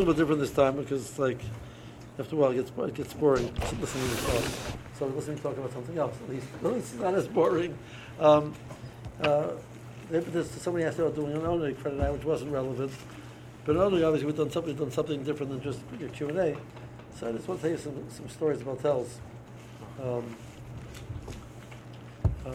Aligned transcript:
little 0.00 0.14
bit 0.14 0.20
different 0.20 0.40
this 0.40 0.52
time 0.52 0.76
because, 0.76 1.08
it's 1.08 1.18
like, 1.18 1.40
after 2.18 2.36
a 2.36 2.38
while, 2.38 2.50
it 2.50 2.56
gets, 2.56 2.70
it 2.70 2.94
gets 2.94 3.12
boring 3.14 3.52
listening 3.80 4.08
to 4.08 4.16
talk. 4.16 4.44
So 4.98 5.06
we're 5.06 5.16
listening 5.16 5.36
to 5.36 5.42
talk 5.42 5.56
about 5.56 5.72
something 5.72 5.98
else. 5.98 6.16
At 6.22 6.30
least, 6.30 6.46
at 6.62 6.72
least 6.72 6.94
it's 6.94 7.02
not 7.02 7.14
as 7.14 7.28
boring. 7.28 7.76
Um, 8.18 8.54
uh, 9.22 9.50
somebody 10.42 10.84
asked 10.84 10.98
about 10.98 11.14
doing 11.14 11.32
an 11.32 11.44
only 11.44 11.74
Friday 11.74 11.98
night, 11.98 12.12
which 12.12 12.24
wasn't 12.24 12.50
relevant. 12.50 12.92
But 13.64 13.76
only 13.76 14.02
obviously 14.02 14.26
we've 14.26 14.36
done 14.36 14.50
something, 14.50 14.74
done 14.74 14.90
something 14.90 15.22
different 15.22 15.52
than 15.52 15.62
just 15.62 15.80
your 15.98 16.08
Q 16.08 16.30
and 16.30 16.38
A. 16.38 16.56
So 17.18 17.28
I 17.28 17.32
just 17.32 17.46
want 17.46 17.60
to 17.60 17.68
tell 17.68 17.76
you 17.76 17.82
some, 17.82 18.10
some 18.10 18.28
stories 18.28 18.62
about 18.62 18.78
Telz. 18.78 19.08
Um, 20.02 20.36
uh, 22.46 22.52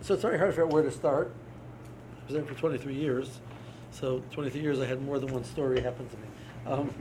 so 0.00 0.14
it's 0.14 0.22
very 0.22 0.38
hard 0.38 0.48
to 0.48 0.52
figure 0.52 0.64
out 0.64 0.72
where 0.72 0.82
to 0.82 0.90
start. 0.90 1.32
I 2.22 2.24
was 2.26 2.34
there 2.34 2.44
for 2.44 2.58
23 2.58 2.94
years, 2.94 3.40
so 3.90 4.22
23 4.32 4.60
years 4.60 4.80
I 4.80 4.86
had 4.86 5.02
more 5.02 5.18
than 5.18 5.32
one 5.32 5.44
story 5.44 5.80
happen 5.80 6.08
to 6.08 6.16
me. 6.16 6.22
Um, 6.66 6.94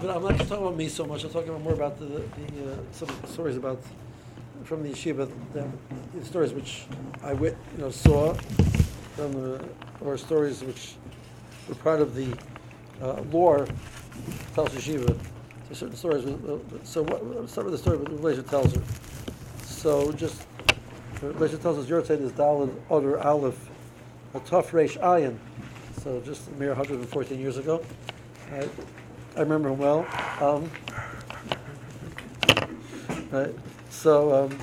but 0.00 0.16
I'm 0.16 0.22
not 0.22 0.36
just 0.36 0.48
talking 0.48 0.66
about 0.66 0.76
me 0.76 0.88
so 0.88 1.04
much. 1.04 1.24
I'm 1.24 1.30
talking 1.30 1.50
about 1.50 1.62
more 1.62 1.72
about 1.74 1.98
the, 1.98 2.06
the 2.06 2.72
uh, 2.72 2.76
some 2.92 3.08
stories 3.26 3.56
about 3.56 3.80
from 4.64 4.82
the 4.82 4.88
yeshiva, 4.88 5.30
the, 5.52 5.68
the 6.14 6.24
stories 6.24 6.52
which 6.52 6.86
I 7.22 7.32
wit, 7.32 7.56
you 7.76 7.82
know 7.82 7.90
saw 7.90 8.34
from 9.14 9.60
or 10.00 10.18
stories 10.18 10.62
which 10.62 10.94
were 11.68 11.74
part 11.76 12.00
of 12.00 12.14
the 12.14 12.36
uh, 13.00 13.22
lore 13.30 13.66
Telz 14.54 14.70
yeshiva. 14.70 15.16
So 15.68 15.74
certain 15.74 15.96
stories. 15.96 16.24
So 16.82 17.02
what, 17.02 17.24
let's 17.26 17.52
start 17.52 17.66
with 17.66 17.72
the 17.72 17.78
story 17.78 17.98
that 17.98 18.20
Blazer 18.20 18.42
Telzer. 18.42 18.82
So 19.64 20.12
just 20.12 20.46
Blazer 21.20 21.56
tells 21.56 21.78
us 21.78 21.88
your 21.88 22.00
is 22.00 22.32
Dalad 22.32 22.74
Oder 22.90 23.20
Aleph, 23.20 23.70
a 24.34 24.40
tough 24.40 24.72
Reish 24.72 24.98
Ayin. 25.00 25.38
So 26.02 26.20
just 26.20 26.48
a 26.48 26.50
mere 26.52 26.68
114 26.68 27.38
years 27.38 27.56
ago. 27.56 27.82
I, 28.52 28.68
I 29.36 29.40
remember 29.40 29.70
him 29.70 29.78
well. 29.78 30.06
Um, 30.40 30.70
right. 33.30 33.54
So. 33.90 34.44
Um, 34.44 34.58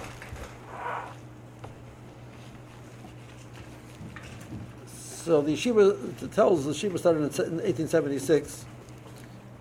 so 4.86 5.42
the 5.42 5.53
yeshiva 5.53 5.95
Telz 6.30 6.66
the 6.66 6.72
yeshiva 6.72 7.00
started 7.00 7.20
in 7.20 7.23
1876. 7.23 8.66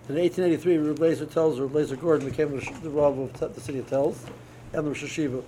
In 0.09 0.15
1883, 0.15 0.77
Rabbi 0.77 1.25
tells 1.31 1.59
Rabbi 1.59 1.95
Gordon 1.95 2.29
became 2.29 2.59
the, 2.81 2.89
Rav 2.89 3.17
of 3.17 3.55
the 3.55 3.61
city 3.61 3.79
of 3.79 3.89
Telz 3.89 4.17
and 4.73 4.85
the 4.85 4.89
Rosh 4.89 5.03
Yeshiva. 5.03 5.43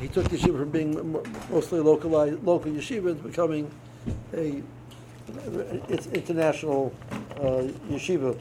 He 0.00 0.08
took 0.08 0.28
the 0.28 0.36
yeshiva 0.36 0.58
from 0.58 0.70
being 0.70 1.22
mostly 1.50 1.80
localized, 1.80 2.42
local 2.44 2.72
yeshiva 2.72 3.16
to 3.16 3.28
becoming 3.28 3.70
a 4.34 4.62
it's 5.88 6.06
international 6.08 6.94
uh, 7.36 7.68
yeshiva. 7.90 8.38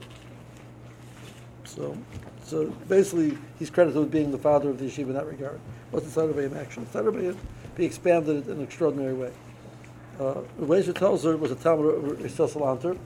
So, 1.63 1.97
so 2.43 2.67
basically, 2.87 3.37
he's 3.59 3.69
credited 3.69 3.99
with 3.99 4.11
being 4.11 4.31
the 4.31 4.37
father 4.37 4.69
of 4.69 4.79
the 4.79 4.85
yeshiva 4.85 5.07
in 5.07 5.13
that 5.13 5.25
regard. 5.25 5.59
What's 5.91 6.11
the 6.11 6.21
Tzadabay 6.21 6.55
action? 6.55 6.85
Tzadabay 6.93 7.35
be 7.75 7.85
expanded 7.85 8.37
it 8.37 8.49
in 8.49 8.57
an 8.57 8.63
extraordinary 8.63 9.13
way. 9.13 9.31
Uh, 10.19 10.41
Rabbi 10.57 10.81
Telzer 10.91 11.37
was 11.37 11.51
a 11.51 11.55
Talmud 11.55 12.19
Yisrael 12.19 12.49
Salanter. 12.49 12.97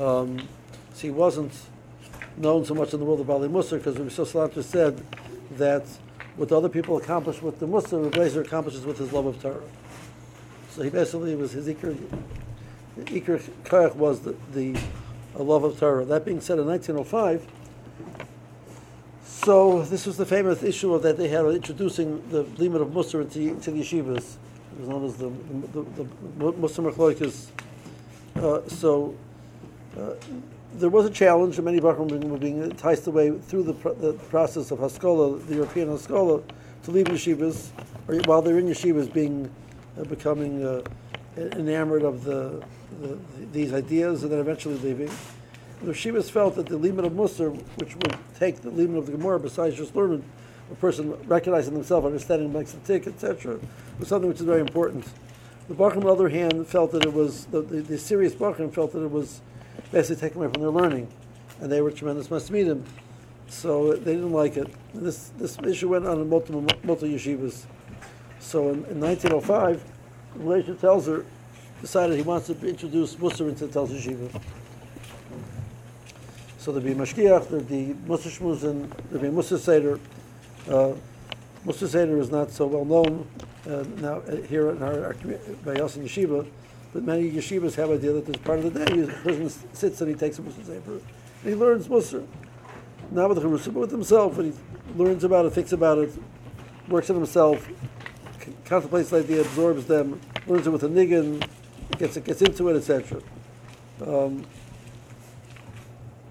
Um, 0.00 0.38
so 0.94 1.02
he 1.02 1.10
wasn't 1.10 1.52
known 2.38 2.64
so 2.64 2.74
much 2.74 2.94
in 2.94 3.00
the 3.00 3.04
world 3.04 3.20
of 3.20 3.26
Bali 3.26 3.48
Musar 3.48 3.82
because 3.82 3.96
Salanter 3.96 4.62
said 4.62 5.04
that 5.52 5.84
what 6.36 6.50
other 6.50 6.68
people 6.68 6.96
accomplish 6.96 7.42
with 7.42 7.58
the 7.58 7.66
Musar, 7.66 8.04
Rabbi 8.04 8.40
accomplishes 8.40 8.86
with 8.86 8.96
his 8.96 9.12
love 9.12 9.26
of 9.26 9.42
Torah. 9.42 9.60
So 10.70 10.82
he 10.82 10.90
basically 10.90 11.34
was 11.34 11.52
his 11.52 11.66
Iker, 11.66 11.96
Iker 12.98 13.40
Koyach 13.64 13.94
was 13.96 14.20
the, 14.20 14.36
the 14.52 14.76
love 15.34 15.64
of 15.64 15.78
Torah. 15.78 16.04
That 16.04 16.24
being 16.24 16.40
said, 16.40 16.58
in 16.58 16.66
1905, 16.66 17.46
so 19.24 19.82
this 19.82 20.04
was 20.04 20.16
the 20.16 20.26
famous 20.26 20.62
issue 20.62 20.92
of 20.92 21.02
that 21.04 21.16
they 21.16 21.28
had 21.28 21.46
introducing 21.46 22.28
the 22.28 22.42
limit 22.42 22.82
of 22.82 22.88
Musar 22.88 23.22
into, 23.22 23.40
into 23.40 23.70
the 23.70 23.80
yeshivas. 23.80 24.34
It 24.72 24.80
was 24.80 24.88
known 24.88 25.04
as 25.04 25.16
the, 25.16 25.30
the, 25.72 25.82
the, 26.44 26.52
the 26.52 27.32
Uh, 28.36 28.68
so 28.68 29.14
uh, 29.98 30.14
there 30.74 30.90
was 30.90 31.06
a 31.06 31.10
challenge, 31.10 31.56
and 31.56 31.64
many 31.64 31.80
Bachram 31.80 32.22
were 32.24 32.36
being 32.36 32.62
enticed 32.62 33.06
away 33.06 33.30
through 33.30 33.62
the, 33.62 33.74
pr- 33.74 33.90
the 33.90 34.12
process 34.12 34.70
of 34.70 34.80
Haskalah, 34.80 35.38
the 35.38 35.54
European 35.54 35.88
Haskalah, 35.88 36.42
to 36.82 36.90
leave 36.90 37.06
yeshivas, 37.06 37.68
or 38.06 38.16
while 38.26 38.42
they're 38.42 38.58
in 38.58 38.66
yeshivas, 38.66 39.10
being 39.10 39.50
becoming 40.04 40.64
uh, 40.64 40.82
enamored 41.36 42.02
of 42.02 42.24
the, 42.24 42.62
the, 43.00 43.18
these 43.52 43.72
ideas, 43.72 44.22
and 44.22 44.32
then 44.32 44.38
eventually 44.38 44.76
leaving. 44.76 45.10
The 45.82 45.92
yeshivas 45.92 46.30
felt 46.30 46.56
that 46.56 46.66
the 46.66 46.76
limit 46.76 47.04
of 47.04 47.12
Musar, 47.12 47.54
which 47.76 47.94
would 47.94 48.16
take 48.38 48.62
the 48.62 48.70
limit 48.70 48.98
of 48.98 49.06
the 49.06 49.12
Gemara, 49.12 49.38
besides 49.38 49.76
just 49.76 49.94
learning, 49.94 50.24
a 50.70 50.74
person 50.74 51.16
recognizing 51.26 51.74
themselves, 51.74 52.06
understanding 52.06 52.52
makes 52.52 52.74
a 52.74 52.78
tick, 52.78 53.06
etc., 53.06 53.58
was 53.98 54.08
something 54.08 54.28
which 54.28 54.40
is 54.40 54.46
very 54.46 54.60
important. 54.60 55.06
The 55.68 55.74
Bachram, 55.74 55.98
on 55.98 56.00
the 56.02 56.12
other 56.12 56.28
hand, 56.28 56.66
felt 56.66 56.92
that 56.92 57.04
it 57.04 57.12
was, 57.12 57.46
the, 57.46 57.62
the, 57.62 57.80
the 57.82 57.98
serious 57.98 58.34
felt 58.34 58.56
that 58.58 59.02
it 59.02 59.10
was 59.10 59.40
basically 59.92 60.16
taken 60.16 60.42
away 60.42 60.52
from 60.52 60.62
their 60.62 60.70
learning, 60.70 61.08
and 61.60 61.70
they 61.70 61.80
were 61.80 61.90
tremendous 61.90 62.28
masmidim, 62.28 62.82
so 63.48 63.92
they 63.92 64.14
didn't 64.14 64.32
like 64.32 64.56
it. 64.56 64.68
This 64.94 65.30
this 65.38 65.58
issue 65.64 65.88
went 65.88 66.06
on 66.06 66.20
in 66.20 66.28
multiple 66.28 66.60
multiple 66.84 67.08
yeshivas. 67.08 67.66
So 68.40 68.70
in, 68.70 68.84
in 68.86 69.00
1905, 69.00 69.82
Malaysia 70.36 70.74
Telzer 70.74 71.24
decided 71.80 72.16
he 72.16 72.22
wants 72.22 72.46
to 72.46 72.66
introduce 72.66 73.14
Musar 73.16 73.48
into 73.48 73.66
Telz 73.66 73.88
Yeshiva. 73.88 74.42
So 76.58 76.72
there'd 76.72 76.84
be 76.84 76.94
Mashkiach, 76.94 77.48
there'd 77.48 77.68
be 77.68 77.94
Musar 78.06 78.36
Shmuzin, 78.36 78.90
there'd 79.10 79.22
be 79.22 79.28
Musar 79.28 79.58
Seder. 79.58 79.98
Uh, 80.68 80.94
Musar 81.64 81.88
Seder 81.88 82.18
is 82.18 82.30
not 82.30 82.50
so 82.50 82.66
well 82.66 82.84
known 82.84 83.26
uh, 83.66 83.84
now 84.00 84.16
uh, 84.18 84.36
here 84.36 84.70
in 84.70 84.82
our, 84.82 85.06
our 85.06 85.14
by 85.64 85.74
us 85.74 85.96
in 85.96 86.04
Yeshiva, 86.04 86.46
but 86.92 87.02
many 87.04 87.30
yeshivas 87.30 87.74
have 87.74 87.90
idea 87.90 88.12
that 88.12 88.26
there's 88.26 88.38
part 88.38 88.58
of 88.60 88.72
the 88.72 88.84
day 88.84 89.00
the 89.00 89.12
person 89.12 89.50
sits 89.72 90.00
and 90.00 90.10
he 90.10 90.16
takes 90.16 90.38
a 90.38 90.42
Musar 90.42 90.66
Sefer 90.66 90.92
and 90.92 91.02
he 91.44 91.54
learns 91.54 91.88
Musar. 91.88 92.26
Not 93.10 93.30
with 93.30 93.40
the 93.40 93.48
Charusa, 93.48 93.72
but 93.72 93.80
with 93.80 93.90
himself, 93.90 94.38
and 94.38 94.52
he 94.52 95.02
learns 95.02 95.24
about 95.24 95.46
it, 95.46 95.52
thinks 95.54 95.72
about 95.72 95.98
it, 95.98 96.10
works 96.88 97.08
on 97.08 97.16
himself, 97.16 97.66
contemplates 98.64 99.10
the 99.10 99.18
idea, 99.18 99.40
absorbs 99.40 99.86
them, 99.86 100.20
learns 100.46 100.66
it 100.66 100.70
with 100.70 100.82
a 100.84 100.88
niggin, 100.88 101.46
gets 101.98 102.16
gets 102.18 102.42
into 102.42 102.68
it, 102.68 102.76
etc. 102.76 103.20
Um, 104.00 104.44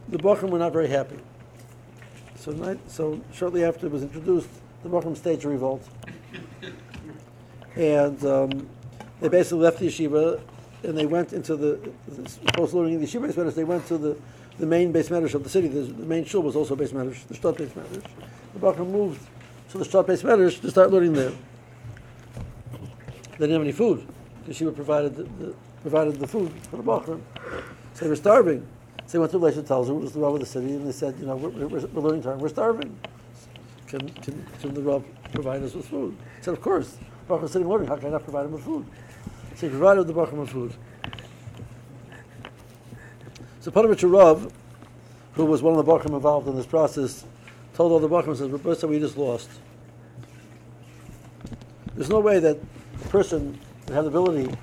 the 0.09 0.17
Bachram 0.17 0.49
were 0.49 0.59
not 0.59 0.73
very 0.73 0.87
happy. 0.87 1.17
So, 2.35 2.51
night, 2.51 2.79
so 2.87 3.19
shortly 3.33 3.63
after 3.65 3.87
it 3.87 3.91
was 3.91 4.03
introduced, 4.03 4.47
the 4.83 4.89
Bachram 4.89 5.17
staged 5.17 5.43
a 5.45 5.49
revolt, 5.49 5.85
and 7.75 8.23
um, 8.25 8.69
they 9.19 9.27
basically 9.27 9.59
left 9.59 9.79
the 9.79 9.87
yeshiva 9.87 10.39
and 10.83 10.97
they 10.97 11.05
went 11.05 11.33
into 11.33 11.55
the, 11.55 11.91
post 12.53 12.73
learning 12.73 12.93
in 12.95 13.01
the 13.01 13.07
yeshiva 13.07 13.35
base 13.35 13.55
they 13.55 13.63
went 13.63 13.85
to 13.87 13.97
the, 13.97 14.17
the 14.59 14.65
main 14.65 14.91
base 14.91 15.09
medrash 15.09 15.33
of 15.33 15.43
the 15.43 15.49
city. 15.49 15.67
The, 15.67 15.81
the 15.81 16.05
main 16.05 16.23
shul 16.23 16.43
was 16.43 16.55
also 16.55 16.75
base 16.75 16.91
medrash, 16.91 17.25
the 17.27 17.33
Shtad 17.33 17.57
base 17.57 17.69
medrash. 17.69 18.03
The 18.53 18.59
Bachram 18.59 18.89
moved 18.89 19.19
to 19.71 19.77
the 19.77 19.85
Shtad 19.85 20.07
base 20.07 20.23
medrash 20.23 20.61
to 20.61 20.69
start 20.69 20.91
learning 20.91 21.13
there. 21.13 21.31
They 23.37 23.45
didn't 23.45 23.53
have 23.53 23.61
any 23.61 23.71
food. 23.71 24.07
The 24.45 24.53
yeshiva 24.53 24.75
provided 24.75 25.15
the, 25.15 25.23
the, 25.23 25.55
provided 25.81 26.15
the 26.15 26.27
food 26.27 26.51
for 26.69 26.77
the 26.77 26.83
Bachram. 26.83 27.21
So 27.93 28.05
they 28.05 28.09
were 28.09 28.15
starving. 28.15 28.67
So 29.05 29.13
they 29.13 29.19
went 29.19 29.31
to 29.31 29.37
Elisha 29.37 29.61
tells 29.61 29.87
who 29.87 29.95
was 29.95 30.13
the 30.13 30.19
Rav 30.19 30.33
of 30.33 30.39
the 30.39 30.45
city, 30.45 30.73
and 30.73 30.87
they 30.87 30.91
said, 30.91 31.15
you 31.19 31.27
know, 31.27 31.35
we're, 31.35 31.49
we're, 31.49 31.85
we're 31.87 32.01
learning 32.01 32.23
Torah, 32.23 32.37
we're 32.37 32.49
starving. 32.49 32.97
Can, 33.87 34.09
can, 34.09 34.45
can 34.59 34.73
the 34.73 34.81
Rav 34.81 35.03
provide 35.31 35.61
us 35.63 35.75
with 35.75 35.87
food? 35.87 36.17
He 36.37 36.43
said, 36.43 36.53
of 36.53 36.61
course. 36.61 36.97
Baruch 37.27 37.43
was 37.43 37.51
sitting 37.51 37.69
learning, 37.69 37.87
how 37.87 37.97
can 37.97 38.07
I 38.07 38.11
not 38.11 38.23
provide 38.23 38.45
him 38.45 38.53
with 38.53 38.63
food? 38.63 38.85
So 39.55 39.67
he 39.67 39.69
provided 39.69 40.07
the 40.07 40.13
Bachram 40.13 40.33
with 40.33 40.49
food. 40.49 40.73
So 43.59 43.71
Panovich 43.71 44.09
Rav, 44.09 44.51
who 45.33 45.45
was 45.45 45.61
one 45.61 45.77
of 45.77 45.85
the 45.85 45.91
Bachram 45.91 46.15
involved 46.15 46.47
in 46.47 46.55
this 46.55 46.65
process, 46.65 47.25
told 47.75 47.91
all 47.91 47.99
the 47.99 48.09
Bachram, 48.09 48.35
says, 48.35 48.49
Roberta, 48.49 48.87
we 48.87 48.99
just 48.99 49.17
lost. 49.17 49.49
There's 51.95 52.09
no 52.09 52.19
way 52.19 52.39
that 52.39 52.59
person 53.17 53.59
would 53.87 53.95
have 53.95 54.03
the 54.03 54.11
ability 54.11 54.55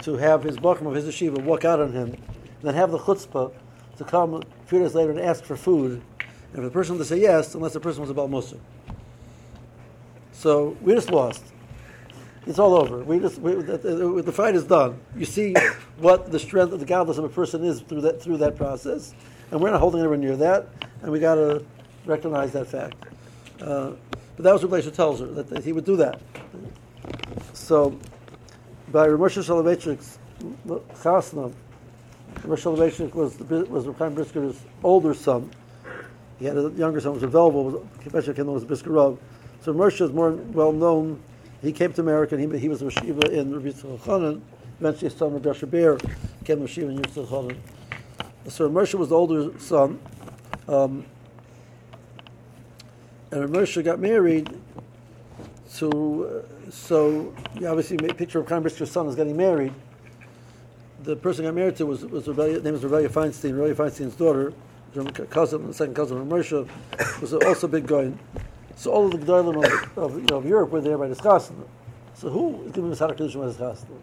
to 0.00 0.18
have 0.18 0.42
his 0.42 0.58
Bachram 0.58 0.86
of 0.86 0.94
his 0.94 1.06
yeshiva 1.06 1.42
walk 1.42 1.64
out 1.64 1.80
on 1.80 1.92
him, 1.92 2.08
and 2.12 2.62
then 2.62 2.74
have 2.74 2.90
the 2.90 2.98
chutzpah 2.98 3.50
to 3.96 4.04
come 4.04 4.34
a 4.34 4.42
few 4.66 4.80
days 4.80 4.94
later 4.94 5.12
and 5.12 5.18
ask 5.18 5.42
for 5.44 5.56
food, 5.56 6.02
and 6.20 6.56
for 6.56 6.60
the 6.60 6.70
person 6.70 6.98
to 6.98 7.04
say 7.06 7.18
yes, 7.18 7.54
unless 7.54 7.72
the 7.72 7.80
person 7.80 8.02
was 8.02 8.10
about 8.10 8.28
Musa. 8.28 8.58
So 10.32 10.76
we 10.82 10.92
just 10.92 11.10
lost. 11.10 11.42
It's 12.46 12.58
all 12.58 12.74
over. 12.74 12.98
We 13.02 13.18
just 13.18 13.38
we, 13.38 13.54
the, 13.54 13.78
the, 14.22 14.32
fight 14.32 14.54
is 14.54 14.64
done. 14.64 15.00
You 15.16 15.24
see 15.24 15.54
what 15.96 16.30
the 16.30 16.38
strength 16.38 16.74
of 16.74 16.80
the 16.80 16.86
godless 16.86 17.16
of 17.16 17.24
a 17.24 17.30
person 17.30 17.64
is 17.64 17.80
through 17.80 18.02
that 18.02 18.20
through 18.20 18.36
that 18.38 18.56
process, 18.56 19.14
and 19.50 19.58
we're 19.58 19.70
not 19.70 19.80
holding 19.80 20.00
anywhere 20.00 20.18
near 20.18 20.36
that, 20.36 20.68
and 21.00 21.10
we 21.10 21.18
got 21.18 21.36
to 21.36 21.64
recognize 22.04 22.52
that 22.52 22.66
fact. 22.66 22.96
Uh, 23.62 23.92
but 24.36 24.42
that 24.42 24.52
was 24.52 24.66
what 24.66 24.72
Elisha 24.74 24.90
Telzer 24.90 25.34
that, 25.34 25.48
that, 25.48 25.64
he 25.64 25.72
would 25.72 25.86
do 25.86 25.96
that. 25.96 26.20
So, 27.64 27.98
by 28.92 29.08
Ramosha 29.08 29.42
Soloveitchik's 29.42 30.18
Chasna, 31.02 31.50
Rosh 32.44 32.62
Soloveitchik 32.62 33.14
was 33.14 33.38
the, 33.38 33.64
was 33.64 33.86
Reb 33.86 33.96
Chaim 33.96 34.14
Brisker's 34.14 34.60
older 34.82 35.14
son. 35.14 35.50
He 36.38 36.44
had 36.44 36.58
a 36.58 36.70
younger 36.76 37.00
son, 37.00 37.14
was 37.14 37.22
available, 37.22 37.88
Kibesha 38.00 38.36
Kendall 38.36 38.52
was 38.52 38.66
Briskerov. 38.66 39.16
So 39.62 39.72
Moshe 39.72 40.02
is 40.02 40.12
more 40.12 40.32
well 40.32 40.72
known. 40.72 41.22
He 41.62 41.72
came 41.72 41.90
to 41.94 42.02
America, 42.02 42.34
and 42.34 42.52
he, 42.52 42.58
he 42.58 42.68
was 42.68 42.82
a 42.82 42.90
Shiva 42.90 43.30
in 43.30 43.54
Rabbi 43.54 43.70
Chanan. 43.70 44.42
Eventually 44.78 45.08
his 45.08 45.18
son, 45.18 45.32
Rabbi 45.32 45.58
Beer, 45.64 45.98
became 46.40 46.60
a 46.60 46.68
Shiva 46.68 46.90
in 46.90 46.98
Yitzchak 46.98 47.28
Chanan. 47.28 47.56
So 48.48 48.68
Moshe 48.68 48.92
was 48.92 49.08
the 49.08 49.16
older 49.16 49.58
son. 49.58 49.98
Um, 50.68 51.06
and 53.30 53.48
Moshe 53.48 53.82
got 53.82 54.00
married 54.00 54.54
to, 55.76 56.44
uh, 56.46 56.53
so 56.70 57.34
you 57.58 57.66
obviously 57.66 57.96
made 57.98 58.10
a 58.10 58.14
picture 58.14 58.40
of 58.40 58.48
Chaim 58.48 58.62
Brisker's 58.62 58.90
son 58.90 59.06
is 59.06 59.14
getting 59.14 59.36
married. 59.36 59.72
The 61.02 61.16
person 61.16 61.44
got 61.44 61.54
married 61.54 61.76
to 61.76 61.86
was, 61.86 62.04
was 62.04 62.26
Rebellia, 62.26 62.60
name 62.60 62.72
was 62.72 62.84
Rebellia 62.84 63.08
Feinstein, 63.08 63.52
Rebellia 63.52 63.74
Feinstein's 63.74 64.16
daughter, 64.16 64.52
cousin, 65.30 65.66
the 65.66 65.74
second 65.74 65.94
cousin 65.94 66.18
of 66.18 66.26
Moshe, 66.26 66.68
was 67.20 67.34
also 67.34 67.66
a 67.66 67.70
big 67.70 67.86
guy. 67.86 68.12
So 68.76 68.90
all 68.90 69.06
of 69.06 69.12
the 69.12 69.18
Gedolim 69.18 69.64
of, 69.64 69.98
of, 69.98 70.14
you 70.16 70.26
know, 70.30 70.36
of 70.36 70.46
Europe 70.46 70.70
were 70.70 70.80
there 70.80 70.98
by 70.98 71.08
discussing 71.08 71.58
them. 71.58 71.68
So 72.14 72.30
who 72.30 72.62
is 72.64 72.72
giving 72.72 72.90
Masada 72.90 73.14
Kedusha 73.14 73.40
by 73.40 73.46
discussing 73.46 73.88
them? 73.88 74.02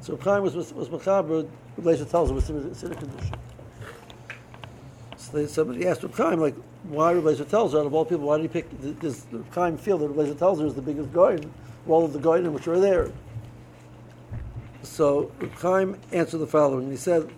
So 0.00 0.16
Chaim 0.16 0.42
was, 0.42 0.54
was, 0.54 0.72
was 0.72 0.88
Machaber, 0.88 1.48
Relation 1.76 2.06
tells 2.06 2.30
us, 2.30 2.48
was 2.50 2.80
Siddur 2.82 2.94
Kedusha. 2.94 3.38
So 5.16 5.32
they, 5.32 5.46
somebody 5.46 5.86
asked 5.86 6.02
Chaim, 6.02 6.40
like, 6.40 6.54
why 6.84 7.12
Rebbe 7.12 7.32
Telzer, 7.34 7.80
out 7.80 7.86
of 7.86 7.94
all 7.94 8.04
people, 8.04 8.26
why 8.26 8.36
did 8.36 8.42
he 8.42 8.48
pick, 8.48 9.00
does 9.00 9.26
Chaim 9.52 9.78
feel 9.78 9.98
that 9.98 10.08
Rebbe 10.08 10.34
Telzer 10.34 10.66
is 10.66 10.74
the 10.74 10.82
biggest 10.82 11.08
of 11.08 11.40
all 11.88 12.04
of 12.04 12.12
the 12.12 12.18
goyin 12.18 12.50
which 12.52 12.66
were 12.66 12.80
there? 12.80 13.10
So 14.82 15.32
Chaim 15.60 15.98
answered 16.12 16.38
the 16.38 16.46
following. 16.46 16.90
He 16.90 16.96
said, 16.96 17.30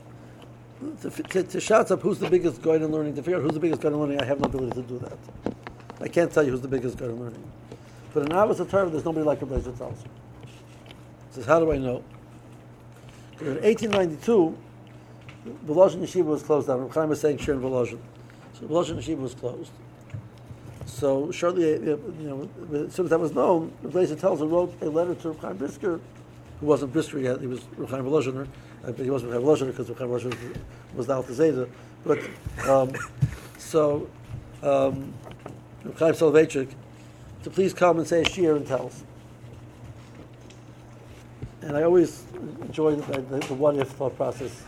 to, 1.00 1.10
to, 1.10 1.42
to 1.42 1.76
up 1.76 2.00
who's 2.02 2.18
the 2.18 2.28
biggest 2.28 2.60
goyin 2.60 2.84
in 2.84 2.92
learning, 2.92 3.14
to 3.14 3.22
figure 3.22 3.38
out 3.38 3.42
who's 3.42 3.54
the 3.54 3.60
biggest 3.60 3.80
goyin 3.80 3.92
in 3.92 4.00
learning, 4.00 4.20
I 4.20 4.24
have 4.24 4.40
no 4.40 4.46
ability 4.46 4.82
to 4.82 4.86
do 4.86 4.98
that. 4.98 5.18
I 6.00 6.08
can't 6.08 6.30
tell 6.30 6.42
you 6.42 6.50
who's 6.50 6.60
the 6.60 6.68
biggest 6.68 6.98
goyin 6.98 7.10
in 7.10 7.20
learning. 7.20 7.52
But 8.12 8.24
in 8.24 8.32
Abbas 8.32 8.58
Torah, 8.70 8.88
there's 8.88 9.04
nobody 9.04 9.24
like 9.24 9.40
Telzer. 9.40 9.94
He 9.94 10.02
says, 11.30 11.44
how 11.44 11.60
do 11.60 11.72
I 11.72 11.78
know? 11.78 12.02
In 13.40 13.60
1892, 13.62 14.56
Volozhin 15.66 16.00
Yeshiva 16.00 16.24
was 16.24 16.42
closed 16.42 16.66
down. 16.66 16.88
Chaim 16.88 17.08
was 17.08 17.20
saying 17.20 17.38
Shir 17.38 17.52
in 17.52 17.60
Volozhin. 17.60 17.98
So 18.54 18.66
Volozhin 18.66 18.96
Yeshiva 18.96 19.18
was 19.18 19.34
closed. 19.34 19.70
So 20.96 21.30
shortly, 21.30 21.74
uh, 21.74 21.78
you 21.78 22.08
know, 22.20 22.48
as 22.72 22.94
soon 22.94 23.04
as 23.04 23.10
that 23.10 23.20
was 23.20 23.34
known, 23.34 23.70
Blazer 23.82 24.16
tells 24.16 24.40
him 24.40 24.48
wrote 24.48 24.74
a 24.80 24.86
letter 24.86 25.14
to 25.16 25.34
Chaim 25.34 25.58
Brisker, 25.58 26.00
who 26.58 26.66
wasn't 26.66 26.94
Brisker 26.94 27.18
yet. 27.18 27.38
He 27.38 27.46
was 27.46 27.60
Chaim 27.90 28.02
Volozhiner, 28.02 28.46
uh, 28.82 28.92
but 28.92 29.00
he 29.00 29.10
wasn't 29.10 29.32
Chaim 29.32 29.42
Volozhiner 29.42 29.76
because 29.76 29.88
Chaim 29.88 30.08
Volozhiner 30.08 30.56
was 30.94 31.06
the 31.06 31.12
Alta 31.12 31.34
Zeta. 31.34 31.68
But 32.02 32.20
um, 32.66 32.92
so 33.58 34.08
um, 34.62 35.12
Chaim 35.98 36.14
Soloveitchik 36.14 36.70
to 37.42 37.50
please 37.50 37.74
come 37.74 37.98
and 37.98 38.08
say 38.08 38.22
a 38.22 38.24
shir 38.30 38.56
and 38.56 38.66
Telz. 38.66 39.02
And 41.60 41.76
I 41.76 41.82
always 41.82 42.22
enjoy 42.62 42.94
the, 42.94 43.20
the, 43.20 43.40
the 43.40 43.54
what 43.54 43.76
if 43.76 43.88
thought 43.88 44.16
process 44.16 44.62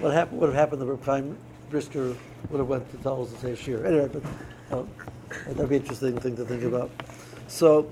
what 0.00 0.12
happened 0.12 0.40
would 0.40 0.48
have 0.48 0.56
happened 0.56 0.82
if 0.90 1.04
Chaim 1.04 1.38
Brisker 1.70 2.16
would 2.50 2.58
have 2.58 2.68
went 2.68 2.90
to 2.90 2.96
Telz 2.96 3.32
to 3.32 3.38
say 3.38 3.54
shir. 3.54 3.86
Anyway, 3.86 4.08
but 4.12 4.76
uh, 4.76 4.82
that'd 5.46 5.68
be 5.68 5.76
an 5.76 5.82
interesting 5.82 6.18
thing 6.18 6.36
to 6.36 6.44
think 6.44 6.62
about. 6.62 6.90
So, 7.46 7.90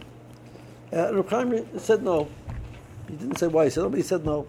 uh, 0.92 1.14
Reb 1.14 1.28
Chaim 1.28 1.78
said 1.78 2.02
no. 2.02 2.28
He 3.08 3.16
didn't 3.16 3.38
say 3.38 3.46
why. 3.46 3.64
He 3.64 3.70
said 3.70 3.82
no, 3.82 3.90
but 3.90 3.96
he 3.96 4.02
said 4.02 4.24
no. 4.24 4.46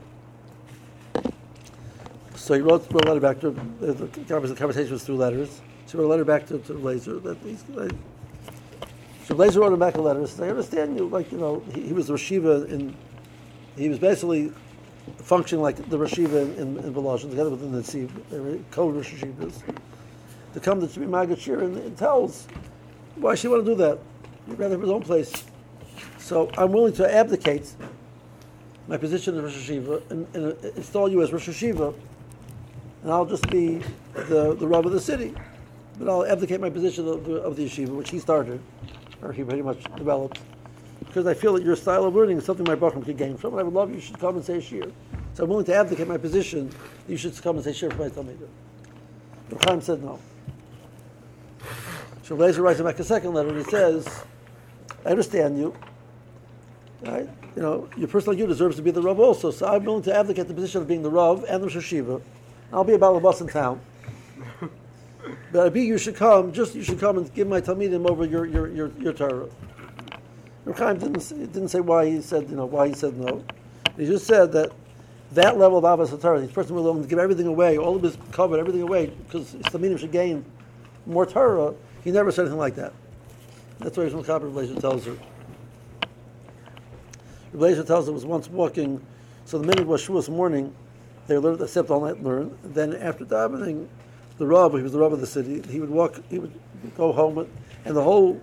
So 2.35 2.53
he 2.53 2.61
wrote, 2.61 2.89
wrote 2.91 3.05
a 3.05 3.07
letter 3.07 3.19
back 3.19 3.39
to 3.41 3.49
uh, 3.49 3.93
the 3.93 4.55
conversation 4.55 4.93
was 4.93 5.03
through 5.03 5.17
letters. 5.17 5.61
So 5.85 5.97
he 5.97 6.01
wrote 6.01 6.07
a 6.07 6.11
letter 6.11 6.25
back 6.25 6.47
to, 6.47 6.59
to 6.59 6.73
Laser 6.73 7.19
that 7.19 7.37
he's. 7.39 7.63
So 9.25 9.35
Laser 9.35 9.59
wrote 9.59 9.73
him 9.73 9.79
back 9.79 9.95
a 9.95 10.01
letter. 10.01 10.25
Said, 10.27 10.45
"I 10.45 10.49
understand 10.49 10.97
you. 10.97 11.07
Like 11.07 11.31
you 11.31 11.37
know, 11.37 11.63
he, 11.73 11.87
he 11.87 11.93
was 11.93 12.07
the 12.07 12.13
Rashiva 12.13 12.69
in. 12.69 12.95
He 13.75 13.89
was 13.89 13.99
basically 13.99 14.51
functioning 15.17 15.61
like 15.61 15.77
the 15.89 15.97
Rashiva 15.97 16.57
in, 16.57 16.77
in, 16.77 16.77
in 16.85 16.93
Volozhin, 16.93 17.29
together 17.29 17.49
with 17.49 17.61
the 17.61 18.39
were 18.39 18.59
co-Rosh 18.71 19.13
to 20.53 20.59
come 20.59 20.85
to 20.85 20.99
be 20.99 21.05
Magashir 21.05 21.61
and 21.61 21.77
it 21.77 21.97
tells 21.97 22.47
why 23.19 23.35
she 23.35 23.47
want 23.47 23.65
to 23.65 23.71
do 23.71 23.75
that. 23.75 23.99
He'd 24.47 24.59
rather 24.59 24.75
have 24.75 24.81
his 24.81 24.89
own 24.89 25.01
place. 25.01 25.31
So 26.19 26.49
I'm 26.57 26.71
willing 26.71 26.93
to 26.93 27.13
abdicate 27.13 27.73
my 28.87 28.97
position 28.97 29.37
as 29.37 29.43
Rosh 29.43 29.69
Hashiva 29.69 30.11
and, 30.11 30.27
and 30.35 30.45
uh, 30.53 30.67
install 30.75 31.09
you 31.09 31.21
as 31.21 31.31
Rosh 31.31 31.49
Hashiva, 31.49 31.93
and 33.03 33.11
I'll 33.11 33.25
just 33.25 33.49
be 33.49 33.81
the, 34.13 34.55
the 34.55 34.67
Rav 34.67 34.85
of 34.85 34.91
the 34.91 35.01
city. 35.01 35.33
But 35.99 36.09
I'll 36.09 36.25
abdicate 36.25 36.61
my 36.61 36.69
position 36.69 37.07
of 37.07 37.25
the, 37.25 37.35
of 37.35 37.55
the 37.55 37.65
yeshiva, 37.65 37.89
which 37.89 38.09
he 38.11 38.19
started, 38.19 38.61
or 39.21 39.33
he 39.33 39.43
pretty 39.43 39.63
much 39.63 39.83
developed 39.95 40.39
because 41.17 41.25
I 41.25 41.33
feel 41.33 41.53
that 41.53 41.63
your 41.63 41.75
style 41.75 42.05
of 42.05 42.13
learning 42.13 42.37
is 42.37 42.45
something 42.45 42.65
my 42.67 42.75
Bachram 42.75 43.03
could 43.03 43.17
gain 43.17 43.37
from, 43.37 43.53
and 43.53 43.61
I 43.61 43.63
would 43.63 43.73
love 43.73 43.93
you 43.93 43.99
should 43.99 44.19
come 44.19 44.35
and 44.35 44.45
say 44.45 44.61
shir. 44.61 44.91
So 45.33 45.43
I'm 45.43 45.49
willing 45.49 45.65
to 45.65 45.75
abdicate 45.75 46.07
my 46.07 46.17
position. 46.17 46.69
You 47.07 47.17
should 47.17 47.41
come 47.41 47.55
and 47.55 47.65
say 47.65 47.73
shir 47.73 47.89
for 47.89 48.03
my 48.03 48.09
Talmud. 48.09 48.37
Reb 49.49 49.65
Chaim 49.65 49.81
said 49.81 50.03
no. 50.03 50.19
So 52.27 52.35
Lezer 52.35 52.59
writes 52.59 52.77
him 52.77 52.85
back 52.85 53.00
a 53.00 53.06
second 53.06 53.33
letter, 53.33 53.47
and 53.47 53.57
he 53.57 53.63
says, 53.63 54.06
"I 55.06 55.12
understand 55.12 55.57
you. 55.57 55.74
Right? 57.01 57.29
You 57.56 57.62
know, 57.62 57.89
your 57.95 58.09
personal 58.09 58.38
you 58.38 58.45
deserves 58.45 58.75
to 58.75 58.81
be 58.81 58.91
the 58.91 59.01
Rav 59.01 59.18
also. 59.18 59.50
So 59.50 59.65
I'm 59.65 59.85
willing 59.85 60.03
to 60.03 60.13
advocate 60.13 60.50
the 60.50 60.53
position 60.53 60.81
of 60.81 60.89
being 60.89 61.03
the 61.03 61.09
Rav 61.09 61.45
and 61.47 61.63
the 61.63 61.68
Shashiva. 61.68 62.21
I'll 62.74 62.83
be 62.83 62.95
about 62.95 63.13
the 63.13 63.21
bus 63.21 63.39
in 63.39 63.47
town." 63.47 63.79
But 65.51 65.65
I 65.65 65.69
be 65.69 65.81
you 65.81 65.97
should 65.97 66.15
come, 66.15 66.53
just 66.53 66.74
you 66.74 66.83
should 66.83 67.01
come 67.01 67.18
and 67.18 67.33
give 67.33 67.50
my 67.50 67.59
Talmidim 67.59 68.09
over 68.09 68.24
your, 68.25 68.45
your, 68.45 68.69
your, 68.69 68.91
your 68.97 69.12
Torah. 69.12 69.50
Reb 70.63 71.00
didn't 71.00 71.19
say, 71.19 71.35
didn't 71.38 71.68
say 71.68 71.81
why 71.81 72.06
he 72.09 72.21
said 72.21 72.50
you 72.50 72.56
know 72.56 72.65
why 72.65 72.88
he 72.88 72.94
said 72.94 73.18
no. 73.18 73.44
He 73.97 74.06
just 74.06 74.25
said 74.25 74.53
that 74.53 74.71
that 75.33 75.57
level 75.57 75.80
of 75.80 75.83
Abbas 75.83 76.18
Torah, 76.21 76.39
this 76.39 76.51
person 76.51 76.75
willing 76.75 77.03
to 77.03 77.09
give 77.09 77.19
everything 77.19 77.47
away, 77.47 77.77
all 77.77 77.97
of 77.97 78.03
his 78.03 78.18
covered, 78.31 78.59
everything 78.59 78.83
away, 78.83 79.07
because 79.07 79.51
the 79.51 79.80
meaning 79.80 79.97
should 79.97 80.13
gain 80.13 80.45
more 81.06 81.25
Torah. 81.25 81.73
He 82.07 82.13
never 82.13 82.31
said 82.31 82.44
anything 82.44 82.57
like 82.57 82.75
that. 82.75 82.94
That's 83.80 83.98
why 83.98 84.06
Yishmael 84.06 84.25
Kappa 84.25 84.45
Rebbe 84.45 84.80
Telzer. 84.80 85.19
Rebbe 87.51 87.83
Telzer 87.83 88.13
was 88.13 88.25
once 88.25 88.48
walking, 88.48 89.06
so 89.44 89.59
the 89.59 89.68
minute 89.68 89.86
was 89.86 90.07
Shavuos 90.07 90.30
morning, 90.30 90.74
they 91.27 91.38
learned, 91.38 91.59
they 91.59 91.68
slept 91.68 91.89
all 91.89 92.00
night 92.00 92.15
and 92.15 92.25
learned. 92.25 92.57
Then 92.63 92.95
after 92.95 93.25
davening, 93.25 93.89
the 94.37 94.47
Rav, 94.47 94.73
he 94.76 94.81
was 94.81 94.94
the 94.94 94.99
Rav 94.99 95.11
of 95.11 95.19
the 95.19 95.28
city, 95.28 95.61
he 95.69 95.81
would 95.81 95.90
walk, 95.90 96.21
he 96.30 96.40
would 96.40 96.57
go 96.95 97.11
home, 97.11 97.45
and 97.83 97.94
the 97.94 98.04
whole 98.04 98.42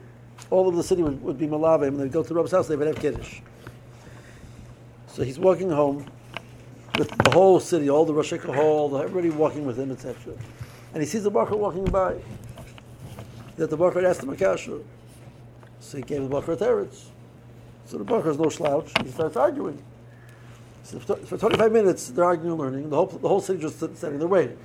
all 0.51 0.69
of 0.69 0.77
the 0.77 0.83
city 0.83 1.03
would, 1.03 1.23
would 1.23 1.39
be 1.39 1.47
Malavim, 1.47 1.89
and 1.89 2.01
they'd 2.01 2.13
go 2.13 2.23
to 2.23 2.29
the 2.29 2.35
Rab's 2.35 2.51
house, 2.51 2.69
they 2.69 2.77
would 2.77 2.87
have 2.87 3.01
Kiddush. 3.01 3.41
So 5.07 5.23
he's 5.23 5.39
walking 5.39 5.71
home 5.71 6.05
with 6.99 7.09
the 7.09 7.31
whole 7.31 7.61
city, 7.61 7.89
all 7.89 8.05
the 8.05 8.13
Rosh 8.13 8.31
Hall, 8.31 8.95
everybody 8.99 9.31
walking 9.31 9.65
with 9.65 9.79
him, 9.79 9.91
etc. 9.91 10.35
And 10.93 11.03
he 11.03 11.09
sees 11.09 11.23
the 11.23 11.31
Bacher 11.31 11.57
walking 11.57 11.87
by. 11.87 12.21
That 13.57 13.71
the 13.71 13.79
Bacher 13.79 14.05
asked 14.05 14.23
him 14.23 14.31
a 14.31 14.37
kasha. 14.37 14.81
So 15.81 15.99
he 15.99 16.03
gave 16.03 16.29
the 16.29 16.29
Bacher 16.29 16.55
a 16.55 16.57
teretz. 16.57 17.07
So 17.87 17.99
the 17.99 18.05
Bacher 18.05 18.29
is 18.29 18.39
no 18.39 18.49
slouch. 18.49 18.91
He 19.03 19.11
starts 19.11 19.37
arguing. 19.37 19.83
So 20.83 20.99
for 20.99 21.39
25 21.39 21.73
minutes, 21.73 22.09
they're 22.09 22.25
arguing 22.25 22.53
and 22.53 22.61
learning. 22.61 22.91
The 22.91 22.97
whole, 22.97 23.07
the 23.07 23.29
whole 23.29 23.41
city 23.41 23.61
just 23.61 23.79
sitting 23.79 24.19
there 24.19 24.29
waiting 24.29 24.59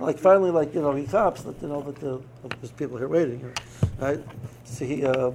like 0.00 0.18
finally, 0.18 0.50
like 0.50 0.74
you 0.74 0.80
know, 0.80 0.92
he 0.92 1.06
cops 1.06 1.42
that 1.42 1.60
you 1.60 1.68
know 1.68 1.82
that 1.82 1.96
the, 1.96 2.20
there's 2.60 2.72
people 2.72 2.96
here 2.96 3.08
waiting, 3.08 3.52
right? 3.98 4.20
So 4.64 4.84
he 4.84 5.04
uh, 5.04 5.32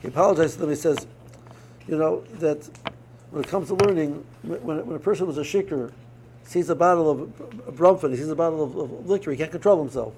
he 0.00 0.08
apologizes 0.08 0.54
to 0.54 0.60
them. 0.60 0.70
He 0.70 0.76
says, 0.76 1.06
you 1.86 1.98
know, 1.98 2.22
that 2.38 2.68
when 3.30 3.44
it 3.44 3.48
comes 3.48 3.68
to 3.68 3.74
learning, 3.74 4.24
when, 4.42 4.86
when 4.86 4.96
a 4.96 4.98
person 4.98 5.26
was 5.26 5.38
a 5.38 5.42
shikr, 5.42 5.92
sees 6.44 6.70
a 6.70 6.74
bottle 6.74 7.10
of 7.10 7.18
bromfin, 7.76 8.10
he 8.10 8.16
sees 8.16 8.28
a 8.28 8.36
bottle 8.36 8.64
of, 8.64 8.76
of, 8.76 9.06
liquor, 9.06 9.30
he 9.30 9.36
can't 9.36 9.50
control 9.50 9.78
himself. 9.78 10.14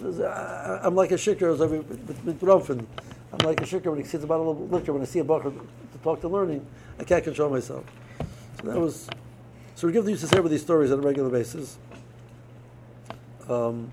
I'm 0.00 0.94
like 0.94 1.12
a 1.12 1.16
shikr 1.16 1.58
with, 1.58 2.24
with 2.24 2.40
bromfin. 2.40 2.84
I'm 3.32 3.46
like 3.46 3.60
a 3.60 3.64
shikr 3.64 3.86
when 3.86 3.98
he 3.98 4.04
sees 4.04 4.22
a 4.22 4.26
bottle 4.26 4.50
of 4.50 4.72
liquor. 4.72 4.92
When 4.92 5.02
I 5.02 5.06
see 5.06 5.20
a 5.20 5.24
bucket 5.24 5.52
to 5.54 5.98
talk 6.02 6.20
to 6.22 6.28
learning, 6.28 6.66
I 6.98 7.04
can't 7.04 7.24
control 7.24 7.50
myself. 7.50 7.84
So 8.60 8.68
that 8.68 8.78
was. 8.78 9.08
So 9.74 9.86
we 9.86 9.92
give 9.92 10.04
the 10.04 10.10
used 10.12 10.22
to 10.22 10.28
say 10.28 10.40
these 10.40 10.62
stories 10.62 10.92
on 10.92 11.00
a 11.00 11.02
regular 11.02 11.30
basis. 11.30 11.78
Um, 13.48 13.90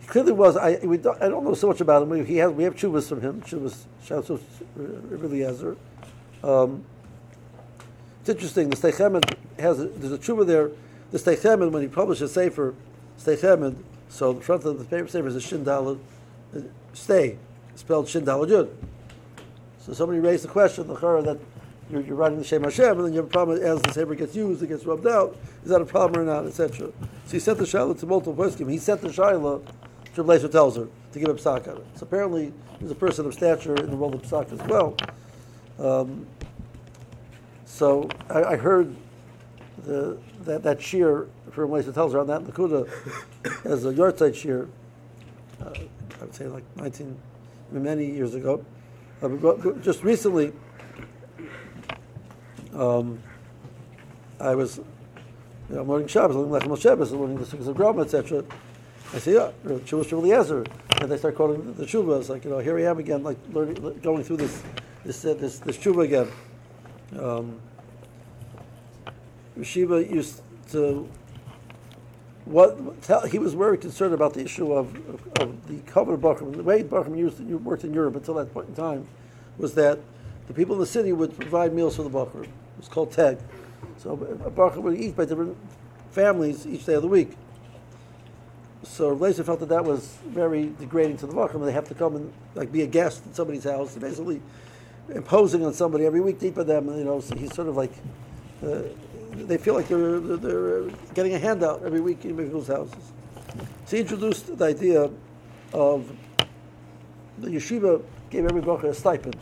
he 0.00 0.06
clearly 0.06 0.32
was. 0.32 0.56
I, 0.56 0.76
don't, 0.76 1.22
I 1.22 1.28
don't 1.28 1.44
know 1.44 1.54
so 1.54 1.68
much 1.68 1.80
about 1.80 2.02
him. 2.02 2.10
We, 2.10 2.24
he 2.24 2.36
has, 2.36 2.52
we 2.52 2.64
have 2.64 2.74
chuvas 2.74 3.08
from 3.08 3.20
him. 3.20 3.42
Chuvas, 3.42 3.84
shouts 4.04 4.30
of 4.30 4.42
Eliezer. 4.76 5.76
Um, 6.42 6.84
it's 8.20 8.28
interesting. 8.28 8.70
The 8.70 8.76
Sdei 8.76 8.94
Chemed 8.94 9.36
has 9.58 9.80
a, 9.80 9.86
there's 9.86 10.12
a 10.12 10.18
chuva 10.18 10.46
there. 10.46 10.70
The 11.10 11.18
Sdei 11.18 11.36
Chemed 11.36 11.70
when 11.70 11.82
he 11.82 11.88
publishes 11.88 12.30
a 12.30 12.34
Sefer 12.34 12.74
Sdei 13.18 13.38
Chemed, 13.38 13.76
so 14.14 14.32
the 14.32 14.40
front 14.40 14.64
of 14.64 14.78
the 14.78 14.84
paper 14.84 15.08
Sefer 15.08 15.26
is 15.26 15.34
a 15.34 15.40
Shin 15.40 15.64
Dalad, 15.64 15.98
stay 16.92 17.36
spelled 17.74 18.08
Shin 18.08 18.24
Dalad 18.24 18.48
Yud. 18.48 18.70
So 19.80 19.92
somebody 19.92 20.20
raised 20.20 20.44
the 20.44 20.48
question 20.48 20.86
the 20.86 20.94
that 20.94 21.36
you're, 21.90 22.00
you're 22.02 22.14
writing 22.14 22.38
the 22.38 22.44
Shem 22.44 22.62
Hashem, 22.62 22.96
and 22.96 23.06
then 23.06 23.12
you 23.12 23.18
have 23.18 23.26
a 23.26 23.30
problem 23.30 23.60
as 23.60 23.82
the 23.82 23.92
saber 23.92 24.14
gets 24.14 24.36
used, 24.36 24.62
it 24.62 24.68
gets 24.68 24.84
rubbed 24.84 25.08
out. 25.08 25.36
Is 25.64 25.70
that 25.70 25.82
a 25.82 25.84
problem 25.84 26.22
or 26.22 26.24
not, 26.24 26.46
etc. 26.46 26.92
So 27.26 27.32
he 27.32 27.40
sent 27.40 27.58
the 27.58 27.66
Shiloh 27.66 27.94
to 27.94 28.06
multiple 28.06 28.36
poskim. 28.36 28.70
He 28.70 28.78
sent 28.78 29.00
the 29.00 29.12
Shiloh 29.12 29.64
to 30.14 30.22
Blazer 30.22 30.48
Telzer 30.48 30.88
to 31.10 31.18
give 31.18 31.28
a 31.28 31.34
psak 31.34 31.66
on 31.68 31.78
it. 31.78 31.86
So 31.96 32.04
apparently, 32.04 32.52
he's 32.78 32.92
a 32.92 32.94
person 32.94 33.26
of 33.26 33.34
stature 33.34 33.74
in 33.74 33.90
the 33.90 33.96
world 33.96 34.14
of 34.14 34.22
psak 34.22 34.52
as 34.52 34.60
well. 34.68 34.96
Um, 35.80 36.24
so 37.64 38.08
I, 38.30 38.44
I 38.44 38.56
heard 38.56 38.94
the, 39.82 40.18
that, 40.42 40.62
that 40.62 40.80
shear 40.80 41.28
from 41.50 41.70
Blazer 41.70 41.92
tells 41.92 42.14
around 42.14 42.28
that 42.28 42.42
Nakuda 42.42 42.88
as 43.64 43.84
a 43.84 43.92
yard 43.92 44.36
shear. 44.36 44.68
Uh, 45.60 45.70
I 46.20 46.24
would 46.24 46.34
say 46.34 46.46
like 46.46 46.64
19, 46.76 47.16
many 47.70 48.06
years 48.06 48.34
ago. 48.34 48.64
Uh, 49.22 49.28
but 49.28 49.82
just 49.82 50.02
recently, 50.02 50.52
um, 52.74 53.22
I 54.40 54.54
was, 54.54 54.78
you 55.70 55.76
know, 55.76 55.84
learning 55.84 56.08
Shabbos, 56.08 56.36
learning 56.36 56.68
Lechem 56.68 56.80
Shabbos, 56.80 57.12
learning 57.12 57.38
the 57.38 57.44
Sukkot 57.44 57.68
of 57.68 57.76
Groma, 57.76 58.04
etc. 58.04 58.44
I 59.12 59.18
say, 59.18 59.34
yeah, 59.34 59.50
Shubash 59.64 60.12
Eliezer, 60.12 60.64
and 61.00 61.10
they 61.10 61.16
start 61.16 61.36
quoting 61.36 61.74
the, 61.74 61.84
Shuvah. 61.84 62.20
It's 62.20 62.28
like, 62.28 62.44
you 62.44 62.50
know, 62.50 62.58
here 62.58 62.78
I 62.78 62.82
am 62.82 62.98
again, 62.98 63.22
like 63.22 63.38
learning, 63.52 64.00
going 64.02 64.24
through 64.24 64.38
this, 64.38 64.62
this, 65.04 65.24
uh, 65.24 65.34
this, 65.34 65.60
this 65.60 65.78
Shuvah 65.78 66.04
again. 66.04 66.28
Um, 67.18 67.60
Shiva 69.62 70.04
used 70.04 70.42
to 70.70 71.08
what 72.44 73.02
tell, 73.02 73.22
he 73.22 73.38
was 73.38 73.54
very 73.54 73.78
concerned 73.78 74.12
about 74.12 74.34
the 74.34 74.42
issue 74.42 74.72
of, 74.72 74.94
of, 75.08 75.28
of 75.40 75.68
the 75.68 75.78
covenant 75.90 76.22
Bachram. 76.22 76.54
The 76.54 76.62
way 76.62 76.82
Bachram 76.82 77.16
used 77.16 77.40
it, 77.40 77.46
worked 77.62 77.84
in 77.84 77.94
Europe 77.94 78.16
until 78.16 78.34
that 78.34 78.52
point 78.52 78.68
in 78.68 78.74
time 78.74 79.06
was 79.56 79.74
that 79.74 79.98
the 80.46 80.52
people 80.52 80.74
in 80.74 80.80
the 80.80 80.86
city 80.86 81.12
would 81.12 81.38
provide 81.38 81.72
meals 81.72 81.96
for 81.96 82.02
the 82.02 82.10
Bachram. 82.10 82.44
It 82.44 82.50
was 82.76 82.88
called 82.88 83.12
Teg. 83.12 83.38
So 83.98 84.12
a 84.12 84.50
Bachram 84.50 84.82
would 84.82 84.98
eat 84.98 85.16
by 85.16 85.24
different 85.24 85.56
families 86.10 86.66
each 86.66 86.84
day 86.84 86.94
of 86.94 87.02
the 87.02 87.08
week. 87.08 87.32
So 88.82 89.14
Laser 89.14 89.44
felt 89.44 89.60
that 89.60 89.70
that 89.70 89.84
was 89.84 90.18
very 90.26 90.74
degrading 90.78 91.16
to 91.18 91.26
the 91.26 91.32
Bachram. 91.32 91.64
They 91.64 91.72
have 91.72 91.88
to 91.88 91.94
come 91.94 92.16
and 92.16 92.32
like 92.54 92.70
be 92.70 92.82
a 92.82 92.86
guest 92.86 93.24
in 93.24 93.32
somebody's 93.32 93.64
house, 93.64 93.96
basically 93.96 94.42
imposing 95.14 95.64
on 95.64 95.72
somebody 95.72 96.04
every 96.04 96.20
week 96.20 96.40
to 96.40 96.48
eat 96.48 96.54
by 96.54 96.64
them. 96.64 96.88
You 96.88 97.04
know, 97.04 97.20
so 97.20 97.34
he's 97.36 97.54
sort 97.54 97.68
of 97.68 97.76
like. 97.76 97.92
Uh, 98.62 98.82
they 99.34 99.58
feel 99.58 99.74
like 99.74 99.88
they're, 99.88 100.20
they're 100.20 100.88
getting 101.14 101.34
a 101.34 101.38
handout 101.38 101.82
every 101.84 102.00
week 102.00 102.24
in 102.24 102.36
people's 102.36 102.68
houses. 102.68 103.12
So 103.86 103.96
he 103.96 104.00
introduced 104.00 104.56
the 104.56 104.64
idea 104.64 105.10
of 105.72 106.10
the 107.38 107.48
yeshiva 107.48 108.02
gave 108.30 108.44
every 108.44 108.62
bracha 108.62 108.84
a 108.84 108.94
stipend. 108.94 109.36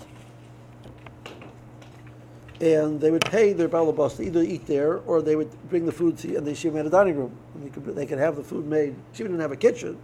And 2.60 3.00
they 3.00 3.10
would 3.10 3.24
pay 3.24 3.52
their 3.52 3.68
balabas 3.68 4.16
to 4.16 4.22
either 4.22 4.42
eat 4.42 4.66
there 4.66 4.98
or 5.00 5.20
they 5.20 5.36
would 5.36 5.50
bring 5.68 5.84
the 5.84 5.92
food 5.92 6.16
to, 6.18 6.36
and 6.36 6.46
the 6.46 6.52
yeshiva 6.52 6.74
made 6.74 6.86
a 6.86 6.90
dining 6.90 7.16
room. 7.16 7.36
They 7.56 7.70
could, 7.70 7.84
they 7.84 8.06
could 8.06 8.18
have 8.18 8.36
the 8.36 8.44
food 8.44 8.66
made. 8.66 8.94
She 9.12 9.24
didn't 9.24 9.40
have 9.40 9.52
a 9.52 9.56
kitchen. 9.56 9.98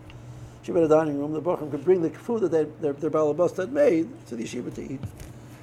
She 0.62 0.73
made 0.73 0.83
a 0.83 0.88
dining 0.88 1.18
room. 1.18 1.33
The 1.33 1.40
brachim 1.40 1.71
could 1.71 1.85
bring 1.85 2.02
the 2.02 2.11
food 2.11 2.42
that 2.42 2.50
they, 2.50 2.64
their, 2.80 2.92
their 2.92 3.11
balabas 3.11 3.57
had 3.57 3.73
made 3.73 4.09
to 4.26 4.37
the 4.37 4.45
yeshiva 4.45 4.75
to 4.75 4.83
eat. 4.83 5.00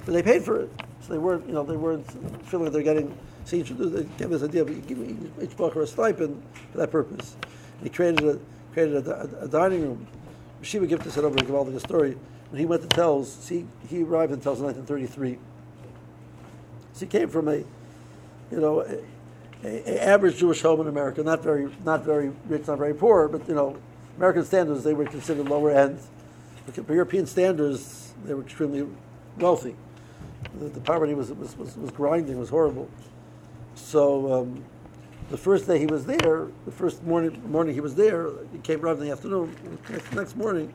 But 0.04 0.14
they 0.14 0.22
paid 0.22 0.42
for 0.42 0.60
it. 0.60 0.70
So 1.02 1.12
they 1.12 1.18
weren't, 1.18 1.46
you 1.46 1.52
know, 1.52 1.62
they 1.62 1.76
weren't 1.76 2.10
feeling 2.46 2.66
like 2.66 2.72
they're 2.72 2.82
getting 2.82 3.16
so 3.46 3.54
he 3.54 3.60
introduced, 3.60 4.18
gave 4.18 4.28
this 4.28 4.42
idea 4.42 4.62
of 4.62 4.86
giving 4.88 5.32
each 5.40 5.56
bacher 5.56 5.82
a 5.82 5.86
stipend 5.86 6.42
for 6.72 6.78
that 6.78 6.90
purpose. 6.90 7.36
He 7.80 7.88
created 7.88 8.24
a 8.24 8.40
created 8.72 9.06
a, 9.06 9.38
a, 9.40 9.44
a 9.44 9.48
dining 9.48 9.82
room. 9.82 10.06
Shiva 10.62 10.86
Gifter 10.86 11.12
said 11.12 11.24
over 11.24 11.36
Gavaldic 11.36 11.76
a 11.76 11.80
story. 11.80 12.18
When 12.50 12.58
he 12.58 12.66
went 12.66 12.82
to 12.82 12.88
Telz, 12.88 13.26
see, 13.26 13.64
he 13.88 14.02
arrived 14.02 14.32
in 14.32 14.40
Telz 14.40 14.58
in 14.58 14.64
1933. 14.64 15.38
So 16.92 17.00
he 17.00 17.06
came 17.06 17.28
from 17.28 17.46
a, 17.46 17.56
you 17.56 17.66
know, 18.50 18.80
a, 18.80 18.98
a, 19.64 19.94
a, 19.94 20.04
average 20.04 20.38
Jewish 20.38 20.62
home 20.62 20.80
in 20.80 20.88
America, 20.88 21.22
not 21.22 21.42
very, 21.42 21.70
not 21.84 22.04
very 22.04 22.32
rich, 22.48 22.66
not 22.66 22.78
very 22.78 22.94
poor, 22.94 23.28
but 23.28 23.48
you 23.48 23.54
know, 23.54 23.78
American 24.16 24.44
standards 24.44 24.82
they 24.82 24.94
were 24.94 25.04
considered 25.04 25.48
lower 25.48 25.70
end. 25.70 26.00
But 26.66 26.88
European 26.88 27.26
standards, 27.26 28.12
they 28.24 28.34
were 28.34 28.42
extremely 28.42 28.88
wealthy. 29.38 29.76
The, 30.58 30.68
the 30.68 30.80
poverty 30.80 31.14
was, 31.14 31.30
was, 31.32 31.56
was, 31.56 31.76
was 31.76 31.92
grinding, 31.92 32.38
was 32.38 32.48
horrible. 32.48 32.90
So 33.76 34.32
um, 34.32 34.64
the 35.30 35.36
first 35.36 35.66
day 35.66 35.78
he 35.78 35.86
was 35.86 36.06
there, 36.06 36.48
the 36.64 36.72
first 36.72 37.04
morning 37.04 37.40
morning 37.48 37.74
he 37.74 37.80
was 37.80 37.94
there, 37.94 38.30
he 38.50 38.58
came 38.58 38.84
around 38.84 38.98
in 38.98 39.04
the 39.04 39.12
afternoon. 39.12 39.54
Next, 39.88 40.12
next 40.12 40.36
morning, 40.36 40.72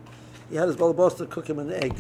he 0.49 0.55
had 0.55 0.67
his 0.67 0.77
balabasta 0.77 1.29
cook 1.29 1.49
him 1.49 1.59
an 1.59 1.73
egg. 1.73 1.95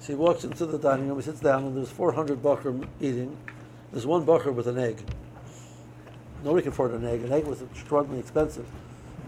So 0.00 0.08
he 0.08 0.14
walks 0.14 0.42
into 0.42 0.66
the 0.66 0.78
dining 0.78 1.08
room, 1.08 1.16
he 1.16 1.22
sits 1.22 1.40
down, 1.40 1.64
and 1.64 1.76
there's 1.76 1.90
400 1.90 2.42
bakr 2.42 2.86
eating. 3.00 3.36
There's 3.92 4.06
one 4.06 4.26
bakr 4.26 4.52
with 4.52 4.66
an 4.66 4.78
egg. 4.78 5.00
Nobody 6.42 6.62
can 6.62 6.72
afford 6.72 6.90
an 6.90 7.06
egg. 7.06 7.22
An 7.22 7.32
egg 7.32 7.44
was 7.44 7.62
extraordinarily 7.62 8.20
expensive 8.20 8.66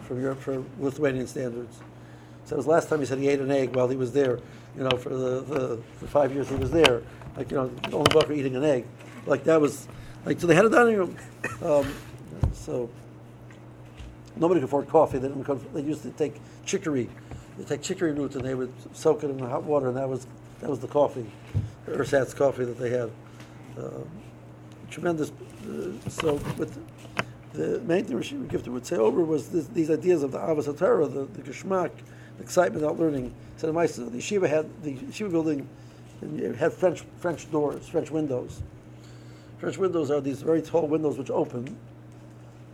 from 0.02 0.20
Europe 0.20 0.40
for 0.40 0.64
Lithuanian 0.80 1.28
standards. 1.28 1.78
So 2.46 2.54
it 2.54 2.56
was 2.56 2.66
the 2.66 2.72
last 2.72 2.88
time 2.88 2.98
he 2.98 3.06
said 3.06 3.18
he 3.18 3.28
ate 3.28 3.38
an 3.38 3.52
egg 3.52 3.76
while 3.76 3.88
he 3.88 3.96
was 3.96 4.12
there, 4.12 4.40
you 4.76 4.82
know, 4.82 4.96
for 4.96 5.10
the, 5.10 5.40
the, 5.42 5.82
the 6.00 6.08
five 6.08 6.32
years 6.32 6.48
he 6.48 6.56
was 6.56 6.72
there. 6.72 7.02
Like, 7.36 7.52
you 7.52 7.56
know, 7.56 7.68
the 7.68 7.96
only 7.96 8.10
bakr 8.10 8.36
eating 8.36 8.56
an 8.56 8.64
egg 8.64 8.84
like 9.26 9.44
that 9.44 9.60
was 9.60 9.88
like 10.24 10.40
so 10.40 10.46
they 10.46 10.54
had 10.54 10.64
a 10.64 10.70
dining 10.70 10.96
room. 10.96 11.16
Um, 11.62 11.92
so 12.52 12.90
nobody 14.36 14.60
could 14.60 14.66
afford 14.66 14.88
coffee. 14.88 15.18
They 15.18 15.28
didn't. 15.28 15.74
They 15.74 15.82
used 15.82 16.02
to 16.02 16.10
take 16.10 16.40
chicory. 16.64 17.08
They 17.58 17.64
take 17.64 17.82
chicory 17.82 18.12
roots 18.12 18.36
and 18.36 18.44
they 18.44 18.54
would 18.54 18.72
soak 18.92 19.22
it 19.24 19.30
in 19.30 19.38
hot 19.38 19.64
water, 19.64 19.88
and 19.88 19.96
that 19.96 20.08
was 20.08 20.26
that 20.60 20.70
was 20.70 20.80
the 20.80 20.88
coffee, 20.88 21.30
ersatz 21.86 22.34
coffee 22.34 22.64
that 22.64 22.78
they 22.78 22.90
had. 22.90 23.10
Um, 23.78 24.08
tremendous. 24.90 25.30
Uh, 25.30 25.92
so 26.08 26.34
with 26.56 26.78
the 27.52 27.80
main 27.80 28.04
thing 28.04 28.16
Rashi 28.16 28.46
Gifter 28.46 28.68
would 28.68 28.86
say 28.86 28.96
over 28.96 29.22
was 29.22 29.48
this, 29.48 29.66
these 29.68 29.90
ideas 29.90 30.22
of 30.22 30.32
the 30.32 30.38
Avos 30.38 30.76
Torah, 30.76 31.06
the, 31.06 31.24
the 31.26 31.42
Geshmak, 31.42 31.90
the 32.36 32.42
excitement 32.42 32.84
about 32.84 32.98
learning. 32.98 33.34
So 33.56 33.66
the 33.68 33.72
yeshiva 33.72 34.48
had 34.48 34.68
the 34.82 34.96
yeshiva 34.96 35.30
building 35.30 35.68
had 36.58 36.72
French 36.72 37.04
French 37.18 37.50
doors, 37.50 37.88
French 37.88 38.10
windows. 38.10 38.62
French 39.58 39.78
windows 39.78 40.10
are 40.10 40.20
these 40.20 40.42
very 40.42 40.62
tall 40.62 40.86
windows 40.86 41.16
which 41.18 41.30
open, 41.30 41.76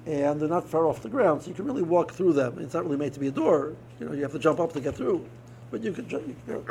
and 0.07 0.41
they're 0.41 0.49
not 0.49 0.69
far 0.69 0.87
off 0.87 1.03
the 1.03 1.09
ground, 1.09 1.43
so 1.43 1.49
you 1.49 1.55
can 1.55 1.65
really 1.65 1.83
walk 1.83 2.13
through 2.13 2.33
them. 2.33 2.59
It's 2.59 2.75
not 2.75 2.85
really 2.85 2.97
made 2.97 3.13
to 3.15 3.21
be 3.21 3.29
a 3.29 3.33
door. 3.33 3.75
You 3.99 4.07
know, 4.07 4.13
you 4.13 4.23
have 4.23 4.33
to 4.33 4.39
jump 4.39 4.61
up 4.61 4.73
to 4.73 4.81
get 4.81 4.97
through, 4.97 5.27
but 5.71 5.83
you 5.83 5.93
could. 5.93 6.11
You 6.11 6.37
know. 6.47 6.65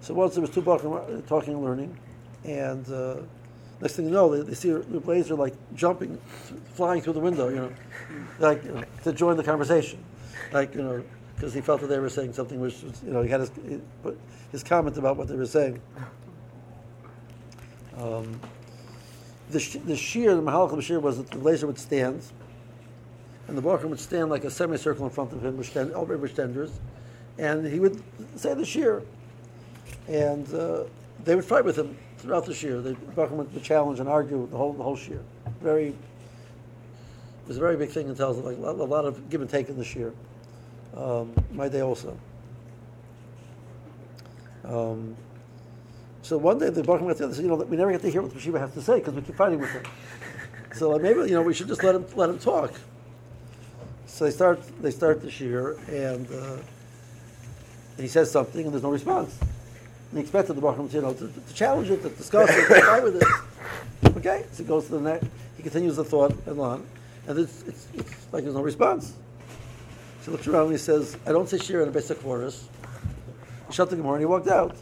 So 0.00 0.14
once 0.14 0.34
there 0.34 0.40
was 0.40 0.50
two 0.50 0.62
Bachram 0.62 1.18
uh, 1.18 1.20
talking 1.26 1.54
and 1.54 1.64
learning, 1.64 1.98
and 2.44 2.88
uh, 2.90 3.16
next 3.80 3.96
thing 3.96 4.06
you 4.06 4.12
know, 4.12 4.34
they, 4.34 4.42
they 4.42 4.54
see 4.54 4.70
the 4.70 5.00
blazer 5.00 5.34
like 5.34 5.54
jumping, 5.74 6.18
flying 6.74 7.02
through 7.02 7.14
the 7.14 7.20
window. 7.20 7.48
You 7.48 7.56
know, 7.56 7.72
like 8.38 8.64
you 8.64 8.72
know, 8.72 8.84
to 9.04 9.12
join 9.12 9.36
the 9.36 9.44
conversation, 9.44 10.02
like 10.52 10.74
you 10.74 10.82
know, 10.82 11.02
because 11.34 11.52
he 11.52 11.60
felt 11.60 11.80
that 11.80 11.88
they 11.88 11.98
were 11.98 12.08
saying 12.08 12.32
something 12.32 12.60
which 12.60 12.82
was, 12.82 13.02
you 13.02 13.12
know 13.12 13.22
he 13.22 13.28
had 13.28 13.40
his 13.40 13.50
his 14.52 14.62
comment 14.62 14.96
about 14.96 15.16
what 15.16 15.28
they 15.28 15.36
were 15.36 15.46
saying. 15.46 15.80
Um, 17.96 18.40
the, 19.50 19.80
the 19.86 19.96
shear, 19.96 20.34
the 20.34 20.42
mahalach 20.42 20.70
of 20.70 20.76
the 20.76 20.82
shear 20.82 21.00
was 21.00 21.18
that 21.18 21.30
the 21.30 21.38
laser 21.38 21.66
would 21.66 21.78
stand, 21.78 22.22
and 23.48 23.56
the 23.56 23.62
Bachram 23.62 23.90
would 23.90 24.00
stand 24.00 24.30
like 24.30 24.44
a 24.44 24.50
semicircle 24.50 25.04
in 25.04 25.10
front 25.10 25.32
of 25.32 25.44
him, 25.44 25.56
which 25.56 25.70
stand, 25.70 25.92
over 25.92 26.28
tenders, 26.28 26.70
and 27.38 27.66
he 27.66 27.78
would 27.78 28.02
say 28.36 28.54
the 28.54 28.64
shear. 28.64 29.02
And 30.08 30.52
uh, 30.54 30.84
they 31.24 31.34
would 31.34 31.44
fight 31.44 31.64
with 31.64 31.76
him 31.76 31.96
throughout 32.18 32.44
the 32.46 32.54
shear. 32.54 32.80
The 32.80 32.94
Bachram 33.14 33.36
would 33.36 33.62
challenge 33.62 34.00
and 34.00 34.08
argue 34.08 34.48
the 34.50 34.56
whole, 34.56 34.72
the 34.72 34.82
whole 34.82 34.96
shear. 34.96 35.20
Very, 35.60 35.88
it 35.88 35.94
was 37.48 37.56
a 37.56 37.60
very 37.60 37.76
big 37.76 37.90
thing 37.90 38.08
in 38.08 38.14
Telz, 38.14 38.42
like 38.42 38.56
a 38.56 38.60
lot 38.60 39.04
of 39.04 39.30
give 39.30 39.40
and 39.40 39.50
take 39.50 39.68
in 39.68 39.76
the 39.76 39.84
shear. 39.84 40.12
Um, 40.96 41.32
my 41.52 41.68
day 41.68 41.82
also. 41.82 42.18
Um, 44.64 45.16
so 46.26 46.36
one 46.36 46.58
day 46.58 46.70
the 46.70 46.82
Baruch 46.82 47.02
Hu 47.02 47.14
said, 47.14 47.40
you 47.40 47.46
know, 47.46 47.54
we 47.54 47.76
never 47.76 47.92
get 47.92 48.00
to 48.02 48.10
hear 48.10 48.20
what 48.20 48.34
the 48.34 48.40
Shiva 48.40 48.58
has 48.58 48.72
to 48.74 48.82
say 48.82 48.98
because 48.98 49.14
we 49.14 49.22
keep 49.22 49.36
fighting 49.36 49.60
with 49.60 49.70
him. 49.70 49.84
so 50.74 50.90
like, 50.90 51.02
maybe 51.02 51.20
you 51.20 51.36
know 51.36 51.42
we 51.42 51.54
should 51.54 51.68
just 51.68 51.84
let 51.84 51.94
him 51.94 52.04
let 52.16 52.28
him 52.28 52.40
talk. 52.40 52.72
So 54.06 54.24
they 54.24 54.32
start 54.32 54.60
they 54.82 54.90
start 54.90 55.22
the 55.22 55.30
shir 55.30 55.78
and, 55.86 56.26
uh, 56.32 56.56
he 57.96 58.08
says 58.08 58.28
something 58.28 58.64
and 58.64 58.74
there's 58.74 58.82
no 58.82 58.90
response. 58.90 59.38
And 60.10 60.18
he 60.18 60.20
expected 60.22 60.54
the 60.54 60.60
Baruch 60.60 60.92
you 60.92 61.00
know, 61.00 61.14
to, 61.14 61.28
to, 61.28 61.54
challenge 61.54 61.90
it, 61.90 62.02
to 62.02 62.08
discuss 62.08 62.50
it, 62.50 62.74
to 62.74 62.80
fight 62.80 63.04
with 63.04 63.22
it. 63.22 64.16
Okay, 64.16 64.46
so 64.50 64.64
he 64.64 64.68
goes 64.68 64.86
to 64.86 64.92
the 64.92 65.00
next. 65.00 65.28
He 65.56 65.62
continues 65.62 65.94
the 65.94 66.04
thought 66.04 66.34
and 66.46 66.58
on, 66.58 66.84
and 67.28 67.38
it's, 67.38 67.62
it's, 67.68 67.86
it's 67.94 68.32
like 68.32 68.42
there's 68.42 68.56
no 68.56 68.62
response. 68.62 69.14
So 70.22 70.24
he 70.24 70.30
looks 70.32 70.48
around 70.48 70.64
and 70.64 70.72
he 70.72 70.78
says, 70.78 71.16
"I 71.24 71.30
don't 71.30 71.48
say 71.48 71.58
shir 71.58 71.82
in 71.82 71.88
a 71.88 71.92
basic 71.92 72.20
chorus." 72.20 72.68
He 73.68 73.72
shut 73.72 73.90
the 73.90 73.96
Gemara 73.96 74.14
and 74.14 74.22
he 74.22 74.26
walked 74.26 74.48
out. 74.48 74.76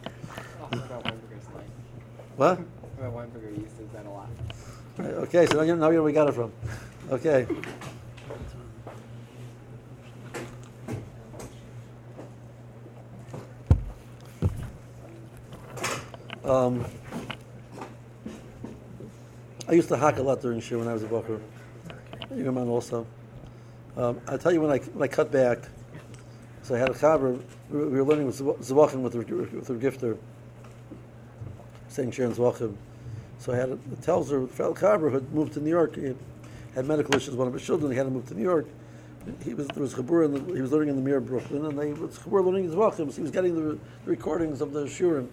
What? 2.36 2.58
My 3.00 3.06
Weinberger 3.06 3.56
uses 3.56 3.88
that 3.92 4.06
a 4.06 4.10
lot. 4.10 4.28
Okay, 4.98 5.46
so 5.46 5.56
now 5.56 5.62
you, 5.62 5.76
know 5.76 5.88
where 5.88 6.02
we 6.02 6.12
got 6.12 6.28
it 6.28 6.34
from. 6.34 6.52
Okay. 7.10 7.46
Um, 16.44 16.84
I 19.66 19.72
used 19.72 19.88
to 19.88 19.96
hack 19.96 20.18
a 20.18 20.22
lot 20.22 20.42
during 20.42 20.60
shir 20.60 20.78
when 20.78 20.88
I 20.88 20.92
was 20.92 21.02
a 21.02 21.06
bocher. 21.06 21.40
Your 22.34 22.52
man 22.52 22.68
also. 22.68 23.06
Um, 23.96 24.20
I'll 24.28 24.38
tell 24.38 24.52
you 24.52 24.60
when 24.60 24.70
I 24.70 24.78
when 24.78 25.08
I 25.08 25.12
cut 25.12 25.30
back. 25.30 25.58
So 26.62 26.74
I 26.74 26.78
had 26.78 26.90
a 26.90 26.94
chaver. 26.94 27.40
We 27.70 27.78
were 27.78 27.88
we 27.88 27.98
were 27.98 28.04
learning 28.04 28.26
with 28.26 28.38
Zvachim 28.38 29.02
with 29.02 29.12
the 29.12 29.18
with 29.18 29.66
the 29.66 29.74
gifter, 29.74 30.18
saying 31.94 32.08
and 32.08 32.34
Zvachim. 32.34 32.74
So 33.38 33.52
I 33.52 33.56
had 33.56 33.68
a, 33.68 33.72
it 33.72 34.00
Telzer 34.02 34.48
fellow 34.50 34.74
chaver 34.74 35.10
who 35.10 35.14
had 35.14 35.32
moved 35.32 35.52
to 35.54 35.60
New 35.60 35.70
York. 35.70 35.96
He 35.96 36.14
had 36.74 36.86
medical 36.86 37.14
issues. 37.14 37.34
One 37.34 37.46
of 37.46 37.54
his 37.54 37.64
children. 37.64 37.90
He 37.92 37.96
had 37.96 38.04
to 38.04 38.10
move 38.10 38.26
to 38.28 38.34
New 38.34 38.42
York. 38.42 38.66
He 39.42 39.54
was 39.54 39.68
there 39.68 39.82
was 39.82 39.94
chabur 39.94 40.30
the, 40.32 40.54
he 40.54 40.60
was 40.60 40.72
learning 40.72 40.90
in 40.90 40.96
the 40.96 41.02
Mir 41.02 41.16
of 41.18 41.26
Brooklyn, 41.26 41.64
and 41.64 41.78
they 41.78 41.92
was 41.92 42.18
chabur 42.18 42.44
learning 42.44 42.64
his 42.64 42.74
Zvachim. 42.74 43.10
So 43.10 43.16
he 43.16 43.22
was 43.22 43.30
getting 43.30 43.54
the, 43.54 43.78
the 44.04 44.10
recordings 44.10 44.60
of 44.60 44.72
the 44.72 44.84
shurim. 44.84 45.28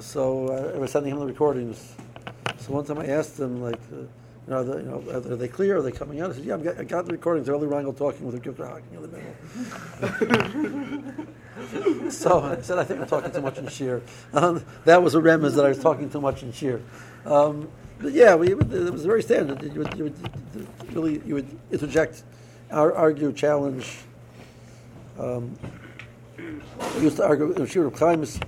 So 0.00 0.48
uh, 0.48 0.72
I 0.74 0.78
was 0.78 0.90
sending 0.90 1.12
him 1.12 1.20
the 1.20 1.26
recordings. 1.26 1.94
So 2.58 2.72
one 2.72 2.84
time 2.84 2.98
I 2.98 3.06
asked 3.06 3.38
him, 3.38 3.62
like, 3.62 3.80
uh, 3.92 4.02
you 4.46 4.54
know, 4.54 4.60
are 4.60 4.64
they, 4.64 4.78
you 4.78 4.88
know, 4.88 5.02
are 5.10 5.36
they- 5.36 5.48
clear? 5.48 5.78
Are 5.78 5.82
they 5.82 5.90
coming 5.90 6.20
out? 6.20 6.30
I 6.30 6.34
said, 6.34 6.44
yeah, 6.44 6.54
I've 6.54 6.62
got, 6.62 6.78
I 6.78 6.84
got 6.84 7.06
the 7.06 7.12
recordings. 7.12 7.48
Early 7.48 7.66
Reingold 7.66 7.96
talking 7.96 8.24
with 8.24 8.36
the 8.36 8.40
gift 8.40 8.58
hacking 8.58 8.92
in 8.92 9.02
the 9.02 9.08
middle. 11.88 12.10
so 12.10 12.40
I 12.42 12.60
said, 12.60 12.78
I 12.78 12.84
think 12.84 13.00
I'm 13.00 13.08
talking 13.08 13.32
too 13.32 13.40
much 13.40 13.58
in 13.58 13.66
sheer. 13.68 14.02
Um, 14.32 14.64
that 14.84 15.02
was 15.02 15.14
a 15.14 15.20
remiss 15.20 15.54
that 15.54 15.64
I 15.64 15.70
was 15.70 15.80
talking 15.80 16.08
too 16.08 16.20
much 16.20 16.44
in 16.44 16.52
sheer. 16.52 16.80
Um, 17.24 17.68
but 17.98 18.12
yeah, 18.12 18.34
we, 18.34 18.52
it 18.52 18.92
was 18.92 19.04
very 19.04 19.22
standard. 19.22 19.62
You 19.62 19.80
would, 19.80 19.96
you 19.96 20.04
would 20.04 20.94
really 20.94 21.20
you 21.24 21.34
would 21.34 21.58
interject, 21.72 22.22
argue, 22.70 23.32
challenge. 23.32 23.98
Um, 25.18 25.58
I 26.38 26.98
used 26.98 27.16
to 27.16 27.26
argue 27.26 27.52
in 27.52 27.66
Shir 27.66 27.86
of 27.86 27.98
Chaim's 27.98 28.38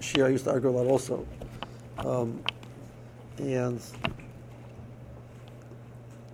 Shir. 0.00 0.26
I 0.26 0.28
used 0.28 0.44
to 0.44 0.52
argue 0.52 0.70
a 0.70 0.70
lot 0.70 0.86
also, 0.86 1.26
um, 1.98 2.42
and 3.38 3.80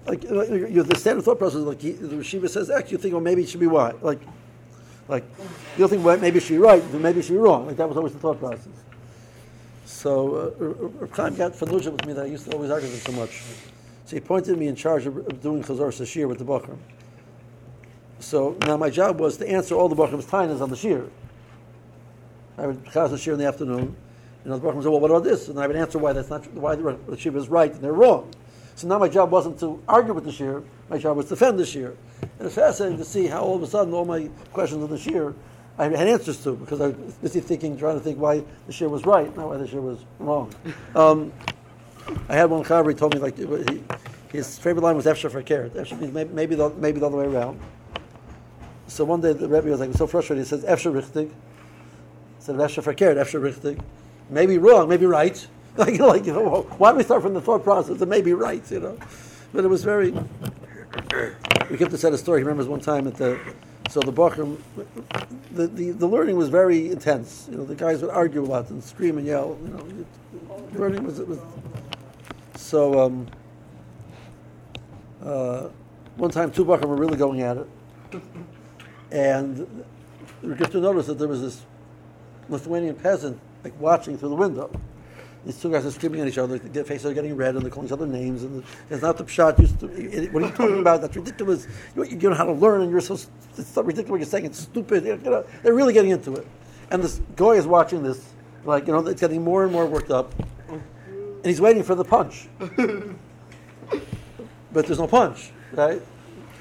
like 0.09 0.25
uh, 0.25 0.43
you 0.43 0.69
know, 0.69 0.83
the 0.83 0.97
standard 0.97 1.25
thought 1.25 1.39
process, 1.39 1.61
like 1.61 1.81
he, 1.81 1.93
the 1.93 2.25
Shiva 2.25 2.49
says 2.49 2.71
X, 2.71 2.91
you 2.91 2.99
think, 2.99 3.13
well, 3.13 3.23
maybe 3.23 3.43
it 3.43 3.49
should 3.49 3.61
be 3.61 3.67
Y. 3.67 3.93
Like, 4.01 4.21
like 5.09 5.25
you 5.39 5.79
don't 5.79 5.89
think, 5.89 6.05
well, 6.05 6.19
maybe 6.19 6.41
she's 6.41 6.59
right, 6.59 6.83
then 6.93 7.03
maybe 7.03 7.23
she's 7.23 7.37
wrong. 7.37 7.67
Like 7.67 7.77
that 7.77 7.89
was 7.89 7.97
always 7.97 8.13
the 8.13 8.19
thought 8.19 8.39
process. 8.39 8.69
So 9.85 10.53
uh, 10.61 10.65
Reb 11.01 11.15
Chaim 11.15 11.35
got 11.35 11.55
familiar 11.55 11.91
with 11.91 12.07
me 12.07 12.13
that 12.13 12.25
I 12.25 12.29
used 12.29 12.45
to 12.47 12.53
always 12.53 12.71
argue 12.71 12.89
with 12.89 13.07
him 13.07 13.15
so 13.15 13.21
much. 13.21 13.43
So 14.05 14.17
he 14.17 14.19
appointed 14.19 14.57
me 14.59 14.69
in 14.69 14.77
charge 14.77 15.07
of, 15.07 15.17
of 15.17 15.43
doing 15.43 15.63
Chazor 15.63 15.89
Sashir 15.89 16.29
with 16.29 16.39
the 16.39 16.45
Bachram. 16.45 16.79
So 18.21 18.57
now 18.67 18.77
my 18.77 18.91
job 18.91 19.21
was 19.21 19.37
to 19.39 19.49
answer 19.49 19.75
all 19.75 19.89
the 19.89 19.97
Bachram's 19.97 20.27
tainas 20.27 20.61
on 20.61 20.71
the 20.71 20.77
Shir. 20.77 21.09
I 22.57 22.67
would 22.67 22.85
chaz 22.87 23.11
the 23.11 23.19
Shir 23.19 23.33
in 23.33 23.39
the 23.39 23.47
afternoon, 23.47 23.95
and 24.45 24.53
the 24.53 24.59
Bachram 24.59 24.83
say, 24.83 24.89
well, 24.89 25.01
what 25.01 25.11
about 25.11 25.25
this? 25.25 25.49
And 25.49 25.59
I 25.59 25.67
would 25.67 25.77
answer 25.77 25.99
why 25.99 26.13
that's 26.13 26.31
not 26.31 26.51
why 26.53 26.75
the, 26.75 26.99
the 27.07 27.17
Shir 27.17 27.37
is 27.37 27.49
right 27.49 27.73
and 27.73 27.81
they're 27.81 27.93
wrong. 27.93 28.31
So 28.79 28.87
now 28.87 28.97
my 28.97 29.09
job 29.09 29.33
wasn't 29.33 29.59
to 29.59 29.83
argue 29.89 30.15
with 30.15 30.23
the 30.25 30.31
Shir, 30.31 30.63
my 30.89 30.99
job 30.99 31.17
was 31.17 31.27
to 31.27 31.31
defend 31.31 31.59
the 31.59 31.67
Shir. 31.67 31.97
And 32.23 32.47
it's 32.47 32.55
fascinating 32.55 32.97
to 32.99 33.05
see 33.05 33.27
how 33.27 33.43
all 33.43 33.57
of 33.57 33.63
a 33.65 33.67
sudden 33.67 33.93
all 33.93 34.05
my 34.05 34.31
questions 34.53 34.85
of 34.85 34.89
the 34.89 34.97
Shir 34.97 35.35
I 35.77 35.89
had 35.89 36.07
answers 36.07 36.45
to 36.45 36.55
because 36.55 36.81
I 36.81 36.89
was 36.89 37.15
busy 37.15 37.41
thinking, 37.41 37.77
trying 37.77 37.99
to 37.99 38.01
think 38.01 38.21
why 38.21 38.45
the 38.69 38.73
Shir 38.73 38.89
was 38.89 39.05
right, 39.05 39.37
not 39.37 39.49
why 39.49 39.57
the 39.57 39.67
Shir 39.67 39.81
was 39.81 40.05
wrong. 40.21 40.55
Um, 40.95 41.33
I 42.29 42.37
had 42.37 42.51
one 42.51 42.63
Chaver, 42.63 42.91
he 42.91 42.95
told 42.95 43.15
me 43.15 43.21
like 43.21 43.37
he, 43.37 43.83
his 44.31 44.57
favorite 44.61 44.83
line 44.83 44.95
was 44.95 45.07
Efsher 45.07 45.29
for 45.29 45.43
maybe, 46.33 46.55
the, 46.55 46.71
maybe 46.71 47.01
the 47.01 47.07
other 47.07 47.17
way 47.17 47.27
around. 47.27 47.59
So 48.87 49.05
one 49.05 49.21
day 49.21 49.33
the 49.33 49.49
Rebbe 49.49 49.71
was 49.71 49.81
like 49.81 49.93
so 49.95 50.07
frustrated. 50.07 50.45
He 50.45 50.49
says 50.49 50.63
Efsher 50.65 50.93
richtig. 50.93 51.33
Instead 52.37 52.55
of 52.55 52.61
Efsher 52.61 52.85
for 52.85 52.95
Efsher 52.95 53.41
richtig. 53.41 53.83
Maybe 54.31 54.57
wrong, 54.57 54.89
maybe 54.89 55.05
right. 55.05 55.45
Like, 55.87 56.01
like 56.01 56.27
you 56.27 56.33
know, 56.33 56.67
why 56.79 56.89
don't 56.89 56.99
we 56.99 57.05
start 57.05 57.23
from 57.23 57.35
the 57.35 57.41
thought 57.41 57.63
process 57.63 57.99
that 57.99 58.07
may 58.07 58.21
be 58.21 58.33
right, 58.33 58.69
you 58.69 58.81
know? 58.81 58.99
But 59.53 59.65
it 59.65 59.69
was 59.69 59.85
very. 59.85 60.11
We 61.71 61.77
kept 61.77 61.93
to 61.93 61.99
set 61.99 62.13
a 62.13 62.19
story. 62.19 62.41
He 62.41 62.43
remembers 62.43 62.67
one 62.67 62.81
time 62.81 63.07
at 63.07 63.15
the. 63.15 63.39
So 63.89 64.01
the 64.01 64.13
Bachram, 64.13 64.59
the, 65.53 65.69
the, 65.69 65.93
the 65.93 66.07
learning 66.07 66.37
was 66.37 66.49
very 66.49 66.91
intense. 66.91 67.47
You 67.49 67.59
know, 67.59 67.65
the 67.65 67.77
guys 67.77 68.03
would 68.03 68.11
argue 68.11 68.43
a 68.43 68.45
lot 68.45 68.69
and 68.71 68.83
scream 68.83 69.19
and 69.19 69.27
yell. 69.27 69.57
You 69.63 69.69
know, 69.69 70.67
the 70.73 70.79
learning 70.81 71.05
was, 71.05 71.21
was 71.21 71.39
so. 72.57 73.01
Um, 73.01 73.29
uh, 75.25 75.69
one 76.17 76.33
time, 76.33 76.51
two 76.51 76.65
Bachram 76.65 76.87
were 76.87 76.97
really 76.97 77.17
going 77.17 77.41
at 77.43 77.57
it, 77.57 77.69
and 79.13 79.85
we 80.43 80.57
get 80.57 80.73
to 80.73 80.81
notice 80.81 81.07
that 81.07 81.21
there 81.21 81.29
was 81.29 81.41
this 81.41 81.65
Lithuanian 82.49 82.97
peasant 82.97 83.39
like 83.63 83.79
watching 83.81 84.19
through 84.19 84.31
the 84.31 84.35
window. 84.35 84.71
Two 85.57 85.71
guys 85.71 85.87
are 85.87 85.91
screaming 85.91 86.21
at 86.21 86.29
each 86.29 86.37
other. 86.37 86.59
Their 86.59 86.85
faces 86.85 87.07
are 87.07 87.15
getting 87.15 87.35
red, 87.35 87.55
and 87.55 87.65
they're 87.65 87.71
calling 87.71 87.89
each 87.89 87.93
other 87.93 88.07
names. 88.07 88.43
And 88.43 88.63
it's 88.91 89.01
not 89.01 89.17
the 89.17 89.25
pshat. 89.25 89.59
Used 89.59 89.81
to, 89.81 89.87
what 90.31 90.43
are 90.43 90.47
you 90.47 90.53
talking 90.53 90.81
about? 90.81 91.01
That's 91.01 91.17
ridiculous. 91.17 91.67
You, 91.97 92.05
you 92.05 92.29
know 92.29 92.35
how 92.35 92.45
to 92.45 92.53
learn, 92.53 92.83
and 92.83 92.91
you're 92.91 93.01
so 93.01 93.19
it's 93.57 93.71
so 93.71 93.83
ridiculous. 93.83 94.11
What 94.11 94.21
you're 94.21 94.27
saying 94.27 94.45
it's 94.45 94.59
stupid. 94.59 95.07
You 95.07 95.17
know, 95.17 95.45
they're 95.63 95.75
really 95.75 95.95
getting 95.95 96.11
into 96.11 96.35
it. 96.35 96.47
And 96.91 97.03
this 97.03 97.21
guy 97.35 97.53
is 97.53 97.67
watching 97.67 98.03
this, 98.03 98.23
like 98.65 98.87
you 98.87 98.93
know, 98.93 99.07
it's 99.07 99.21
getting 99.21 99.43
more 99.43 99.65
and 99.65 99.73
more 99.73 99.87
worked 99.87 100.11
up, 100.11 100.35
and 100.69 101.45
he's 101.45 101.61
waiting 101.61 101.83
for 101.83 101.95
the 101.95 102.05
punch. 102.05 102.49
but 102.59 103.17
there's 104.87 104.99
no 104.99 105.07
punch, 105.07 105.53
right? 105.73 106.03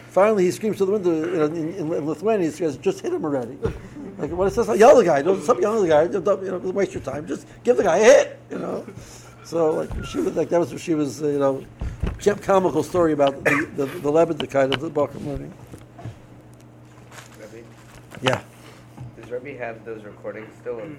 Finally, 0.09 0.45
he 0.45 0.51
screams 0.51 0.77
to 0.77 0.85
the 0.85 0.91
window 0.93 1.45
in, 1.45 1.55
in, 1.55 1.93
in 1.93 2.05
Lithuania. 2.05 2.47
He 2.47 2.51
says, 2.51 2.77
"Just 2.77 3.01
hit 3.01 3.13
him 3.13 3.23
already." 3.23 3.57
Like 4.17 4.31
what 4.31 4.51
says, 4.51 4.67
like, 4.67 4.79
yell 4.79 4.97
the 4.97 5.03
guy. 5.03 5.21
Don't 5.21 5.43
stop 5.43 5.61
yelling 5.61 5.83
the 5.83 5.89
guy. 5.89 6.07
Don't, 6.07 6.43
you 6.43 6.51
know, 6.51 6.57
waste 6.57 6.93
your 6.93 7.03
time. 7.03 7.27
Just 7.27 7.45
give 7.63 7.77
the 7.77 7.83
guy 7.83 7.97
a 7.97 8.03
hit. 8.03 8.39
You 8.49 8.59
know. 8.59 8.85
So 9.47 9.71
like 9.71 10.05
she 10.05 10.17
was 10.17 10.35
like 10.35 10.49
that 10.49 10.59
was 10.59 10.81
she 10.81 10.93
was 10.93 11.23
uh, 11.23 11.27
you 11.27 11.39
know, 11.39 12.35
comical 12.41 12.83
story 12.83 13.13
about 13.13 13.41
the 13.45 13.69
the, 13.77 13.85
the 13.85 14.11
Lebanon 14.11 14.45
kind 14.47 14.73
of 14.73 14.81
the 14.81 14.89
Bachram 14.89 15.25
learning. 15.25 15.53
Rebbe, 17.39 17.65
Yeah, 18.21 18.41
does 19.15 19.31
Rebbe 19.31 19.57
have 19.57 19.85
those 19.85 20.03
recordings 20.03 20.49
still 20.59 20.79
of 20.79 20.97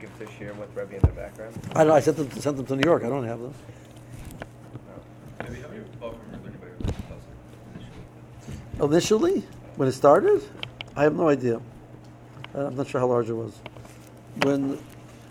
Gift 0.00 0.18
of 0.22 0.30
Shir 0.38 0.54
with 0.54 0.74
Rebbe 0.74 0.94
in 0.94 1.00
the 1.00 1.08
background? 1.08 1.58
I 1.72 1.78
don't 1.80 1.88
know. 1.88 1.94
I 1.94 2.00
sent 2.00 2.16
them 2.16 2.30
sent 2.30 2.56
them 2.56 2.64
to 2.64 2.76
New 2.76 2.88
York. 2.88 3.04
I 3.04 3.10
don't 3.10 3.26
have 3.26 3.40
them. 3.40 3.54
Maybe 5.42 5.60
how 5.60 5.68
many 5.68 5.80
Bachram 6.00 6.14
or 6.14 6.36
anybody 6.42 6.72
was 6.80 6.94
Initially, 8.80 9.44
when 9.76 9.88
it 9.88 9.92
started, 9.92 10.42
I 10.96 11.04
have 11.04 11.14
no 11.14 11.28
idea. 11.28 11.60
Uh, 12.54 12.66
I'm 12.66 12.76
not 12.76 12.88
sure 12.88 13.00
how 13.00 13.06
large 13.06 13.28
it 13.28 13.34
was. 13.34 13.52
When 14.42 14.78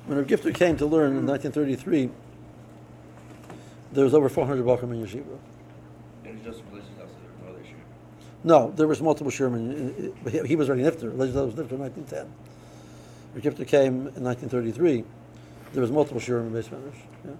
when 0.05 0.17
a 0.17 0.23
gifter 0.23 0.53
came 0.53 0.75
to 0.77 0.85
learn 0.85 1.17
in 1.17 1.25
1933, 1.25 2.09
there 3.93 4.03
was 4.03 4.13
over 4.13 4.27
400 4.27 4.65
Bachram 4.65 4.91
in 4.91 5.05
yeshiva. 5.05 5.37
And 6.25 6.37
it's 6.37 6.45
just 6.45 6.61
religious 6.69 6.89
house 6.97 7.09
or 7.09 7.45
no 7.45 7.51
other 7.51 7.61
issue. 7.61 7.75
No, 8.43 8.71
there 8.71 8.87
was 8.87 9.01
multiple 9.01 9.31
Sherman. 9.31 10.13
He, 10.29 10.39
he 10.47 10.55
was 10.55 10.69
already 10.69 10.83
Nifter. 10.83 11.17
Legislator 11.17 11.45
was 11.45 11.55
Nifter 11.55 11.71
in 11.71 11.79
1910. 11.79 12.33
The 13.35 13.41
Gifter 13.41 13.67
came 13.67 14.07
in 14.15 14.23
1933. 14.23 15.03
There 15.71 15.81
was 15.81 15.91
multiple 15.91 16.19
Sherman 16.19 16.51
base 16.51 16.69
members. 16.69 16.95
Yeah. 17.25 17.31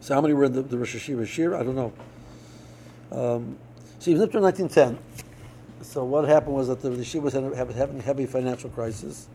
So 0.00 0.14
how 0.14 0.20
many 0.20 0.34
were 0.34 0.44
in 0.44 0.52
the, 0.52 0.62
the 0.62 0.76
Rosh 0.76 0.94
Hashiva 0.96 1.26
Shir? 1.26 1.54
I 1.54 1.62
don't 1.62 1.76
know. 1.76 1.92
Um, 3.10 3.56
so 4.02 4.10
he 4.10 4.16
was 4.16 4.28
Nifter 4.28 4.38
in 4.38 4.42
1910. 4.42 4.98
So 5.82 6.02
what 6.02 6.26
happened 6.26 6.56
was 6.56 6.66
that 6.66 6.80
the, 6.80 6.90
the 6.90 7.04
Yeshiva 7.04 7.22
was 7.22 7.34
having 7.34 8.00
a 8.00 8.02
heavy 8.02 8.26
financial 8.26 8.68
crisis, 8.68 9.28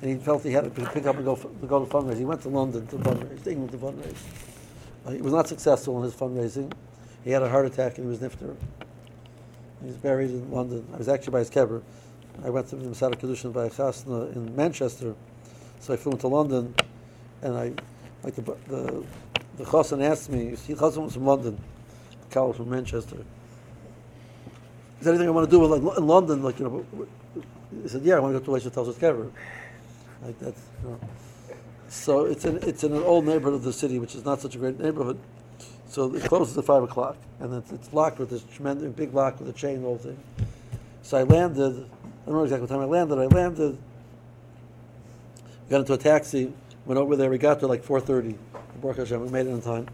and 0.00 0.10
he 0.10 0.16
felt 0.16 0.42
he 0.42 0.52
had 0.52 0.64
to 0.64 0.70
pick 0.70 1.04
up 1.04 1.16
and 1.16 1.24
go, 1.26 1.36
to 1.36 1.66
go 1.66 1.84
to 1.84 1.90
fundraise. 1.90 2.16
He 2.16 2.24
went 2.24 2.40
to 2.40 2.48
London 2.48 2.86
to 2.86 2.96
fundraise, 2.96 3.46
England 3.46 3.72
to 3.72 3.76
fundraise. 3.76 4.16
Uh, 5.04 5.10
he 5.10 5.20
was 5.20 5.34
not 5.34 5.48
successful 5.48 5.98
in 5.98 6.04
his 6.04 6.14
fundraising. 6.14 6.72
He 7.24 7.30
had 7.30 7.42
a 7.42 7.48
heart 7.50 7.66
attack 7.66 7.98
and 7.98 8.06
he 8.06 8.08
was 8.08 8.20
Nifter. 8.20 8.56
He's 9.84 9.96
buried 9.96 10.30
in 10.30 10.50
London. 10.50 10.86
I 10.94 10.96
was 10.96 11.08
actually 11.08 11.32
by 11.32 11.40
his 11.40 11.50
kever. 11.50 11.82
I 12.42 12.48
went 12.48 12.68
to 12.68 12.76
the 12.76 12.88
Masada 12.88 13.16
Kedushin 13.16 13.52
by 13.52 13.66
a 13.66 13.70
chasna 13.70 14.34
in 14.34 14.56
Manchester, 14.56 15.14
so 15.80 15.92
I 15.92 15.98
flew 15.98 16.12
into 16.12 16.28
London, 16.28 16.74
and 17.42 17.54
I, 17.54 17.72
like 18.22 18.34
the 18.34 18.56
the 18.68 19.04
the 19.58 19.64
chassan 19.64 20.02
asked 20.02 20.30
me. 20.30 20.56
He 20.66 20.72
chassan 20.72 21.02
was 21.04 21.12
from 21.12 21.26
London, 21.26 21.62
the 22.30 22.42
was 22.42 22.56
from 22.56 22.70
Manchester. 22.70 23.18
Is 24.98 25.04
there 25.04 25.12
anything 25.12 25.28
I 25.28 25.32
want 25.32 25.48
to 25.48 25.56
do 25.56 25.64
like, 25.64 25.98
in 25.98 26.06
London? 26.06 26.42
Like 26.42 26.58
you 26.58 26.64
know, 26.64 27.06
he 27.82 27.88
said, 27.88 28.02
"Yeah, 28.02 28.16
I 28.16 28.20
want 28.20 28.34
to 28.34 28.40
go 28.40 28.44
to 28.46 28.50
Elisha 28.52 28.70
Telsus 28.70 28.94
kever." 28.94 29.30
Like 30.24 30.38
that's. 30.38 30.60
You 30.82 30.90
know. 30.90 31.00
So 31.88 32.24
it's 32.24 32.44
in 32.44 32.56
it's 32.62 32.82
in 32.82 32.92
an 32.92 33.02
old 33.02 33.26
neighborhood 33.26 33.54
of 33.54 33.62
the 33.62 33.72
city, 33.72 33.98
which 33.98 34.14
is 34.14 34.24
not 34.24 34.40
such 34.40 34.54
a 34.54 34.58
great 34.58 34.78
neighborhood. 34.80 35.18
So 35.88 36.14
it 36.14 36.24
closes 36.24 36.56
at 36.58 36.64
five 36.64 36.82
o'clock, 36.82 37.16
and 37.40 37.54
it's, 37.54 37.70
it's 37.72 37.92
locked 37.92 38.18
with 38.18 38.30
this 38.30 38.42
tremendous 38.42 38.92
big 38.92 39.14
lock 39.14 39.38
with 39.38 39.48
a 39.48 39.52
chain, 39.52 39.82
the 39.82 39.86
whole 39.86 39.98
thing. 39.98 40.18
So 41.02 41.18
I 41.18 41.22
landed. 41.22 41.72
I 41.72 42.26
don't 42.26 42.34
know 42.34 42.42
exactly 42.42 42.62
what 42.62 42.70
time 42.70 42.80
I 42.80 42.86
landed. 42.86 43.18
I 43.18 43.26
landed. 43.26 43.78
Got 45.70 45.80
into 45.80 45.92
a 45.92 45.98
taxi. 45.98 46.52
Went 46.86 46.98
over 46.98 47.14
there. 47.16 47.30
We 47.30 47.38
got 47.38 47.60
there 47.60 47.68
like 47.68 47.84
four 47.84 48.00
thirty. 48.00 48.36
Baruch 48.80 48.98
Hashem, 48.98 49.20
we 49.20 49.28
made 49.28 49.46
it 49.46 49.50
in 49.50 49.62
time. 49.62 49.86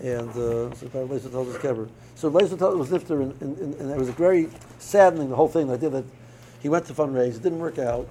And 0.00 0.30
uh, 0.30 0.74
so 0.74 0.86
I 0.86 0.88
told 0.88 1.48
us 1.48 1.58
cover. 1.58 1.88
So 2.16 2.28
Laser 2.28 2.56
told 2.56 2.78
was 2.78 2.88
Nifter, 2.88 3.20
and, 3.20 3.42
and, 3.42 3.74
and, 3.74 3.90
it 3.90 3.98
was 3.98 4.08
very 4.08 4.48
saddening 4.78 5.28
the 5.28 5.36
whole 5.36 5.48
thing. 5.48 5.70
I 5.70 5.76
did 5.76 5.92
that. 5.92 6.04
He 6.62 6.70
went 6.70 6.86
to 6.86 6.94
fundraise. 6.94 7.36
It 7.36 7.42
didn't 7.42 7.58
work 7.58 7.78
out. 7.78 8.08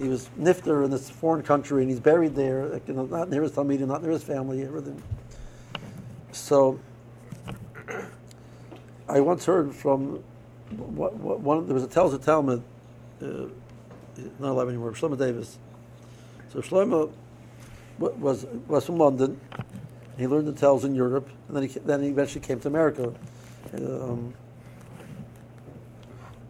He 0.00 0.08
was 0.08 0.28
Nifter 0.38 0.84
in 0.84 0.90
this 0.90 1.08
foreign 1.08 1.44
country, 1.44 1.80
and 1.80 1.88
he's 1.88 2.00
buried 2.00 2.34
there, 2.34 2.66
like, 2.66 2.86
you 2.88 2.94
know, 2.94 3.06
not 3.06 3.30
near 3.30 3.42
his 3.42 3.52
Talmudim, 3.52 3.86
not 3.86 4.02
near 4.02 4.10
his 4.10 4.24
family, 4.24 4.64
everything. 4.64 5.00
So 6.32 6.80
I 9.08 9.20
once 9.20 9.44
heard 9.44 9.72
from 9.72 10.24
what, 10.76 11.14
what, 11.14 11.40
one. 11.40 11.66
There 11.66 11.74
was 11.74 11.84
a 11.84 12.18
Talmud, 12.18 12.62
uh, 13.22 13.26
not 14.40 14.50
alive 14.50 14.68
anymore. 14.68 14.92
Shlomo 14.92 15.16
Davis. 15.16 15.58
So 16.52 16.60
Shlomo 16.60 17.12
was 17.98 18.46
was 18.66 18.84
from 18.84 18.96
London. 18.96 19.40
He 20.18 20.26
learned 20.26 20.48
the 20.48 20.52
Telz 20.52 20.82
in 20.82 20.96
Europe, 20.96 21.28
and 21.46 21.56
then 21.56 21.68
he 21.68 21.78
then 21.80 22.02
he 22.02 22.08
eventually 22.08 22.44
came 22.44 22.58
to 22.60 22.68
America. 22.68 23.14
Um, 23.72 24.34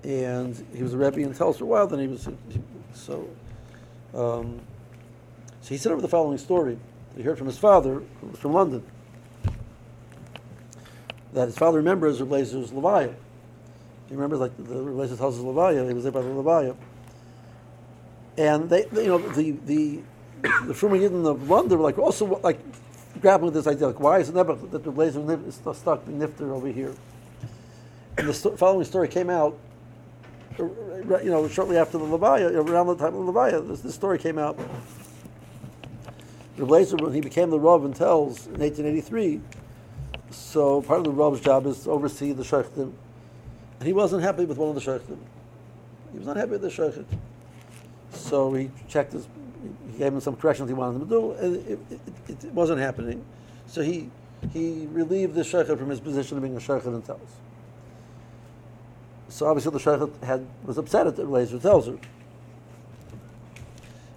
and 0.02 0.66
he 0.74 0.82
was 0.82 0.92
a 0.92 0.98
Rebbe 0.98 1.20
in 1.20 1.32
Telz 1.32 1.56
for 1.58 1.64
a 1.64 1.66
while. 1.66 1.86
Then 1.86 2.00
he 2.00 2.06
was 2.08 2.28
so. 2.92 3.28
Um, 4.14 4.60
so 5.60 5.68
he 5.70 5.76
said 5.78 5.92
over 5.92 6.02
the 6.02 6.08
following 6.08 6.38
story. 6.38 6.74
that 7.12 7.16
He 7.16 7.22
heard 7.22 7.38
from 7.38 7.46
his 7.46 7.58
father, 7.58 8.02
who 8.20 8.26
was 8.26 8.38
from 8.38 8.52
London, 8.52 8.82
that 11.32 11.46
his 11.46 11.56
father 11.56 11.78
remembers 11.78 12.20
Reb 12.20 12.30
Lazar's 12.32 12.70
Levaya. 12.70 13.14
He 14.08 14.14
remembers 14.14 14.40
like 14.40 14.56
the 14.58 14.82
Reb 14.82 14.96
Lazar's 14.96 15.18
house 15.18 15.34
is 15.36 15.40
Levaya. 15.42 15.86
He 15.88 15.94
was 15.94 16.02
there 16.04 16.12
by 16.12 16.20
the 16.20 16.28
Levaya. 16.28 16.76
And 18.36 18.68
they, 18.68 18.82
they- 18.84 19.04
you 19.04 19.08
know, 19.08 19.18
the 19.18 19.52
the 19.52 20.00
the 20.42 20.74
Fruma 20.74 21.00
Yidden 21.00 21.26
of 21.26 21.48
London 21.48 21.78
were 21.78 21.84
like 21.84 21.98
also 21.98 22.38
like 22.42 22.60
grappling 23.24 23.54
with 23.54 23.64
this 23.64 23.66
idea, 23.66 23.86
like 23.86 24.00
why 24.00 24.18
is 24.18 24.28
it 24.28 24.34
never 24.34 24.54
that 24.54 24.86
Lazar 24.86 25.18
nif- 25.20 25.48
is 25.48 25.54
stuck 25.54 26.04
Nifter 26.04 26.50
over 26.50 26.68
here? 26.68 26.92
And 28.18 28.28
the 28.28 28.34
sto- 28.34 28.54
following 28.54 28.84
story 28.84 29.08
came 29.08 29.30
out, 29.30 29.58
uh, 30.60 30.64
you 31.22 31.30
know, 31.30 31.48
shortly 31.48 31.78
after 31.78 31.96
the 31.96 32.04
Levaya, 32.04 32.54
around 32.54 32.88
the 32.88 32.96
time 32.96 33.14
of 33.14 33.24
the 33.24 33.32
Levaya, 33.32 33.66
this, 33.66 33.80
this 33.80 33.94
story 33.94 34.18
came 34.18 34.38
out. 34.38 34.58
The 36.58 36.66
blazer, 36.66 36.98
when 36.98 37.14
he 37.14 37.22
became 37.22 37.48
the 37.48 37.58
Rav 37.58 37.86
in 37.86 37.94
Telz 37.94 38.44
in 38.44 38.60
1883, 38.60 39.40
so 40.30 40.82
part 40.82 40.98
of 40.98 41.04
the 41.04 41.10
Rav's 41.10 41.40
job 41.40 41.66
is 41.66 41.84
to 41.84 41.90
oversee 41.92 42.32
the 42.32 42.44
Shechtim. 42.44 42.92
And 43.78 43.86
he 43.86 43.94
wasn't 43.94 44.22
happy 44.22 44.44
with 44.44 44.58
one 44.58 44.68
of 44.68 44.74
the 44.74 44.82
Shechtim. 44.82 45.18
He 46.12 46.18
was 46.18 46.26
not 46.26 46.36
happy 46.36 46.50
with 46.50 46.60
the 46.60 46.68
Shechtim. 46.68 47.06
So 48.12 48.52
he 48.52 48.70
checked 48.86 49.14
his, 49.14 49.26
he 49.90 49.98
gave 49.98 50.12
him 50.12 50.20
some 50.20 50.36
corrections 50.36 50.68
he 50.68 50.74
wanted 50.74 51.00
him 51.00 51.08
to 51.08 51.14
do, 51.14 51.32
it, 51.32 51.78
it, 51.90 52.44
it, 52.44 52.52
wasn't 52.52 52.80
happening. 52.80 53.24
So 53.66 53.82
he, 53.82 54.10
he 54.52 54.86
relieved 54.90 55.34
the 55.34 55.42
Shechtim 55.42 55.78
from 55.78 55.90
his 55.90 56.00
position 56.00 56.36
of 56.36 56.42
being 56.42 56.56
a 56.56 56.60
Shechtim 56.60 56.94
in 56.94 57.02
Telz. 57.02 57.20
So 59.28 59.46
obviously 59.46 59.72
the 59.72 59.78
Shechtim 59.78 60.22
had, 60.22 60.46
was 60.64 60.78
upset 60.78 61.06
at 61.06 61.16
the 61.16 61.24
Lazar 61.24 61.58
Telzer. 61.58 61.98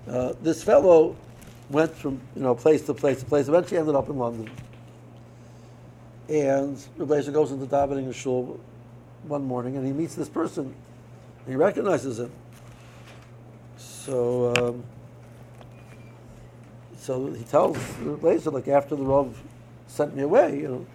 Uh, 0.07 0.33
this 0.41 0.63
fellow 0.63 1.15
went 1.69 1.93
from 1.93 2.21
you 2.35 2.41
know 2.41 2.55
place 2.55 2.85
to 2.85 2.93
place 2.93 3.19
to 3.19 3.25
place. 3.25 3.47
Eventually, 3.47 3.77
ended 3.77 3.95
up 3.95 4.09
in 4.09 4.17
London. 4.17 4.49
And 6.29 6.77
Rebbe 6.97 7.31
goes 7.31 7.51
into 7.51 7.65
davening 7.65 8.05
in 8.05 8.11
shul 8.11 8.59
one 9.23 9.43
morning, 9.43 9.75
and 9.77 9.85
he 9.85 9.93
meets 9.93 10.15
this 10.15 10.29
person. 10.29 10.73
He 11.47 11.55
recognizes 11.55 12.19
him. 12.19 12.31
So, 13.77 14.53
um, 14.55 14.83
so 17.07 17.31
he 17.31 17.45
tells 17.45 17.77
Rebbe, 17.99 18.49
like 18.51 18.67
after 18.67 18.93
the 18.97 19.03
Rav 19.03 19.41
sent 19.87 20.13
me 20.13 20.23
away, 20.23 20.59
you 20.59 20.67
know, 20.67 20.85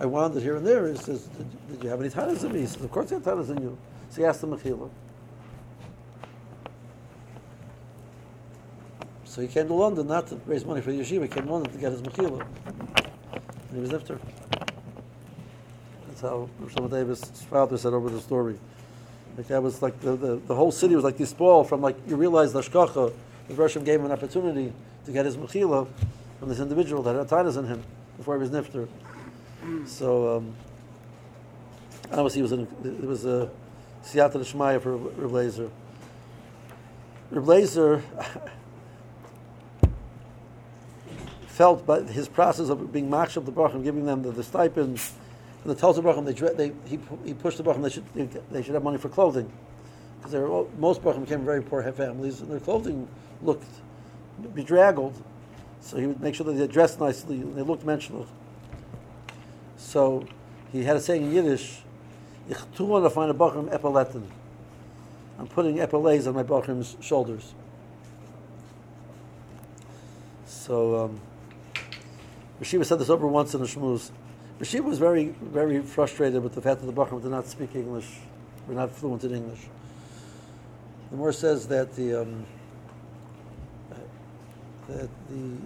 I 0.00 0.06
wandered 0.06 0.42
here 0.42 0.56
and 0.56 0.66
there. 0.66 0.88
He 0.88 0.96
says, 0.96 1.24
"Did, 1.24 1.68
did 1.68 1.84
you 1.84 1.90
have 1.90 2.00
any 2.00 2.08
tanas 2.08 2.42
in 2.42 2.54
me?" 2.54 2.60
He 2.60 2.66
says, 2.66 2.82
"Of 2.82 2.90
course, 2.90 3.12
I 3.12 3.16
have 3.16 3.24
tanas 3.24 3.50
in 3.50 3.60
you." 3.60 3.76
So 4.08 4.22
he 4.22 4.24
asked 4.24 4.42
him 4.42 4.56
Mechila. 4.56 4.88
So 9.26 9.42
he 9.42 9.48
came 9.48 9.66
to 9.66 9.74
London 9.74 10.08
not 10.08 10.26
to 10.28 10.36
raise 10.46 10.64
money 10.64 10.80
for 10.80 10.90
the 10.90 11.00
yeshiva. 11.00 11.24
He 11.24 11.28
came 11.28 11.44
to 11.44 11.52
London 11.52 11.70
to 11.70 11.78
get 11.78 11.92
his 11.92 12.00
mechila. 12.00 12.46
And 13.34 13.74
he 13.74 13.80
was 13.80 13.90
nifter. 13.90 14.18
That's 16.08 16.22
how 16.22 16.48
Shlomo 16.64 16.90
Davis' 16.90 17.24
father 17.50 17.76
said 17.76 17.92
over 17.92 18.08
the 18.08 18.20
story. 18.20 18.58
Like 19.36 19.48
that 19.48 19.62
was 19.62 19.82
like 19.82 20.00
the, 20.00 20.16
the, 20.16 20.36
the 20.36 20.54
whole 20.54 20.72
city 20.72 20.94
was 20.94 21.04
like 21.04 21.18
this 21.18 21.34
ball 21.34 21.62
from 21.62 21.82
like 21.82 21.96
you 22.08 22.16
realize 22.16 22.54
the 22.54 22.62
Ashkacha, 22.62 23.12
the 23.48 23.54
Roshim 23.54 23.84
gave 23.84 24.00
him 24.00 24.06
an 24.06 24.12
opportunity 24.12 24.72
to 25.08 25.12
get 25.14 25.24
his 25.24 25.38
mechila 25.38 25.88
from 26.38 26.50
this 26.50 26.60
individual 26.60 27.02
that 27.02 27.16
had 27.16 27.26
tinus 27.28 27.56
in 27.56 27.64
him 27.64 27.82
before 28.18 28.36
he 28.36 28.40
was 28.40 28.50
nifter. 28.50 28.86
So 29.86 30.36
um, 30.36 30.54
obviously 32.12 32.40
he 32.40 32.42
was 32.42 32.52
in, 32.52 32.68
it 32.84 33.06
was 33.06 33.24
a 33.24 33.50
siyata 34.04 34.34
d'shmaya 34.34 34.82
for 34.82 34.98
Reb 34.98 35.32
Lazar. 35.32 35.70
Reb 37.30 37.48
Lazar 37.48 38.02
felt 41.46 41.86
by 41.86 42.02
his 42.02 42.28
process 42.28 42.68
of 42.68 42.92
being 42.92 43.08
machshav 43.08 43.46
the 43.46 43.52
brachim, 43.52 43.82
giving 43.82 44.04
them 44.04 44.22
the, 44.22 44.30
the 44.30 44.44
stipend, 44.44 45.00
and 45.64 45.72
the 45.72 45.74
Tulsa 45.74 46.02
brachim, 46.02 46.26
they, 46.26 46.34
they 46.68 46.74
he, 46.86 46.98
he 47.24 47.32
pushed 47.32 47.56
the 47.56 47.64
brachim 47.64 47.82
they 47.82 47.88
should 47.88 48.04
they, 48.14 48.28
they 48.50 48.62
should 48.62 48.74
have 48.74 48.84
money 48.84 48.98
for 48.98 49.08
clothing 49.08 49.50
because 50.20 50.34
most 50.76 51.00
brachim 51.02 51.26
came 51.26 51.38
from 51.38 51.46
very 51.46 51.62
poor 51.62 51.82
families 51.92 52.42
and 52.42 52.50
their 52.50 52.60
clothing 52.60 53.08
looked 53.42 53.64
bedraggled, 54.54 55.22
so 55.80 55.96
he 55.96 56.06
would 56.06 56.20
make 56.20 56.34
sure 56.34 56.46
that 56.46 56.52
they 56.52 56.66
dressed 56.66 57.00
nicely 57.00 57.36
and 57.36 57.56
they 57.56 57.62
looked 57.62 57.84
mentioned. 57.84 58.26
So 59.76 60.26
he 60.72 60.84
had 60.84 60.96
a 60.96 61.00
saying 61.00 61.24
in 61.24 61.32
Yiddish, 61.32 61.82
"Ich 62.48 62.58
tu 62.74 62.84
want 62.84 63.04
to 63.04 63.10
find 63.10 63.30
a 63.30 63.34
brachim 63.34 63.68
epiletin." 63.70 64.24
I'm 65.38 65.46
putting 65.46 65.76
epilets 65.76 66.26
on 66.26 66.34
my 66.34 66.42
brachim's 66.42 66.96
shoulders. 67.00 67.54
So. 70.46 71.04
Um, 71.04 71.20
Rashiva 72.60 72.84
said 72.84 72.98
this 72.98 73.08
over 73.08 73.26
once 73.26 73.54
in 73.54 73.60
the 73.60 73.66
shmooze. 73.66 74.10
Rashiva 74.58 74.82
was 74.82 74.98
very, 74.98 75.26
very 75.40 75.80
frustrated 75.80 76.42
with 76.42 76.54
the 76.54 76.60
fact 76.60 76.80
that 76.80 76.86
the 76.86 76.92
Bachram 76.92 77.22
did 77.22 77.30
not 77.30 77.46
speak 77.46 77.76
English, 77.76 78.18
were 78.66 78.74
not 78.74 78.90
fluent 78.90 79.22
in 79.22 79.34
English. 79.34 79.60
The 81.10 81.16
Moor 81.16 81.32
says 81.32 81.68
that 81.68 81.94
the 81.94 82.22
um, 82.22 82.44
that 84.88 85.08
the 85.28 85.56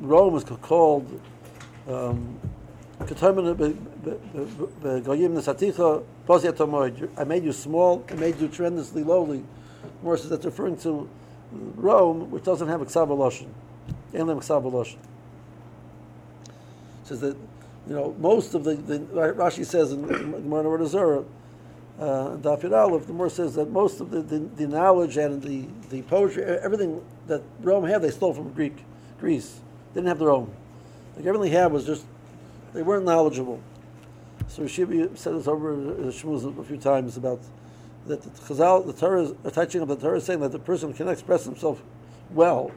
Rome 0.00 0.32
was 0.32 0.44
called 0.44 1.20
um, 1.88 2.38
I 2.98 3.04
made 7.24 7.44
you 7.44 7.52
small, 7.52 8.04
I 8.08 8.14
made 8.14 8.40
you 8.40 8.48
tremendously 8.48 9.04
lowly. 9.04 9.44
Moor 10.02 10.16
says 10.16 10.30
that's 10.30 10.44
referring 10.44 10.76
to 10.78 11.08
Rome, 11.52 12.30
which 12.30 12.44
doesn't 12.44 12.68
have 12.68 12.80
lem 12.80 12.88
Ksav 12.88 13.08
Lashon. 14.64 14.98
Says 17.04 17.20
that, 17.20 17.36
you 17.86 17.94
know, 17.94 18.16
most 18.18 18.54
of 18.54 18.64
the, 18.64 18.74
the 18.74 18.98
Rashi 18.98 19.64
says 19.64 19.92
in 19.92 20.06
Gemara 20.06 20.86
Zarah, 20.86 21.24
uh, 22.00 22.36
Daf 22.36 22.62
Yud 22.62 22.76
Aleph, 22.76 23.06
the 23.06 23.12
Moor 23.12 23.30
says 23.30 23.54
that 23.54 23.70
most 23.70 24.00
of 24.00 24.10
the, 24.10 24.22
the, 24.22 24.38
the 24.38 24.66
knowledge 24.66 25.16
and 25.16 25.42
the, 25.42 25.66
the 25.90 26.02
poetry, 26.02 26.42
everything 26.44 27.00
that 27.26 27.42
Rome 27.60 27.84
had, 27.84 28.02
they 28.02 28.10
stole 28.10 28.32
from 28.32 28.52
Greek, 28.52 28.84
Greece. 29.18 29.60
They 29.92 30.00
didn't 30.00 30.08
have 30.08 30.18
their 30.18 30.30
own. 30.30 30.54
Like 31.16 31.26
everything 31.26 31.50
they 31.50 31.56
had 31.56 31.72
was 31.72 31.86
just, 31.86 32.04
they 32.72 32.82
weren't 32.82 33.04
knowledgeable. 33.04 33.60
So 34.48 34.62
Rashibi 34.62 35.16
said 35.16 35.34
this 35.34 35.48
over 35.48 35.74
the 35.74 36.12
Shmuz 36.12 36.58
a 36.58 36.64
few 36.64 36.76
times 36.76 37.16
about 37.16 37.40
that 38.06 38.22
the 38.22 38.30
Chazal, 38.30 38.86
the 38.86 38.92
Torah, 38.92 39.24
the 39.42 39.50
teaching 39.50 39.80
of 39.80 39.88
the 39.88 39.96
Torah 39.96 40.20
saying 40.20 40.40
that 40.40 40.52
the 40.52 40.58
person 40.58 40.92
can 40.92 41.08
express 41.08 41.44
himself 41.44 41.82
well, 42.30 42.70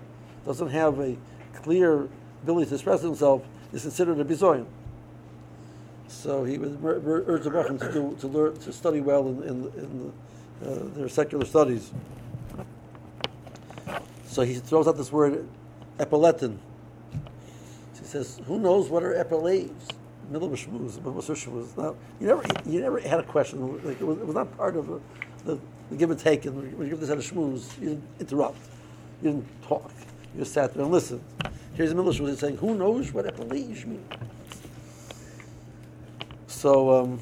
doesn't 0.46 0.70
have 0.70 1.00
a 1.00 1.16
clear 1.54 2.08
ability 2.44 2.70
to 2.70 2.76
express 2.76 3.02
himself, 3.02 3.44
is 3.72 3.84
considered 3.84 4.20
a 4.20 4.26
bizoyan. 4.26 4.66
So 6.08 6.44
he 6.44 6.58
would 6.58 6.84
urge 6.84 7.44
the 7.44 7.52
Brachim 7.52 7.80
to 7.80 8.20
to 8.20 8.28
learn 8.28 8.58
to 8.58 8.74
study 8.74 9.00
well 9.00 9.28
in, 9.28 9.44
in, 9.44 9.64
in 9.78 10.14
uh, 10.66 10.80
their 10.96 11.10
secular 11.10 11.46
studies. 11.46 11.92
So 14.30 14.44
he 14.44 14.54
throws 14.56 14.88
out 14.88 14.96
this 14.96 15.12
word 15.12 15.48
epiletin. 15.98 16.60
He 18.00 18.06
says, 18.06 18.40
"Who 18.46 18.60
knows 18.60 18.88
what 18.90 19.02
are 19.04 19.16
epiletes?" 19.16 19.88
Middle 20.30 20.48
of 20.48 20.54
a 20.54 20.56
shmooze? 20.56 21.96
You 22.20 22.28
never, 22.28 22.44
you 22.68 22.80
never 22.80 23.00
had 23.00 23.20
a 23.20 23.24
question. 23.24 23.84
Like 23.84 24.00
it 24.00 24.04
was, 24.06 24.20
it 24.20 24.28
was 24.28 24.36
not 24.36 24.56
part 24.56 24.76
of 24.76 24.86
the, 24.86 25.02
the, 25.46 25.60
the 25.90 25.96
give 25.96 26.12
and 26.12 26.20
take. 26.20 26.46
And 26.46 26.56
when 26.78 26.86
you 26.86 26.92
give 26.92 27.00
this 27.00 27.10
out 27.10 27.18
of 27.18 27.24
shmooze, 27.24 27.80
you 27.82 27.90
didn't 27.90 28.04
interrupt. 28.20 28.60
You 29.24 29.32
didn't 29.32 29.62
talk. 29.64 29.92
You 30.36 30.42
just 30.42 30.54
sat 30.54 30.76
there 30.76 30.84
and 30.84 30.92
listened. 30.92 31.24
Here's 31.74 31.90
the 31.90 31.96
middle 31.96 32.10
of 32.10 32.40
saying, 32.40 32.58
"Who 32.58 32.76
knows 32.76 33.12
what 33.12 33.26
epiletes 33.26 33.88
mean?" 33.88 34.06
So, 36.46 37.02
um, 37.02 37.20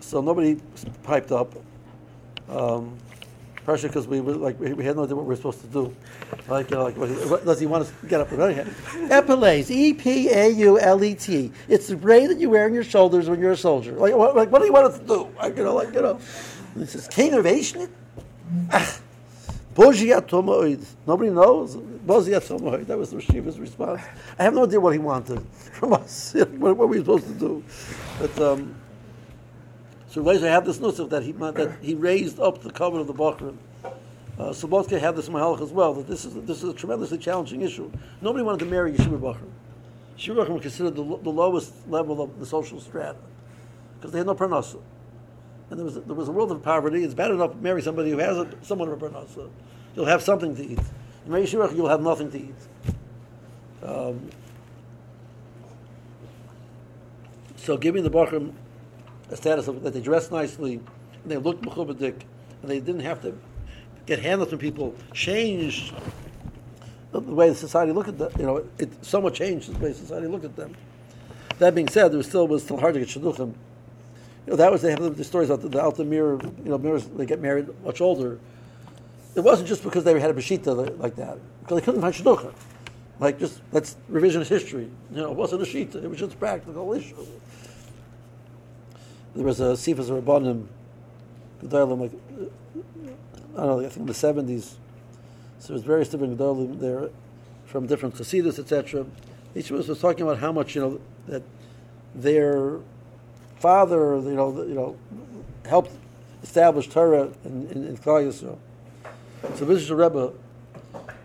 so 0.00 0.20
nobody 0.20 0.60
piped 1.02 1.32
up. 1.32 1.54
Um, 2.50 2.98
Partially 3.66 3.88
because 3.90 4.06
we 4.06 4.20
were 4.20 4.34
like 4.34 4.58
we 4.58 4.84
had 4.84 4.96
no 4.96 5.04
idea 5.04 5.14
what 5.14 5.24
we 5.24 5.28
were 5.28 5.36
supposed 5.36 5.60
to 5.60 5.66
do. 5.66 5.94
Like, 6.48 6.70
like 6.70 6.96
what, 6.96 7.44
does 7.44 7.60
he 7.60 7.66
want 7.66 7.82
us 7.82 7.92
to 8.00 8.06
get 8.06 8.20
up 8.20 8.30
and 8.30 8.38
running? 8.38 8.58
Epaulets, 9.10 9.70
E 9.70 9.92
P 9.92 10.28
A 10.30 10.48
U 10.48 10.78
L 10.78 11.04
E 11.04 11.14
T. 11.14 11.52
It's 11.68 11.88
the 11.88 11.96
braid 11.96 12.30
that 12.30 12.38
you 12.38 12.50
wear 12.50 12.64
on 12.64 12.74
your 12.74 12.84
shoulders 12.84 13.28
when 13.28 13.38
you're 13.38 13.52
a 13.52 13.56
soldier. 13.56 13.92
Like, 13.92 14.14
what, 14.14 14.34
like, 14.34 14.50
what 14.50 14.60
do 14.60 14.66
you 14.66 14.72
want 14.72 14.86
us 14.86 14.98
to 14.98 15.06
do? 15.06 15.28
Like, 15.36 15.56
you 15.56 15.64
know, 15.64 15.74
like, 15.74 15.92
you 15.94 16.00
know. 16.00 16.18
He 16.76 16.86
says, 16.86 17.08
King 17.08 17.34
of 17.34 17.46
Asian? 17.46 17.92
Ah, 18.72 19.00
Nobody 19.76 21.30
knows. 21.30 21.76
That 22.06 22.98
was 22.98 23.10
the 23.10 23.20
Shiva's 23.20 23.58
response. 23.58 24.02
I 24.38 24.42
have 24.42 24.54
no 24.54 24.64
idea 24.64 24.80
what 24.80 24.92
he 24.92 24.98
wanted 24.98 25.40
from 25.72 25.92
us. 25.92 26.34
what, 26.34 26.50
what 26.52 26.76
were 26.76 26.86
we 26.86 26.98
supposed 26.98 27.26
to 27.26 27.34
do? 27.34 27.64
But 28.18 28.40
um, 28.40 28.74
so 30.10 30.28
I 30.28 30.48
have 30.48 30.66
this 30.66 30.78
nusach 30.78 31.08
that 31.10 31.22
he 31.22 31.32
that 31.32 31.78
he 31.80 31.94
raised 31.94 32.40
up 32.40 32.62
the 32.62 32.70
cover 32.70 32.98
of 32.98 33.06
the 33.06 33.14
Bachrim. 33.14 33.56
Uh, 33.84 34.50
Slobodka 34.50 34.98
had 34.98 35.14
this 35.14 35.28
in 35.28 35.34
Mahalach 35.34 35.60
as 35.60 35.70
well. 35.70 35.94
That 35.94 36.08
this 36.08 36.24
is 36.24 36.34
this 36.46 36.64
is 36.64 36.70
a 36.70 36.74
tremendously 36.74 37.18
challenging 37.18 37.60
issue. 37.60 37.92
Nobody 38.20 38.42
wanted 38.42 38.58
to 38.60 38.66
marry 38.66 38.92
Yeshiva 38.92 39.20
Bachrim. 39.20 39.50
Yeshiva 40.18 40.44
Bachrim 40.44 40.54
were 40.54 40.60
considered 40.60 40.96
the, 40.96 41.04
the 41.04 41.30
lowest 41.30 41.72
level 41.88 42.20
of 42.20 42.40
the 42.40 42.46
social 42.46 42.80
strata 42.80 43.18
because 43.94 44.10
they 44.10 44.18
had 44.18 44.26
no 44.26 44.34
parnasa. 44.34 44.80
And 45.70 45.78
there 45.78 45.84
was, 45.84 45.94
there 45.94 46.16
was 46.16 46.28
a 46.28 46.32
world 46.32 46.50
of 46.50 46.60
poverty. 46.60 47.04
It's 47.04 47.14
bad 47.14 47.30
enough 47.30 47.52
to 47.52 47.56
parnasa 47.58 47.80
somebody 47.80 48.10
who 48.10 48.18
has 48.18 48.36
a, 48.36 48.48
someone 48.62 48.88
of 48.88 49.00
a 49.00 49.08
parnasa. 49.08 49.48
You'll 49.94 50.06
have 50.06 50.22
something 50.22 50.56
to 50.56 50.64
eat. 50.64 50.80
In 51.26 51.32
marry 51.32 51.44
Yeshiva, 51.44 51.76
you'll 51.76 51.88
have 51.88 52.02
nothing 52.02 52.32
to 52.32 52.38
eat. 52.38 52.54
Um, 53.82 54.28
so 57.56 57.76
giving 57.76 58.02
the 58.02 58.10
Bachrim 58.10 58.54
a 59.30 59.36
status 59.36 59.68
of 59.68 59.82
that 59.82 59.92
they 59.92 60.00
dressed 60.00 60.32
nicely, 60.32 60.74
and 61.22 61.30
they 61.30 61.36
looked 61.36 61.62
mechubadik, 61.62 62.22
and 62.62 62.70
they 62.70 62.80
didn't 62.80 63.00
have 63.00 63.22
to 63.22 63.36
get 64.06 64.18
handled 64.18 64.50
from 64.50 64.58
people, 64.58 64.94
changed 65.12 65.94
the 67.12 67.20
the 67.20 67.34
way 67.34 67.48
the 67.48 67.54
society 67.54 67.92
looked 67.92 68.08
at 68.08 68.18
them. 68.18 68.32
You 68.38 68.46
know, 68.46 68.64
it 68.78 69.04
somewhat 69.04 69.34
changed 69.34 69.72
the 69.72 69.78
way 69.78 69.92
society 69.92 70.26
looked 70.26 70.44
at 70.44 70.56
them. 70.56 70.74
That 71.58 71.74
being 71.74 71.88
said, 71.88 72.08
there 72.10 72.18
was 72.18 72.26
still 72.26 72.46
was 72.48 72.64
still 72.64 72.78
hard 72.78 72.94
to 72.94 73.00
get 73.00 73.08
shidduchim. 73.08 73.54
You 74.46 74.52
know, 74.52 74.56
that 74.56 74.72
was 74.72 74.82
they 74.82 74.90
have 74.90 75.16
the 75.16 75.24
stories 75.24 75.50
about 75.50 75.62
the, 75.62 75.68
the 75.68 76.04
you 76.64 76.70
know, 76.70 76.78
mirrors 76.78 77.06
they 77.06 77.26
get 77.26 77.40
married 77.40 77.68
much 77.84 78.00
older. 78.00 78.38
It 79.36 79.40
wasn't 79.40 79.68
just 79.68 79.84
because 79.84 80.02
they 80.02 80.18
had 80.18 80.30
a 80.30 80.34
bashita 80.34 80.98
like 80.98 81.14
that, 81.16 81.38
because 81.60 81.78
they 81.78 81.84
couldn't 81.84 82.00
find 82.00 82.14
shidduchim. 82.14 82.52
Like 83.20 83.38
just 83.38 83.60
that's 83.70 83.96
revisionist 84.10 84.48
history. 84.48 84.88
You 85.12 85.16
know, 85.18 85.30
it 85.30 85.36
wasn't 85.36 85.62
a 85.62 85.66
shita; 85.66 86.02
it 86.02 86.08
was 86.08 86.18
just 86.18 86.32
a 86.32 86.36
practical 86.36 86.92
issue. 86.94 87.14
There 89.34 89.44
was 89.44 89.60
a 89.60 89.74
Sifas 89.74 90.10
Rabbanim, 90.10 90.66
Gedalim, 91.62 92.00
like 92.00 92.12
I 93.56 93.60
don't 93.60 93.66
know, 93.66 93.80
I 93.80 93.88
think 93.88 93.98
in 93.98 94.06
the 94.06 94.14
seventies. 94.14 94.76
So 95.58 95.72
there's 95.72 95.84
various 95.84 96.08
different 96.08 96.36
Gedalim 96.36 96.80
there, 96.80 97.10
from 97.66 97.86
different 97.86 98.16
Hasidus, 98.16 98.58
etc. 98.58 99.06
Each 99.54 99.70
of 99.70 99.78
us 99.78 99.88
was 99.88 100.00
talking 100.00 100.22
about 100.22 100.38
how 100.38 100.52
much 100.52 100.74
you 100.74 100.80
know 100.80 101.00
that 101.28 101.42
their 102.14 102.78
father, 103.58 104.16
you 104.16 104.34
know, 104.34 104.62
you 104.62 104.74
know, 104.74 104.96
helped 105.66 105.92
establish 106.42 106.88
Torah 106.88 107.30
in 107.44 107.68
in, 107.68 107.86
in 107.86 107.96
Klal 107.98 108.26
Yisrael. 108.26 108.58
So 109.56 109.64
the 109.64 109.74
Vizsher 109.74 109.96
Rebbe 109.96 110.32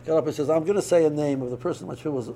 got 0.06 0.18
up 0.18 0.26
and 0.28 0.36
says, 0.36 0.50
"I'm 0.50 0.64
going 0.64 0.76
to 0.76 0.82
say 0.82 1.06
a 1.06 1.10
name 1.10 1.42
of 1.42 1.50
the 1.50 1.58
person 1.58 1.88
which 1.88 2.06
was 2.06 2.30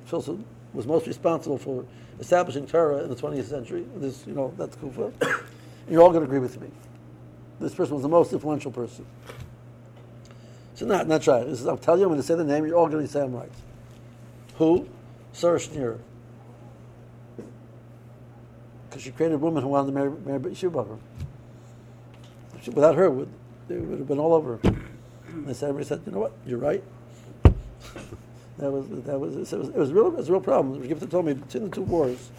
was 0.73 0.87
most 0.87 1.07
responsible 1.07 1.57
for 1.57 1.85
establishing 2.19 2.67
Torah 2.67 3.03
in 3.03 3.09
the 3.09 3.15
20th 3.15 3.45
century. 3.45 3.85
This, 3.95 4.25
you 4.27 4.33
know, 4.33 4.53
that's 4.57 4.75
Kufa. 4.75 5.11
You're 5.89 6.01
all 6.01 6.09
going 6.09 6.21
to 6.21 6.25
agree 6.25 6.39
with 6.39 6.59
me. 6.61 6.69
This 7.59 7.73
person 7.73 7.95
was 7.95 8.03
the 8.03 8.09
most 8.09 8.31
influential 8.31 8.71
person. 8.71 9.05
So 10.75 10.85
not 10.85 11.07
not 11.07 11.21
try. 11.21 11.43
This 11.43 11.59
is, 11.59 11.67
I'll 11.67 11.77
tell 11.77 11.97
you. 11.97 12.03
I'm 12.03 12.09
going 12.09 12.21
to 12.21 12.25
say 12.25 12.35
the 12.35 12.43
name. 12.43 12.65
You're 12.65 12.77
all 12.77 12.87
going 12.87 13.05
to 13.05 13.11
say 13.11 13.21
I'm 13.21 13.33
right. 13.33 13.51
Who? 14.57 14.87
Sarah 15.33 15.59
Schneer. 15.59 15.99
Because 18.89 19.03
she 19.03 19.11
created 19.11 19.35
a 19.35 19.37
woman 19.37 19.61
who 19.61 19.69
wanted 19.69 19.87
to 19.87 19.93
marry, 19.93 20.39
marry. 20.39 20.55
She- 20.55 20.67
Without 20.67 22.95
her, 22.95 23.09
would, 23.09 23.29
it 23.69 23.81
would 23.81 23.99
have 23.99 24.07
been 24.07 24.19
all 24.19 24.33
over. 24.33 24.59
And 24.63 25.47
they 25.47 25.53
said, 25.53 25.69
everybody 25.69 25.87
said, 25.87 26.01
you 26.05 26.11
know 26.11 26.19
what? 26.19 26.33
You're 26.45 26.59
right. 26.59 26.83
That 28.57 28.71
was 28.71 28.89
that 29.05 29.17
was 29.17 29.53
it 29.53 29.57
was, 29.57 29.69
it 29.69 29.77
was 29.77 29.93
real 29.93 30.07
it 30.07 30.17
was 30.17 30.27
a 30.27 30.33
real 30.33 30.41
problem. 30.41 30.83
Gifter 30.83 31.09
told 31.09 31.25
me 31.25 31.31
between 31.31 31.63
the 31.63 31.69
two 31.69 31.83
wars, 31.83 32.29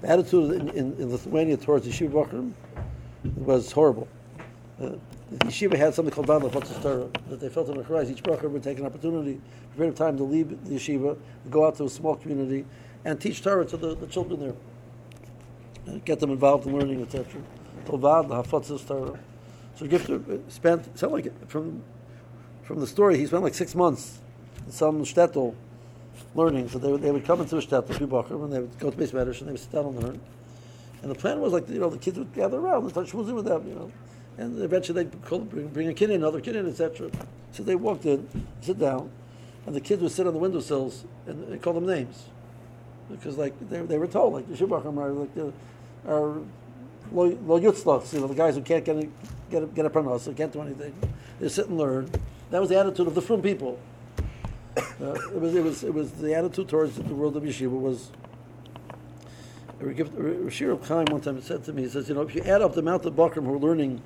the 0.00 0.08
attitude 0.08 0.52
in, 0.52 0.68
in, 0.68 0.92
in 1.00 1.10
Lithuania 1.10 1.56
towards 1.56 1.84
Yeshiva 1.84 2.12
Bachram 2.12 2.52
was 3.36 3.72
horrible. 3.72 4.08
Uh, 4.80 4.90
the 5.30 5.38
yeshiva 5.46 5.76
had 5.76 5.94
something 5.94 6.14
called 6.14 6.26
Bad 6.26 6.42
Lefotzes 6.42 6.80
Torah 6.80 7.08
that 7.28 7.40
they 7.40 7.48
felt 7.48 7.68
in 7.68 7.76
the 7.76 7.82
Christ. 7.82 8.10
Each 8.10 8.22
Bachram 8.22 8.50
would 8.50 8.62
take 8.62 8.78
an 8.78 8.86
opportunity, 8.86 9.40
a 9.72 9.76
period 9.76 9.92
of 9.92 9.98
time 9.98 10.16
to 10.16 10.24
leave 10.24 10.48
the 10.64 10.74
yeshiva, 10.76 11.18
go 11.50 11.66
out 11.66 11.76
to 11.76 11.84
a 11.84 11.90
small 11.90 12.16
community, 12.16 12.64
and 13.04 13.20
teach 13.20 13.42
Torah 13.42 13.64
to 13.66 13.76
the, 13.76 13.94
the 13.94 14.06
children 14.06 14.40
there, 14.40 14.54
and 15.86 16.04
get 16.04 16.20
them 16.20 16.30
involved 16.30 16.66
in 16.66 16.76
learning, 16.76 17.02
etc. 17.02 17.42
Tovad 17.84 18.28
Lefotzes 18.28 18.86
Torah. 18.86 19.18
So 19.76 19.86
Gifter 19.86 20.40
spent 20.50 20.86
it 20.86 20.98
sounded 20.98 21.24
like 21.24 21.48
from 21.48 21.82
from 22.62 22.80
the 22.80 22.86
story 22.86 23.16
he 23.16 23.26
spent 23.26 23.42
like 23.42 23.54
six 23.54 23.74
months 23.74 24.20
in 24.66 24.72
some 24.72 25.02
shtetl 25.02 25.54
learning. 26.34 26.68
So 26.68 26.78
they 26.78 26.92
would, 26.92 27.00
they 27.00 27.10
would 27.10 27.24
come 27.24 27.40
into 27.40 27.56
a 27.56 27.60
shtetl, 27.60 27.86
Bachram, 28.06 28.44
and 28.44 28.52
they 28.52 28.60
would 28.60 28.78
go 28.78 28.90
to 28.90 28.96
base 28.96 29.12
Medish, 29.12 29.38
and 29.40 29.48
they 29.48 29.52
would 29.52 29.60
sit 29.60 29.72
down 29.72 29.86
and 29.86 30.02
learn. 30.02 30.20
And 31.02 31.10
the 31.10 31.14
plan 31.14 31.40
was 31.40 31.52
like, 31.52 31.68
you 31.68 31.78
know, 31.78 31.90
the 31.90 31.98
kids 31.98 32.18
would 32.18 32.32
gather 32.34 32.58
around 32.58 32.82
and 32.82 32.90
start 32.90 33.06
schmoozing 33.06 33.34
with 33.34 33.44
them, 33.44 33.66
you 33.68 33.74
know. 33.74 33.92
And 34.36 34.60
eventually 34.62 35.04
they'd 35.04 35.24
call, 35.24 35.40
bring, 35.40 35.68
bring 35.68 35.88
a 35.88 35.94
kid 35.94 36.10
in, 36.10 36.16
another 36.16 36.40
kid 36.40 36.56
in, 36.56 36.68
etc. 36.68 37.10
So 37.52 37.62
they 37.62 37.74
walked 37.74 38.06
in, 38.06 38.28
sit 38.60 38.78
down, 38.78 39.10
and 39.66 39.74
the 39.74 39.80
kids 39.80 40.02
would 40.02 40.12
sit 40.12 40.26
on 40.26 40.32
the 40.32 40.38
windowsills 40.38 41.04
and 41.26 41.52
they 41.52 41.58
call 41.58 41.72
them 41.72 41.86
names. 41.86 42.24
Because 43.10 43.36
like 43.36 43.54
they, 43.68 43.80
they 43.82 43.98
were 43.98 44.06
told, 44.06 44.34
like 44.34 44.48
the 44.48 44.54
Shibachim 44.54 44.98
are 44.98 45.10
like 45.10 45.34
the, 45.34 45.52
are 46.06 46.40
lo, 47.12 47.38
lo 47.46 47.60
yutzlachs, 47.60 48.12
you 48.12 48.20
know, 48.20 48.26
the 48.26 48.34
guys 48.34 48.54
who 48.54 48.62
can't 48.62 48.84
get 48.84 48.96
a, 48.96 49.08
get 49.50 49.62
a, 49.62 49.66
get 49.66 49.86
a 49.86 50.34
can't 50.34 50.52
do 50.52 50.62
anything. 50.62 50.94
They 51.40 51.48
sit 51.48 51.68
and 51.68 51.78
learn. 51.78 52.10
That 52.50 52.60
was 52.60 52.68
the 52.68 52.78
attitude 52.78 53.06
of 53.06 53.14
the 53.14 53.22
frum 53.22 53.42
people. 53.42 53.78
Uh, 55.00 55.12
it 55.12 55.40
was 55.40 55.54
it 55.54 55.62
was 55.62 55.84
it 55.84 55.94
was 55.94 56.10
the 56.12 56.34
attitude 56.34 56.68
towards 56.68 56.96
the 56.96 57.14
world 57.14 57.36
of 57.36 57.44
yeshiva 57.44 57.70
was. 57.70 58.10
Rashir 59.80 60.84
Chaim 60.86 61.06
one 61.06 61.20
time 61.20 61.40
said 61.40 61.64
to 61.64 61.72
me, 61.72 61.82
he 61.82 61.88
says, 61.88 62.08
you 62.08 62.14
know, 62.14 62.22
if 62.22 62.34
you 62.34 62.42
add 62.42 62.62
up 62.62 62.74
the 62.74 62.80
amount 62.80 63.04
of 63.06 63.14
Bakrim 63.14 63.44
who 63.44 63.54
are 63.54 63.58
learning 63.58 64.02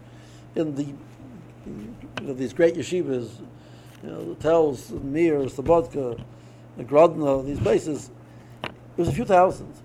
in 0.54 0.74
the 0.74 0.84
you 0.84 1.94
know, 2.22 2.34
these 2.34 2.52
great 2.52 2.74
yeshivas, 2.74 3.30
you 4.02 4.10
know, 4.10 4.34
the 4.34 4.48
Telz, 4.48 4.88
the 4.88 5.00
Mir, 5.00 5.40
Slobodka, 5.44 6.22
the 6.76 6.84
Grodno, 6.84 7.44
these 7.44 7.60
places, 7.60 8.10
it 8.64 8.70
was 8.96 9.08
a 9.08 9.12
few 9.12 9.24
thousands. 9.24 9.82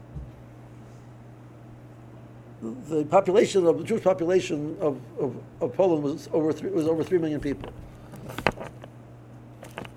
The 2.62 2.96
the 2.96 3.06
population 3.06 3.66
of 3.68 3.78
the 3.78 3.84
Jewish 3.84 4.04
population 4.04 4.76
of, 4.82 5.00
of, 5.20 5.36
of 5.62 5.74
Poland 5.76 6.04
was 6.04 6.28
over 6.34 6.52
three, 6.52 6.72
was 6.72 6.88
over 6.88 7.04
three 7.04 7.20
million 7.20 7.40
people. 7.40 7.72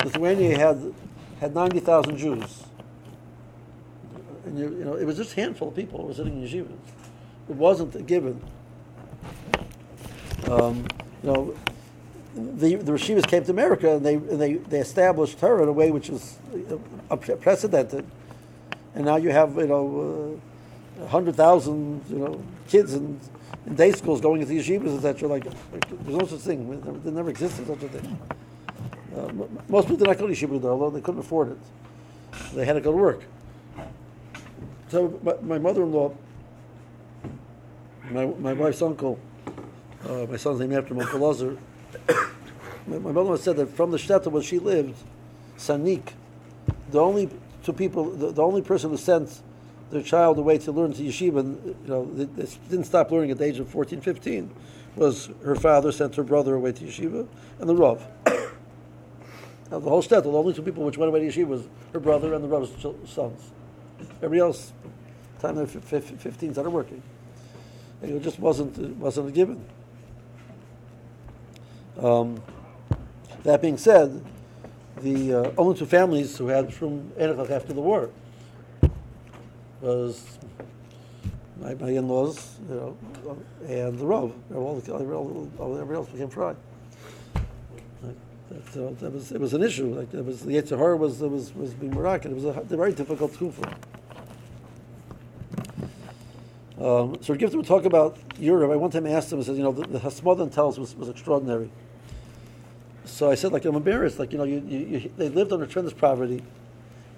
Lithuania 0.05 0.59
had 0.59 0.95
had 1.41 1.55
ninety 1.55 1.81
thousand 1.81 2.19
Jews, 2.19 2.65
and 4.45 4.59
you, 4.59 4.69
you 4.71 4.85
know 4.85 4.95
it 4.95 5.05
was 5.05 5.17
just 5.17 5.33
a 5.33 5.37
handful 5.37 5.69
of 5.69 5.75
people 5.75 6.01
who 6.01 6.07
were 6.09 6.15
sitting 6.15 6.43
in 6.43 6.49
yeshivas. 6.49 6.77
It 7.49 7.57
wasn't 7.57 7.95
a 7.95 8.03
given. 8.03 8.41
Um, 10.49 10.87
you 11.23 11.31
know, 11.31 11.55
the 12.35 12.77
the 12.77 12.93
yeshivas 12.93 13.27
came 13.27 13.45
to 13.45 13.51
America 13.51 13.97
and 13.97 14.05
they 14.05 14.15
and 14.15 14.41
they, 14.41 14.55
they 14.55 14.81
established 14.81 15.39
Torah 15.39 15.63
in 15.63 15.69
a 15.69 15.73
way 15.73 15.91
which 15.91 16.09
was 16.09 16.39
unprecedented, 17.11 18.07
and 18.95 19.05
now 19.05 19.17
you 19.17 19.31
have 19.31 19.57
you 19.57 19.67
know 19.67 20.41
uh, 21.01 21.07
hundred 21.07 21.37
thousand 21.37 22.05
you 22.09 22.19
know 22.19 22.43
kids 22.69 22.95
in, 22.95 23.21
in 23.67 23.75
day 23.75 23.93
schools 23.93 24.21
going 24.21 24.41
into 24.43 24.55
yeshivas 24.55 24.97
etc. 24.97 25.29
Like, 25.29 25.45
like 25.45 26.05
there's 26.05 26.17
no 26.17 26.27
such 26.27 26.41
thing. 26.41 26.69
There 26.71 26.79
never, 26.79 26.99
there 26.99 27.13
never 27.13 27.31
existed 27.31 27.67
such 27.67 27.83
a 27.83 27.89
thing. 27.89 28.19
Uh, 29.17 29.33
most 29.69 29.85
people 29.85 29.97
did 29.97 30.07
not 30.07 30.19
go 30.19 30.27
to 30.27 30.33
yeshiva 30.33 30.61
though, 30.61 30.71
although 30.71 30.91
they 30.91 31.01
couldn't 31.01 31.21
afford 31.21 31.51
it. 31.51 31.59
They 32.55 32.65
had 32.65 32.75
to 32.75 32.81
go 32.81 32.93
to 32.93 32.97
work. 32.97 33.25
So 34.91 35.21
my, 35.23 35.35
my 35.41 35.59
mother-in-law, 35.59 36.13
my, 38.11 38.27
my 38.27 38.53
wife's 38.53 38.83
uncle, 38.83 39.21
uh, 40.09 40.27
my 40.29 40.37
son's 40.37 40.59
named 40.59 40.73
after 40.73 40.95
him, 40.95 41.01
Uncle 41.01 41.21
Lazar. 41.21 41.57
my, 42.89 42.99
my 42.99 43.13
mother-in-law 43.13 43.37
said 43.37 43.57
that 43.59 43.69
from 43.69 43.93
the 43.93 43.99
shtetl 43.99 44.33
where 44.33 44.43
she 44.43 44.59
lived, 44.59 44.97
Sanik, 45.57 46.15
the 46.91 46.99
only 46.99 47.31
two 47.63 47.73
people, 47.73 48.11
the, 48.11 48.33
the 48.33 48.43
only 48.43 48.63
person 48.63 48.91
who 48.91 48.97
sent 48.97 49.43
their 49.93 50.03
child 50.03 50.39
away 50.39 50.59
to 50.59 50.73
learn 50.73 50.93
to 50.95 51.03
yeshiva, 51.03 51.39
and, 51.39 51.65
you 51.65 51.89
know, 51.89 52.13
they, 52.13 52.25
they 52.25 52.51
didn't 52.69 52.87
stop 52.87 53.13
learning 53.13 53.31
at 53.31 53.39
the 53.39 53.45
age 53.45 53.61
of 53.61 53.69
14, 53.69 54.01
15, 54.01 54.51
was 54.97 55.31
her 55.45 55.55
father 55.55 55.93
sent 55.93 56.17
her 56.17 56.25
brother 56.25 56.57
away 56.57 56.73
to 56.73 56.85
yeshiva, 56.85 57.29
and 57.61 57.69
the 57.69 57.77
Rav. 57.77 58.05
Now, 59.71 59.79
the 59.79 59.89
whole 59.89 60.03
shtetl, 60.03 60.25
the 60.25 60.31
only 60.31 60.53
two 60.53 60.63
people 60.63 60.83
which 60.83 60.99
went 60.99 61.11
away 61.11 61.21
to 61.21 61.27
yeshiva 61.27 61.47
was 61.47 61.69
her 61.93 62.01
brother 62.01 62.35
and 62.35 62.43
the 62.43 62.49
Rav's 62.49 62.73
sons. 63.09 63.53
Everybody 64.17 64.41
else, 64.41 64.73
time 65.41 65.67
fif- 65.67 66.21
15, 66.21 66.53
started 66.53 66.71
working. 66.71 67.03
And 68.03 68.13
it 68.13 68.23
just 68.23 68.39
wasn't 68.39 68.79
it 68.79 68.97
wasn't 68.97 69.29
a 69.29 69.33
given. 69.33 69.65
Um, 71.99 72.43
that 73.43 73.61
being 73.61 73.77
said, 73.77 74.25
the 75.03 75.35
uh, 75.35 75.53
only 75.59 75.79
two 75.79 75.87
families 75.87 76.37
who 76.39 76.49
had 76.49 76.73
from 76.73 77.13
Enoch 77.19 77.51
after 77.51 77.73
the 77.73 77.81
war 77.81 78.11
was 79.81 80.39
my, 81.61 81.75
my 81.75 81.91
in-laws, 81.91 82.59
you 82.69 82.75
know, 82.75 82.97
and 83.67 83.99
the 83.99 84.07
Rav. 84.07 84.33
All 84.55 84.81
the, 84.81 84.93
all, 84.93 85.51
all, 85.59 85.75
everybody 85.75 85.97
else 85.97 86.09
became 86.09 86.29
fry. 86.29 86.55
That, 88.51 88.83
uh, 88.83 88.91
that 89.01 89.13
was 89.13 89.31
it 89.31 89.41
was 89.41 89.55
an 89.55 89.63
issue. 89.63 89.95
Like 89.95 90.13
it 90.13 90.25
was 90.25 90.41
the 90.41 90.53
Yetzer 90.53 90.77
Hara 90.77 90.97
was 90.97 91.21
was 91.21 91.55
was 91.55 91.73
being 91.75 91.95
Moroccan. 91.95 92.33
It 92.33 92.35
was 92.35 92.45
a, 92.45 92.61
very 92.63 92.93
difficult 92.93 93.37
kufa. 93.37 93.77
Um, 96.81 97.19
so 97.21 97.35
Gifter 97.35 97.57
would 97.57 97.67
talk 97.67 97.85
about 97.85 98.17
Europe. 98.39 98.71
I 98.73 98.77
one 98.77 98.91
time 98.91 99.07
asked 99.07 99.31
him, 99.31 99.39
I 99.39 99.43
said, 99.43 99.57
you 99.57 99.63
know, 99.63 99.73
the, 99.73 99.87
the 99.87 99.99
Hasmodan 99.99 100.51
Telz 100.51 100.79
was, 100.79 100.97
was 100.97 101.11
extraordinary. 101.11 101.71
So 103.05 103.31
I 103.31 103.35
said, 103.35 103.53
like, 103.53 103.67
I'm 103.67 103.77
embarrassed. 103.77 104.19
Like, 104.19 104.33
you 104.33 104.39
know, 104.39 104.45
you, 104.45 104.65
you, 104.67 104.79
you, 104.79 105.13
they 105.19 105.29
lived 105.29 105.53
under 105.53 105.67
tremendous 105.67 105.99
poverty, 105.99 106.43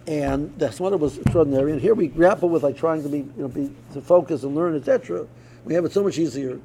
and 0.09 0.53
the 0.59 0.67
Hasmodan 0.67 0.99
was 0.99 1.19
extraordinary. 1.19 1.71
And 1.71 1.81
here 1.81 1.95
we 1.95 2.09
grapple 2.09 2.49
with 2.49 2.65
like 2.65 2.77
trying 2.77 3.05
to 3.05 3.09
be, 3.09 3.19
you 3.19 3.33
know, 3.37 3.49
be 3.49 3.73
to 3.93 4.01
focus 4.01 4.43
and 4.43 4.57
learn, 4.57 4.75
etc. 4.75 5.29
We 5.65 5.75
have 5.75 5.85
it 5.85 5.93
so 5.93 6.03
much 6.03 6.19
easier. 6.19 6.61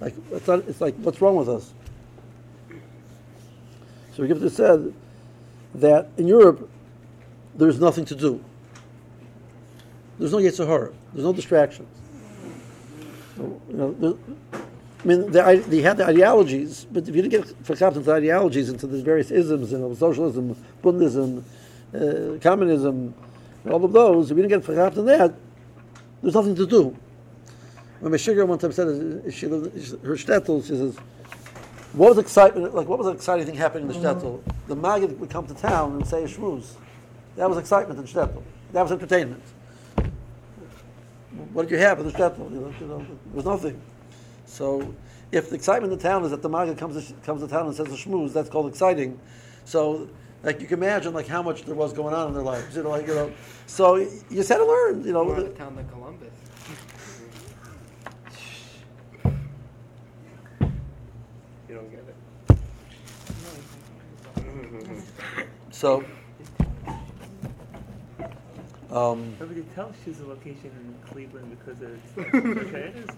Like, 0.00 0.14
it's, 0.30 0.46
not, 0.46 0.60
it's 0.68 0.80
like, 0.80 0.94
what's 0.98 1.20
wrong 1.20 1.34
with 1.34 1.48
us? 1.48 1.74
So 4.14 4.22
Gifter 4.22 4.50
said 4.50 4.94
that 5.74 6.10
in 6.16 6.28
Europe, 6.28 6.70
there's 7.56 7.80
nothing 7.80 8.04
to 8.04 8.14
do. 8.14 8.44
There's 10.20 10.30
no 10.30 10.38
Yetzer 10.38 10.66
Hara. 10.68 10.92
There's 11.12 11.24
no 11.24 11.32
distractions. 11.32 11.97
So, 13.38 13.60
you 13.70 13.76
know, 13.76 13.92
the, 13.92 14.18
I 14.52 15.06
mean, 15.06 15.30
the, 15.30 15.44
i- 15.46 15.56
they 15.56 15.80
had 15.80 15.96
the 15.96 16.06
ideologies, 16.06 16.86
but 16.90 17.08
if 17.08 17.14
you 17.14 17.22
didn't 17.22 17.46
get 17.46 17.64
for 17.64 17.74
into 17.86 18.00
the 18.00 18.12
ideologies, 18.12 18.68
into 18.68 18.86
the 18.88 19.00
various 19.02 19.30
isms, 19.30 19.70
you 19.72 19.78
know, 19.78 19.94
socialism, 19.94 20.56
Bundism, 20.82 21.44
uh, 21.94 22.38
communism, 22.40 23.14
all 23.70 23.84
of 23.84 23.92
those, 23.92 24.30
if 24.30 24.36
you 24.36 24.42
didn't 24.42 24.60
get 24.60 24.64
for 24.64 24.72
in 24.72 25.06
that, 25.06 25.34
there's 26.20 26.34
nothing 26.34 26.56
to 26.56 26.66
do. 26.66 26.96
When 28.00 28.12
Meshiger 28.12 28.44
one 28.46 28.58
time 28.58 28.72
said, 28.72 28.88
uh, 28.88 29.30
she 29.30 29.46
lived, 29.46 29.74
her 30.02 30.14
shtetl, 30.14 30.62
she 30.62 30.76
says, 30.76 30.96
what 31.92 32.10
was 32.10 32.18
excitement, 32.18 32.74
like 32.74 32.88
what 32.88 32.98
was 32.98 33.06
an 33.06 33.14
exciting 33.14 33.46
thing 33.46 33.54
happening 33.54 33.88
in 33.88 33.88
the 33.88 33.94
shtetl? 34.08 34.42
The 34.66 34.76
Maggid 34.76 35.18
would 35.20 35.30
come 35.30 35.46
to 35.46 35.54
town 35.54 35.92
and 35.94 36.06
say 36.06 36.24
a 36.24 36.28
shmooze. 36.28 36.72
That 37.36 37.48
was 37.48 37.56
excitement 37.58 38.00
in 38.00 38.06
shtetl. 38.06 38.42
That 38.72 38.82
was 38.82 38.90
entertainment. 38.92 39.42
What 41.52 41.68
did 41.68 41.72
you 41.72 41.78
have 41.78 42.00
in 42.00 42.06
the 42.06 42.12
shtetl? 42.12 42.50
You 42.50 42.60
know, 42.60 42.74
you 42.80 42.86
know, 42.86 42.98
there 42.98 43.34
was 43.34 43.44
nothing. 43.44 43.80
So 44.46 44.94
if 45.30 45.50
the 45.50 45.56
excitement 45.56 45.92
in 45.92 45.98
the 45.98 46.02
town 46.02 46.24
is 46.24 46.30
that 46.30 46.42
the 46.42 46.48
Maggid 46.48 46.78
comes 46.78 47.06
to, 47.06 47.14
comes 47.24 47.42
to 47.42 47.48
town 47.48 47.66
and 47.66 47.74
says 47.74 47.88
a 47.88 47.90
shmooze, 47.90 48.32
that's 48.32 48.48
called 48.48 48.68
exciting. 48.68 49.18
So 49.64 50.08
like 50.42 50.60
you 50.60 50.66
can 50.66 50.78
imagine 50.78 51.12
like 51.12 51.26
how 51.26 51.42
much 51.42 51.64
there 51.64 51.74
was 51.74 51.92
going 51.92 52.14
on 52.14 52.28
in 52.28 52.34
their 52.34 52.42
lives, 52.42 52.76
you 52.76 52.82
know, 52.82 52.90
like 52.90 53.06
you 53.06 53.14
know. 53.14 53.32
So 53.66 53.96
you 53.96 54.22
just 54.30 54.48
had 54.48 54.58
to 54.58 54.66
learn, 54.66 55.04
you 55.04 55.12
know. 55.12 55.28
Of 55.28 55.58
town 55.58 55.76
than 55.76 55.88
Columbus. 55.88 56.32
you 61.68 61.74
don't 61.74 61.90
get 61.90 62.04
it. 65.38 65.46
So 65.70 66.04
um, 68.90 69.36
Nobody 69.38 69.62
Telz 69.76 69.94
she's 70.04 70.20
a 70.20 70.26
location 70.26 70.70
in 70.70 71.10
Cleveland 71.10 71.56
because 71.58 71.82
it's 71.82 72.18
okay. 72.68 72.78
It 72.78 72.96
is. 72.96 73.10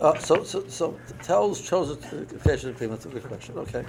Uh, 0.00 0.18
so, 0.18 0.42
so, 0.44 0.66
so 0.68 0.98
Telz 1.22 1.66
chose 1.66 1.90
a 1.90 2.16
location 2.34 2.70
in 2.70 2.74
Cleveland. 2.76 3.02
That's 3.02 3.06
a 3.06 3.08
good 3.08 3.24
question. 3.24 3.58
Okay. 3.58 3.84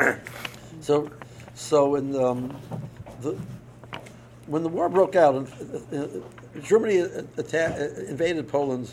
so, 0.80 1.10
so 1.54 1.96
in 1.96 2.14
um, 2.16 2.56
the 3.20 3.36
when 4.46 4.62
the 4.62 4.68
war 4.68 4.88
broke 4.88 5.16
out, 5.16 5.34
uh, 5.34 5.96
uh, 5.96 6.06
Germany 6.62 7.00
atta- 7.38 7.92
uh, 7.96 8.00
invaded 8.08 8.48
Poland 8.48 8.92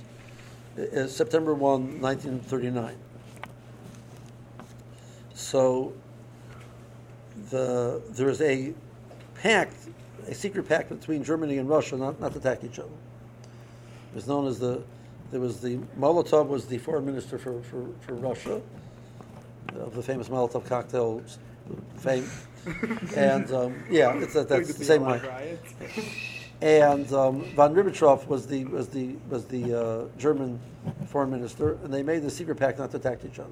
uh, 0.77 1.07
September 1.07 1.53
1, 1.53 2.01
1939. 2.01 2.95
So 5.33 5.93
the 7.49 8.01
there 8.11 8.29
is 8.29 8.41
a 8.41 8.73
pact, 9.35 9.75
a 10.27 10.33
secret 10.33 10.67
pact 10.67 10.89
between 10.89 11.23
Germany 11.23 11.57
and 11.57 11.69
Russia 11.69 11.97
not, 11.97 12.19
not 12.19 12.33
to 12.33 12.39
attack 12.39 12.63
each 12.63 12.79
other. 12.79 12.89
It 14.11 14.15
was 14.15 14.27
known 14.27 14.47
as 14.47 14.59
the 14.59 14.83
there 15.31 15.39
was 15.39 15.61
the 15.61 15.77
Molotov 15.97 16.47
was 16.47 16.65
the 16.65 16.77
foreign 16.77 17.05
minister 17.05 17.37
for, 17.37 17.61
for, 17.63 17.87
for 18.01 18.15
Russia 18.15 18.61
of 19.75 19.95
the 19.95 20.03
famous 20.03 20.27
Molotov 20.27 20.65
cocktail 20.65 21.23
fame, 21.95 22.29
and 23.15 23.51
um, 23.53 23.83
yeah, 23.89 24.13
it's 24.15 24.33
that, 24.33 24.49
that's 24.49 24.73
the 24.73 24.83
same 24.83 25.03
way. 25.03 25.57
And 26.61 27.11
um, 27.13 27.43
von 27.55 27.73
Ribbentrop 27.73 28.27
was 28.27 28.45
the 28.45 28.65
was 28.65 28.89
the 28.89 29.15
was 29.29 29.45
the 29.45 29.73
uh, 29.73 30.19
German 30.19 30.59
foreign 31.07 31.31
minister, 31.31 31.77
and 31.83 31.93
they 31.93 32.03
made 32.03 32.21
the 32.23 32.29
secret 32.29 32.57
pact 32.57 32.79
not 32.79 32.91
to 32.91 32.97
attack 32.97 33.19
each 33.25 33.39
other. 33.39 33.49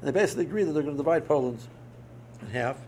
And 0.00 0.08
they 0.08 0.18
basically 0.18 0.44
agreed 0.44 0.64
that 0.64 0.72
they're 0.72 0.82
going 0.82 0.96
to 0.96 1.02
divide 1.02 1.28
Poland 1.28 1.60
in 2.40 2.48
half. 2.48 2.78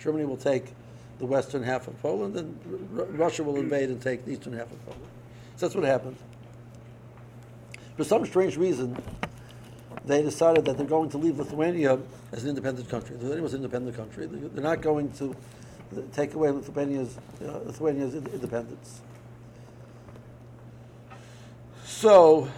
Germany 0.00 0.24
will 0.24 0.36
take 0.36 0.72
the 1.22 1.26
western 1.26 1.62
half 1.62 1.86
of 1.86 1.96
Poland, 2.02 2.36
and 2.36 2.58
R- 2.98 3.04
Russia 3.04 3.44
will 3.44 3.56
invade 3.56 3.88
and 3.90 4.02
take 4.02 4.24
the 4.24 4.32
eastern 4.32 4.52
half 4.52 4.70
of 4.72 4.84
Poland. 4.84 5.04
So 5.56 5.66
that's 5.66 5.74
what 5.76 5.84
happened. 5.84 6.16
For 7.96 8.02
some 8.02 8.26
strange 8.26 8.56
reason, 8.56 9.00
they 10.04 10.20
decided 10.20 10.64
that 10.64 10.76
they're 10.76 10.84
going 10.84 11.10
to 11.10 11.18
leave 11.18 11.38
Lithuania 11.38 12.00
as 12.32 12.42
an 12.42 12.48
independent 12.48 12.88
country. 12.88 13.14
Lithuania 13.14 13.40
was 13.42 13.54
an 13.54 13.60
independent 13.60 13.96
country. 13.96 14.26
They- 14.26 14.48
They're 14.48 14.64
not 14.64 14.80
going 14.80 15.12
to 15.12 15.36
take 16.12 16.34
away 16.34 16.50
Lithuania's, 16.50 17.16
uh, 17.40 17.58
Lithuania's 17.66 18.14
independence. 18.16 19.00
So, 21.84 22.48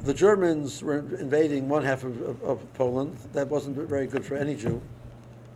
the 0.00 0.12
Germans 0.12 0.82
were 0.82 0.98
invading 0.98 1.70
one 1.70 1.84
half 1.84 2.04
of, 2.04 2.20
of, 2.20 2.42
of 2.42 2.74
Poland. 2.74 3.16
That 3.32 3.48
wasn't 3.48 3.76
very 3.76 4.06
good 4.06 4.26
for 4.26 4.34
any 4.34 4.56
Jew. 4.56 4.82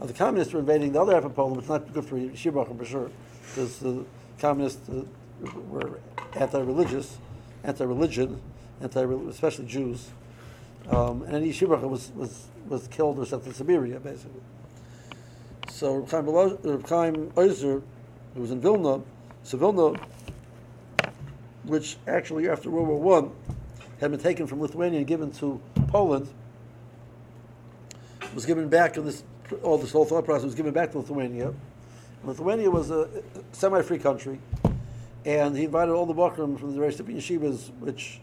The 0.00 0.14
communists 0.14 0.54
were 0.54 0.60
invading 0.60 0.92
the 0.92 1.00
other 1.00 1.14
half 1.14 1.24
of 1.24 1.34
Poland, 1.34 1.62
is 1.62 1.68
not 1.68 1.92
good 1.92 2.06
for 2.06 2.16
Yeshivachim 2.16 2.78
for 2.78 2.84
sure, 2.86 3.10
because 3.48 3.78
the 3.80 4.04
communists 4.38 4.88
uh, 4.88 5.04
were 5.68 6.00
anti-religious, 6.34 7.18
anti-religion, 7.64 8.40
anti 8.80 9.02
especially 9.28 9.66
Jews. 9.66 10.08
Um, 10.88 11.22
and 11.24 11.36
any 11.36 11.50
Yeshivachim 11.50 11.90
was, 11.90 12.10
was, 12.16 12.46
was 12.66 12.88
killed 12.88 13.18
or 13.18 13.26
sent 13.26 13.44
to 13.44 13.52
Siberia, 13.52 14.00
basically. 14.00 14.40
So 15.70 15.96
Reb 15.96 16.88
Chaim 16.88 17.30
Oizer, 17.32 17.82
who 18.34 18.40
was 18.40 18.50
in 18.50 18.60
Vilna, 18.60 19.02
so 19.42 19.58
Vilna, 19.58 20.00
which 21.64 21.98
actually 22.06 22.48
after 22.48 22.70
World 22.70 22.88
War 22.88 23.00
One 23.00 23.32
had 24.00 24.10
been 24.10 24.20
taken 24.20 24.46
from 24.46 24.60
Lithuania 24.60 24.98
and 24.98 25.06
given 25.06 25.30
to 25.32 25.60
Poland, 25.88 26.28
was 28.34 28.46
given 28.46 28.68
back 28.68 28.96
in 28.96 29.04
this 29.04 29.22
all 29.62 29.78
this 29.78 29.92
whole 29.92 30.04
thought 30.04 30.24
process 30.24 30.44
was 30.44 30.54
given 30.54 30.72
back 30.72 30.92
to 30.92 30.98
Lithuania. 30.98 31.52
Lithuania 32.24 32.70
was 32.70 32.90
a 32.90 33.08
semi-free 33.52 33.98
country, 33.98 34.38
and 35.24 35.56
he 35.56 35.64
invited 35.64 35.92
all 35.92 36.06
the 36.06 36.14
Bachram 36.14 36.58
from 36.58 36.72
the 36.72 36.78
various 36.78 37.00
yeshivas, 37.00 37.70
which 37.80 38.20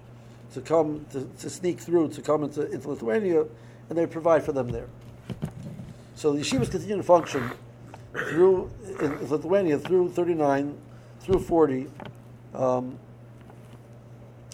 to 0.54 0.62
come 0.62 1.06
to, 1.12 1.30
to 1.40 1.50
sneak 1.50 1.80
through 1.80 2.10
to 2.10 2.22
come 2.22 2.44
into, 2.44 2.70
into 2.72 2.90
Lithuania, 2.90 3.46
and 3.90 3.98
they 3.98 4.06
provide 4.06 4.44
for 4.44 4.52
them 4.52 4.70
there. 4.70 4.88
So 6.16 6.32
the 6.32 6.40
yeshivas 6.40 6.72
continued 6.72 6.98
to 6.98 7.04
function 7.04 7.52
through 8.30 8.72
in 9.00 9.30
Lithuania 9.30 9.78
through 9.78 10.10
39, 10.12 10.78
through 11.22 11.40
40, 11.40 11.88
um, 12.54 12.98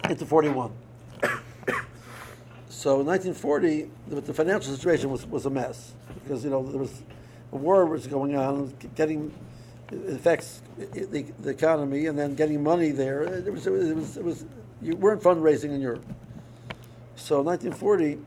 into 0.08 0.26
41. 0.26 0.72
So 2.68 3.00
in 3.00 3.06
1940, 3.06 3.90
the, 4.08 4.20
the 4.20 4.34
financial 4.34 4.74
situation 4.74 5.08
was, 5.08 5.24
was 5.26 5.46
a 5.46 5.50
mess 5.50 5.94
because 6.24 6.44
you 6.44 6.50
know 6.50 6.62
there 6.62 6.80
was 6.80 7.02
a 7.52 7.56
war 7.56 7.86
was 7.86 8.06
going 8.06 8.36
on, 8.36 8.74
getting 8.96 9.32
affects 10.08 10.60
the, 10.76 11.22
the 11.40 11.50
economy, 11.50 12.06
and 12.06 12.18
then 12.18 12.34
getting 12.34 12.62
money 12.62 12.90
there. 12.90 13.22
It 13.22 13.52
was, 13.52 13.66
it 13.66 13.72
was, 13.72 14.16
it 14.16 14.24
was 14.24 14.44
you 14.82 14.96
weren't 14.96 15.22
fundraising 15.22 15.70
in 15.70 15.80
Europe. 15.80 16.04
So 17.16 17.40
in 17.40 17.46
1940, 17.46 18.18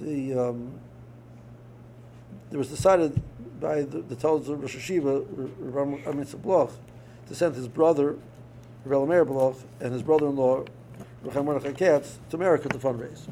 the 0.00 0.48
um, 0.48 0.80
it 2.52 2.56
was 2.56 2.68
decided 2.68 3.20
by 3.60 3.82
the, 3.82 4.02
the 4.02 4.14
Talmud 4.14 4.48
of 4.48 4.60
Rosh 4.60 4.76
Hashiva, 4.76 5.24
Ram 5.58 5.98
Amitz 6.04 6.40
Bloch, 6.40 6.70
to 7.26 7.34
send 7.34 7.54
his 7.54 7.66
brother, 7.66 8.16
Rebbe 8.84 9.06
Meir 9.06 9.24
Bloch, 9.24 9.56
and 9.80 9.92
his 9.92 10.02
brother-in-law, 10.02 10.64
Mordechai 11.24 11.72
Katz, 11.72 12.18
to 12.30 12.36
America 12.36 12.68
to 12.68 12.78
fundraise. 12.78 13.26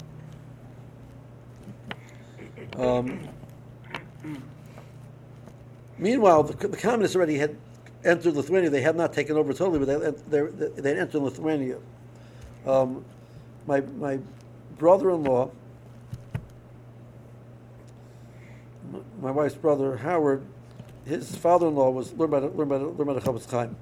Um, 2.76 3.28
meanwhile, 5.98 6.42
the, 6.42 6.68
the 6.68 6.76
communists 6.76 7.16
already 7.16 7.38
had 7.38 7.56
entered 8.04 8.34
Lithuania. 8.34 8.70
They 8.70 8.80
had 8.80 8.96
not 8.96 9.12
taken 9.12 9.36
over 9.36 9.52
totally, 9.52 9.84
but 9.84 10.30
they, 10.30 10.40
they, 10.80 10.98
entered 10.98 11.22
Lithuania. 11.22 11.78
Um, 12.66 13.04
my, 13.66 13.80
my 13.80 14.18
brother-in-law, 14.78 15.50
my 19.20 19.30
wife's 19.30 19.54
brother, 19.54 19.96
Howard, 19.98 20.42
his 21.04 21.34
father-in-law 21.36 21.90
was 21.90 22.12
learned 22.14 22.30
by 22.30 22.38
learned 22.38 22.68
by 22.68 22.76
learned 22.76 22.96
by 22.96 23.14
Chofetz 23.14 23.50
Chaim, 23.50 23.76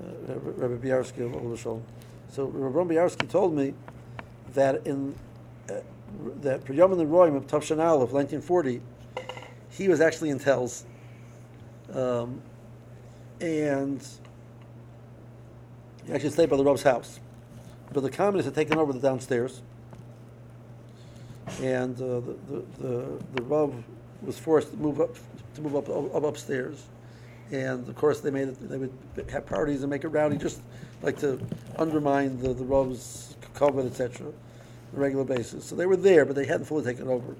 uh, 0.00 0.34
Rabbi 0.34 0.88
Biarsky 0.88 1.20
of 1.22 1.60
Shalom. 1.60 1.82
So 2.30 2.46
Rabbi 2.46 2.94
Biarsky 2.94 3.28
told 3.28 3.54
me 3.54 3.74
that 4.54 4.86
in 4.86 5.14
that 6.42 6.64
Yamim 6.64 7.06
Noraim 7.06 7.36
of 7.36 7.46
Tav 7.46 7.64
Shin 7.64 7.80
Aleph, 7.80 8.12
1940, 8.12 8.80
he 9.70 9.88
was 9.88 10.00
actually 10.00 10.30
in 10.30 10.38
Telz. 10.38 10.84
Um, 11.92 12.42
and 13.40 14.06
he 16.06 16.12
actually 16.12 16.30
stayed 16.30 16.50
by 16.50 16.56
the 16.56 16.64
Reb's 16.64 16.82
house. 16.82 17.20
But 17.92 18.02
the 18.02 18.10
communists 18.10 18.46
had 18.46 18.54
taken 18.54 18.78
over 18.78 18.92
the 18.92 19.00
downstairs. 19.00 19.62
And 21.60 21.96
uh, 21.96 22.20
the, 22.20 22.36
the, 22.48 22.64
the, 22.78 23.42
the 23.42 23.72
was 24.22 24.38
forced 24.38 24.70
to 24.70 24.76
move 24.76 25.00
up 25.00 25.16
to 25.54 25.60
move 25.60 25.76
up, 25.76 25.88
up 25.88 26.22
upstairs. 26.22 26.84
And 27.50 27.88
of 27.88 27.96
course, 27.96 28.20
they 28.20 28.30
made 28.30 28.48
it, 28.48 28.68
they 28.68 28.78
would 28.78 28.92
have 29.30 29.46
parties 29.46 29.82
and 29.82 29.90
make 29.90 30.04
it 30.04 30.08
rowdy, 30.08 30.36
just 30.36 30.60
like 31.02 31.18
to 31.20 31.40
undermine 31.78 32.40
the, 32.40 32.54
the 32.54 32.64
Reb's 32.64 33.36
covenant, 33.54 34.00
etc., 34.00 34.32
on 34.92 34.98
a 34.98 35.02
regular 35.02 35.24
basis. 35.24 35.64
So 35.64 35.76
they 35.76 35.86
were 35.86 35.96
there, 35.96 36.24
but 36.24 36.36
they 36.36 36.46
hadn't 36.46 36.66
fully 36.66 36.84
taken 36.84 37.08
over. 37.08 37.34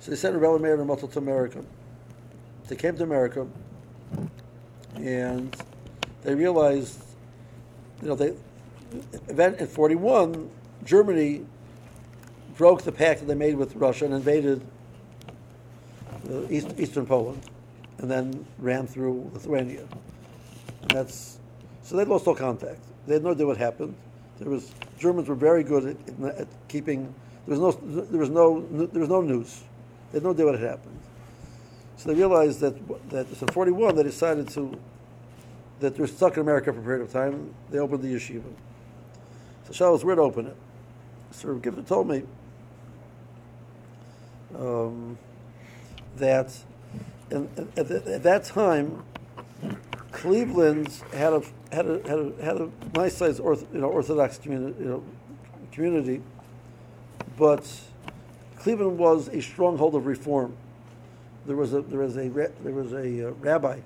So 0.00 0.10
they 0.10 0.16
sent 0.16 0.34
Rebbe 0.34 0.58
Meir 0.58 0.74
and 0.74 0.86
Motel 0.86 1.08
to 1.08 1.18
America. 1.18 1.62
They 2.68 2.76
came 2.76 2.96
to 2.96 3.02
America, 3.02 3.46
and 4.96 5.54
they 6.22 6.34
realized, 6.34 7.02
you 8.00 8.08
know, 8.08 8.14
they 8.14 8.34
event 9.28 9.58
in 9.58 9.66
'41, 9.66 10.50
Germany 10.84 11.46
broke 12.56 12.82
the 12.82 12.92
pact 12.92 13.20
that 13.20 13.26
they 13.26 13.34
made 13.34 13.56
with 13.56 13.74
Russia 13.76 14.04
and 14.04 14.14
invaded 14.14 14.60
uh, 16.28 16.48
east, 16.50 16.68
eastern 16.78 17.06
Poland, 17.06 17.42
and 17.98 18.10
then 18.10 18.46
ran 18.58 18.86
through 18.86 19.30
Lithuania. 19.32 19.86
And 20.82 20.90
that's 20.90 21.38
so 21.82 21.96
they 21.96 22.04
lost 22.04 22.26
all 22.26 22.34
contact. 22.34 22.80
They 23.06 23.14
had 23.14 23.24
no 23.24 23.32
idea 23.32 23.46
what 23.46 23.56
happened. 23.56 23.94
There 24.38 24.48
was 24.48 24.72
Germans 25.02 25.28
were 25.28 25.34
very 25.34 25.64
good 25.64 25.96
at, 26.22 26.38
at, 26.38 26.48
keeping. 26.68 27.12
There 27.46 27.58
was 27.58 27.60
no 27.60 28.04
there 28.04 28.20
was 28.20 28.30
no 28.30 28.60
there 28.86 29.00
was 29.00 29.08
no 29.08 29.20
news. 29.20 29.62
They 30.12 30.16
had 30.16 30.22
no 30.22 30.30
idea 30.30 30.46
what 30.46 30.58
had 30.58 30.68
happened. 30.68 30.98
So 31.96 32.08
they 32.08 32.14
realized 32.14 32.60
that 32.60 33.10
that 33.10 33.28
in 33.28 33.48
'41 33.48 33.96
they 33.96 34.04
decided 34.04 34.48
to 34.50 34.78
that 35.80 35.96
they're 35.96 36.06
stuck 36.06 36.34
in 36.34 36.40
America 36.40 36.72
for 36.72 36.78
a 36.78 36.82
period 36.82 37.02
of 37.02 37.12
time. 37.12 37.52
They 37.70 37.80
opened 37.80 38.02
the 38.02 38.14
yeshiva. 38.14 38.44
So 39.64 39.72
Shaul 39.72 39.92
was 39.92 40.04
where 40.04 40.14
to 40.14 40.22
open 40.22 40.46
it. 40.46 40.56
So 41.32 41.48
Gifter 41.56 41.86
told 41.86 42.08
me 42.08 42.22
um, 44.56 45.18
that 46.16 46.56
in, 47.30 47.48
at, 47.76 47.88
the, 47.88 48.14
at 48.14 48.22
that 48.22 48.44
time, 48.44 49.02
Cleveland 50.12 50.92
had 51.12 51.32
a 51.32 51.42
had 51.72 51.86
a 51.86 52.08
had 52.08 52.18
a, 52.18 52.32
had 52.42 52.56
a 52.60 52.70
nice 52.94 53.16
sized 53.16 53.40
orth, 53.40 53.66
you 53.72 53.80
know, 53.80 53.88
Orthodox 53.88 54.38
community, 54.38 54.76
you 54.78 54.88
know, 54.88 55.04
community, 55.72 56.22
but 57.38 57.66
Cleveland 58.58 58.98
was 58.98 59.28
a 59.28 59.40
stronghold 59.40 59.94
of 59.94 60.06
reform. 60.06 60.54
There 61.46 61.56
was 61.56 61.72
a 61.72 61.80
there 61.82 62.00
was 62.00 62.16
a 62.16 62.28
there 62.28 62.72
was 62.72 62.92
a 62.92 63.28
uh, 63.28 63.30
rabbi 63.40 63.80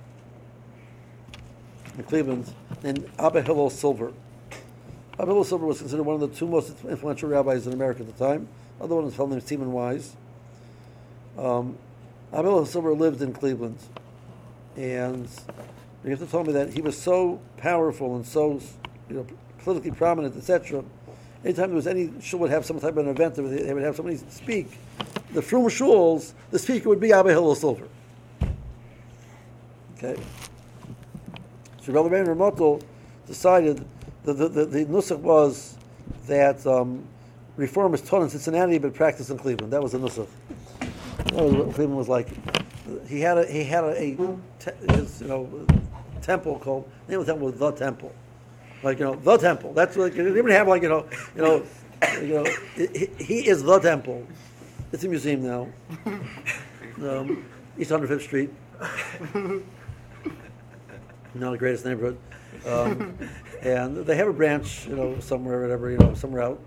in 1.96 2.04
Cleveland 2.04 2.52
named 2.82 3.08
Abba 3.18 3.42
Hillel 3.42 3.70
Silver. 3.70 4.12
Abba 5.14 5.26
Hillel 5.26 5.44
Silver 5.44 5.64
was 5.64 5.78
considered 5.78 6.02
one 6.02 6.20
of 6.20 6.20
the 6.20 6.36
two 6.36 6.46
most 6.46 6.74
influential 6.84 7.28
rabbis 7.28 7.66
in 7.66 7.72
America 7.72 8.00
at 8.00 8.06
the 8.06 8.24
time. 8.24 8.48
Other 8.80 8.94
one 8.96 9.04
was 9.04 9.14
a 9.14 9.16
fellow 9.16 9.30
named 9.30 9.44
Stephen 9.44 9.72
Wise. 9.72 10.14
Um, 11.38 11.78
Abba 12.32 12.42
Hillel 12.42 12.66
Silver 12.66 12.92
lived 12.92 13.22
in 13.22 13.32
Cleveland, 13.32 13.78
and 14.76 15.28
have 16.10 16.20
to 16.20 16.26
tell 16.26 16.44
me 16.44 16.52
that 16.52 16.72
he 16.72 16.80
was 16.80 16.96
so 16.96 17.40
powerful 17.56 18.16
and 18.16 18.24
so 18.24 18.60
you 19.08 19.16
know 19.16 19.26
politically 19.58 19.90
prominent, 19.90 20.36
etc. 20.36 20.84
Anytime 21.44 21.70
there 21.70 21.76
was 21.76 21.88
any 21.88 22.12
shul 22.20 22.38
would 22.40 22.50
have 22.50 22.64
some 22.64 22.78
type 22.78 22.92
of 22.92 22.98
an 22.98 23.08
event, 23.08 23.34
they 23.34 23.74
would 23.74 23.82
have 23.82 23.96
somebody 23.96 24.16
speak. 24.16 24.78
The 25.32 25.42
Frum 25.42 25.64
shuls, 25.64 26.32
the 26.52 26.58
speaker 26.58 26.88
would 26.88 27.00
be 27.00 27.12
Abba 27.12 27.30
Hillel 27.30 27.56
Silver. 27.56 27.88
Okay. 29.96 30.16
So 31.82 31.92
Rabbi 31.92 32.08
Meir 32.08 32.26
Ramotel 32.26 32.82
decided 33.26 33.84
that 34.24 34.34
the, 34.34 34.48
the, 34.48 34.64
the 34.66 34.84
nusach 34.84 35.18
was 35.18 35.76
that 36.26 36.64
um, 36.66 37.04
reform 37.56 37.96
taught 37.96 38.22
in 38.22 38.30
Cincinnati 38.30 38.78
but 38.78 38.94
practiced 38.94 39.30
in 39.30 39.38
Cleveland. 39.38 39.72
That 39.72 39.82
was 39.82 39.92
the 39.92 39.98
nusach. 39.98 40.28
That 41.32 41.44
was 41.44 41.54
what 41.54 41.74
Cleveland 41.74 41.96
was 41.96 42.08
like. 42.08 42.28
He 43.08 43.20
had 43.20 43.38
a 43.38 43.46
he 43.46 43.64
had 43.64 43.84
a, 43.84 44.00
a 44.00 44.16
te- 44.60 44.94
his, 44.94 45.20
you 45.20 45.28
know 45.28 45.66
temple 46.22 46.58
called 46.58 46.90
the 47.06 47.12
name 47.12 47.20
of 47.20 47.26
the 47.26 47.32
temple 47.32 47.48
was 47.48 47.58
the 47.58 47.70
temple, 47.72 48.12
like 48.82 48.98
you 48.98 49.04
know 49.04 49.14
the 49.14 49.36
temple. 49.36 49.72
That's 49.72 49.96
what 49.96 50.14
they 50.14 50.20
even 50.20 50.48
have 50.50 50.68
like 50.68 50.82
you 50.82 50.88
know 50.88 51.06
you 51.34 51.42
know 51.42 51.62
you 52.20 52.34
know 52.34 52.44
he, 52.74 53.08
he 53.18 53.48
is 53.48 53.62
the 53.62 53.78
temple. 53.78 54.26
It's 54.92 55.04
a 55.04 55.08
museum 55.08 55.42
now. 55.42 55.68
Um, 57.02 57.44
East 57.78 57.90
105th 57.90 58.22
Street. 58.22 58.50
Not 61.34 61.50
the 61.50 61.58
greatest 61.58 61.84
neighborhood. 61.84 62.16
Um, 62.66 63.18
and 63.62 63.98
they 64.06 64.16
have 64.16 64.28
a 64.28 64.32
branch, 64.32 64.86
you 64.86 64.96
know, 64.96 65.20
somewhere, 65.20 65.58
or 65.58 65.62
whatever, 65.62 65.90
you 65.90 65.98
know, 65.98 66.14
somewhere 66.14 66.42
out. 66.42 66.60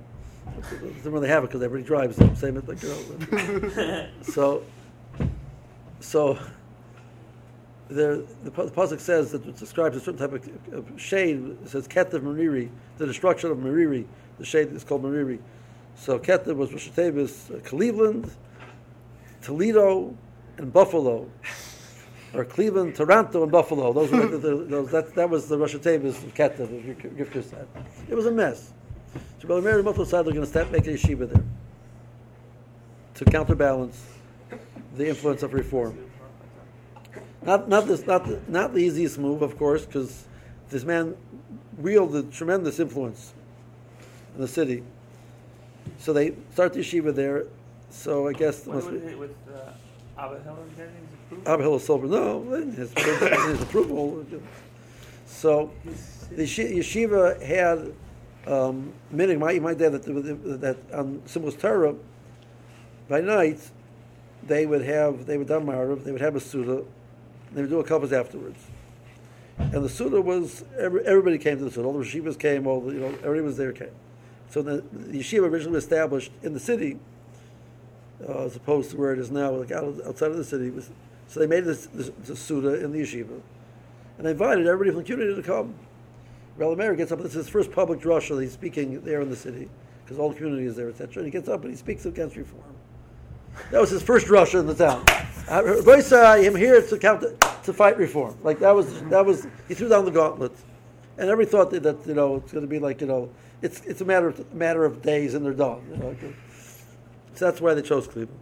They 1.03 1.09
really 1.09 1.27
have 1.29 1.43
it 1.43 1.47
because 1.47 1.63
everybody 1.63 1.87
drives 1.87 2.17
them. 2.17 2.35
Same 2.35 2.57
as 2.57 2.67
like, 2.67 2.81
you 2.83 2.89
know. 2.89 4.07
so, 4.21 4.63
so 5.99 6.37
the 7.89 8.25
the, 8.43 8.49
the 8.49 8.71
pasuk 8.71 8.99
says 8.99 9.31
that 9.31 9.45
it 9.45 9.57
describes 9.57 9.97
a 9.97 9.99
certain 9.99 10.19
type 10.19 10.33
of, 10.33 10.73
of 10.73 11.01
shade. 11.01 11.57
It 11.63 11.69
says 11.69 11.87
ketev 11.87 12.21
mariri, 12.21 12.69
the 12.97 13.05
destruction 13.05 13.51
of 13.51 13.57
mariri. 13.57 14.05
The 14.37 14.45
shade 14.45 14.71
is 14.71 14.83
called 14.83 15.03
mariri. 15.03 15.39
So 15.95 16.17
ketev 16.19 16.55
was 16.55 16.71
Rosh 16.71 16.89
Hashanah, 16.89 17.65
Cleveland, 17.65 18.31
Toledo, 19.41 20.15
and 20.57 20.71
Buffalo 20.71 21.29
or 22.33 22.45
Cleveland, 22.45 22.95
Toronto, 22.95 23.43
and 23.43 23.51
Buffalo. 23.51 23.91
Those 23.91 24.11
were 24.11 24.27
the, 24.27 24.37
the, 24.37 24.55
those, 24.65 24.91
that, 24.91 25.15
that 25.15 25.29
was 25.29 25.47
the 25.47 25.57
Rosh 25.57 25.75
Hashanah 25.75 26.05
of 26.05 26.33
Ketev, 26.33 26.59
as 26.61 26.95
Gifter 27.13 27.43
said. 27.43 27.67
It 28.07 28.15
was 28.15 28.27
a 28.27 28.31
mess. 28.31 28.71
So 29.41 29.47
Rabbi 29.47 29.65
Meir 29.65 29.75
and 29.77 29.85
Buffalo 29.85 30.05
decided 30.05 30.27
they're 30.27 30.33
going 30.33 30.45
to 30.45 30.51
start 30.51 30.71
making 30.71 30.93
a 30.93 30.97
yeshiva 30.97 31.31
there 31.31 31.43
to 33.15 33.25
counterbalance 33.25 34.05
the 34.95 35.07
influence 35.07 35.43
of 35.43 35.53
reform. 35.53 36.08
Not, 37.43 37.69
not, 37.69 37.87
this, 37.87 38.05
not, 38.05 38.25
the, 38.25 38.39
not 38.47 38.73
the 38.73 38.79
easiest 38.79 39.17
move, 39.17 39.41
of 39.41 39.57
course, 39.57 39.85
because 39.85 40.25
this 40.69 40.83
man 40.83 41.15
wielded 41.77 42.31
tremendous 42.31 42.79
influence 42.79 43.33
in 44.35 44.41
the 44.41 44.47
city. 44.47 44.83
So 45.99 46.13
they 46.13 46.35
start 46.53 46.73
the 46.73 46.81
yeshiva 46.81 47.15
there. 47.15 47.45
So 47.89 48.27
I 48.27 48.33
guess 48.33 48.65
What 48.65 48.75
must 48.75 48.91
was 48.91 49.01
be, 49.01 49.07
it 49.07 49.17
with 49.17 49.35
uh, 49.51 50.21
Abba 50.21 50.41
Hillel 50.43 50.65
getting 50.77 50.93
his 50.95 51.03
approval? 51.27 51.53
Abba 51.53 51.63
Hillel 51.63 51.79
Silver, 51.79 52.07
no, 52.07 52.43
his, 52.51 52.93
his 52.93 53.61
approval. 53.61 54.25
So 55.25 55.71
the 56.31 56.43
yeshiva 56.43 57.41
had 57.41 57.93
um, 58.47 58.93
meaning 59.11 59.39
my 59.39 59.59
my 59.59 59.73
dad 59.73 59.93
that 59.93 60.03
that 60.61 60.77
on 60.93 61.21
Simchas 61.27 61.59
Torah 61.59 61.95
by 63.07 63.21
night 63.21 63.59
they 64.43 64.65
would 64.65 64.83
have 64.83 65.25
they 65.25 65.37
would 65.37 65.47
done 65.47 65.65
they 66.03 66.11
would 66.11 66.21
have 66.21 66.35
a 66.35 66.39
Suda, 66.39 66.83
they 67.53 67.61
would 67.61 67.69
do 67.69 67.79
a 67.79 67.83
covers 67.83 68.13
afterwards. 68.13 68.59
And 69.57 69.83
the 69.83 69.89
Suda 69.89 70.21
was 70.21 70.63
every, 70.77 71.05
everybody 71.05 71.37
came 71.37 71.57
to 71.57 71.65
the 71.65 71.71
Suda. 71.71 71.87
All 71.87 71.93
the 71.93 72.05
yeshivas 72.05 72.39
came, 72.39 72.65
all 72.65 72.81
the, 72.81 72.93
you 72.93 72.99
know 72.99 73.07
everybody 73.07 73.41
was 73.41 73.57
there 73.57 73.73
came. 73.73 73.91
So 74.49 74.61
the, 74.61 74.83
the 74.91 75.19
yeshiva 75.19 75.49
originally 75.49 75.75
was 75.75 75.83
established 75.83 76.31
in 76.43 76.53
the 76.53 76.59
city, 76.59 76.97
uh, 78.27 78.45
as 78.45 78.55
opposed 78.55 78.91
to 78.91 78.97
where 78.97 79.13
it 79.13 79.19
is 79.19 79.31
now, 79.31 79.51
like 79.51 79.71
out, 79.71 79.95
outside 80.05 80.31
of 80.31 80.37
the 80.37 80.43
city. 80.43 80.69
Was- 80.69 80.89
so 81.27 81.39
they 81.39 81.47
made 81.47 81.65
this, 81.65 81.85
this, 81.87 82.09
this 82.23 82.39
Suda 82.39 82.83
in 82.83 82.91
the 82.91 82.99
yeshiva, 82.99 83.39
and 84.17 84.25
they 84.25 84.31
invited 84.31 84.65
everybody 84.65 84.91
from 84.91 85.03
the 85.03 85.05
community 85.05 85.41
to 85.41 85.47
come. 85.47 85.75
Rabbi 86.57 86.75
Meir 86.75 86.95
gets 86.95 87.11
up. 87.11 87.19
This 87.19 87.31
is 87.35 87.45
his 87.45 87.49
first 87.49 87.71
public 87.71 87.99
drasha. 87.99 88.41
He's 88.41 88.51
speaking 88.51 88.99
there 89.01 89.21
in 89.21 89.29
the 89.29 89.35
city 89.35 89.69
because 90.03 90.19
all 90.19 90.29
the 90.29 90.35
community 90.35 90.65
is 90.65 90.75
there, 90.75 90.89
etc. 90.89 91.17
And 91.17 91.25
he 91.25 91.31
gets 91.31 91.47
up 91.47 91.61
and 91.61 91.69
he 91.71 91.77
speaks 91.77 92.05
against 92.05 92.35
reform. 92.35 92.63
That 93.71 93.79
was 93.79 93.91
his 93.91 94.01
first 94.01 94.27
drasha 94.27 94.59
in 94.59 94.67
the 94.67 94.73
town. 94.73 95.05
Boy, 95.49 96.03
I 96.11 96.37
am 96.45 96.55
here 96.55 96.79
to 96.79 96.97
count 96.99 97.23
to 97.63 97.73
fight 97.73 97.97
reform. 97.97 98.37
Like 98.43 98.59
that 98.59 98.75
was 98.75 99.01
that 99.05 99.25
was 99.25 99.47
he 99.67 99.73
threw 99.73 99.89
down 99.89 100.05
the 100.05 100.11
gauntlet, 100.11 100.51
and 101.17 101.27
everybody 101.27 101.49
thought 101.49 101.71
that, 101.71 101.81
that 101.81 102.05
you 102.05 102.13
know 102.13 102.35
it's 102.35 102.51
going 102.51 102.63
to 102.63 102.69
be 102.69 102.77
like 102.77 103.01
you 103.01 103.07
know 103.07 103.31
it's 103.63 103.81
it's 103.85 104.01
a 104.01 104.05
matter 104.05 104.27
of 104.27 104.53
matter 104.53 104.85
of 104.85 105.01
days 105.01 105.33
and 105.33 105.43
they're 105.43 105.53
done. 105.53 105.81
You 105.89 105.97
know? 105.97 106.15
So 107.33 107.45
that's 107.45 107.59
why 107.59 107.73
they 107.73 107.81
chose 107.81 108.07
Cleveland. 108.07 108.39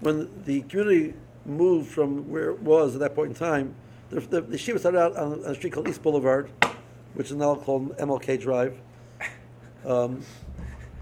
When 0.00 0.28
the 0.44 0.60
community 0.62 1.14
moved 1.46 1.90
from 1.90 2.28
where 2.30 2.50
it 2.50 2.60
was 2.60 2.94
at 2.94 3.00
that 3.00 3.14
point 3.14 3.30
in 3.30 3.34
time, 3.34 3.74
the, 4.10 4.20
the, 4.20 4.42
the 4.42 4.58
yeshiva 4.58 4.78
started 4.78 4.98
out 4.98 5.16
on 5.16 5.40
a 5.46 5.54
street 5.54 5.72
called 5.72 5.88
East 5.88 6.02
Boulevard, 6.02 6.50
which 7.14 7.30
is 7.30 7.36
now 7.36 7.54
called 7.54 7.96
MLK 7.96 8.38
Drive. 8.38 8.78
Um, 9.86 10.22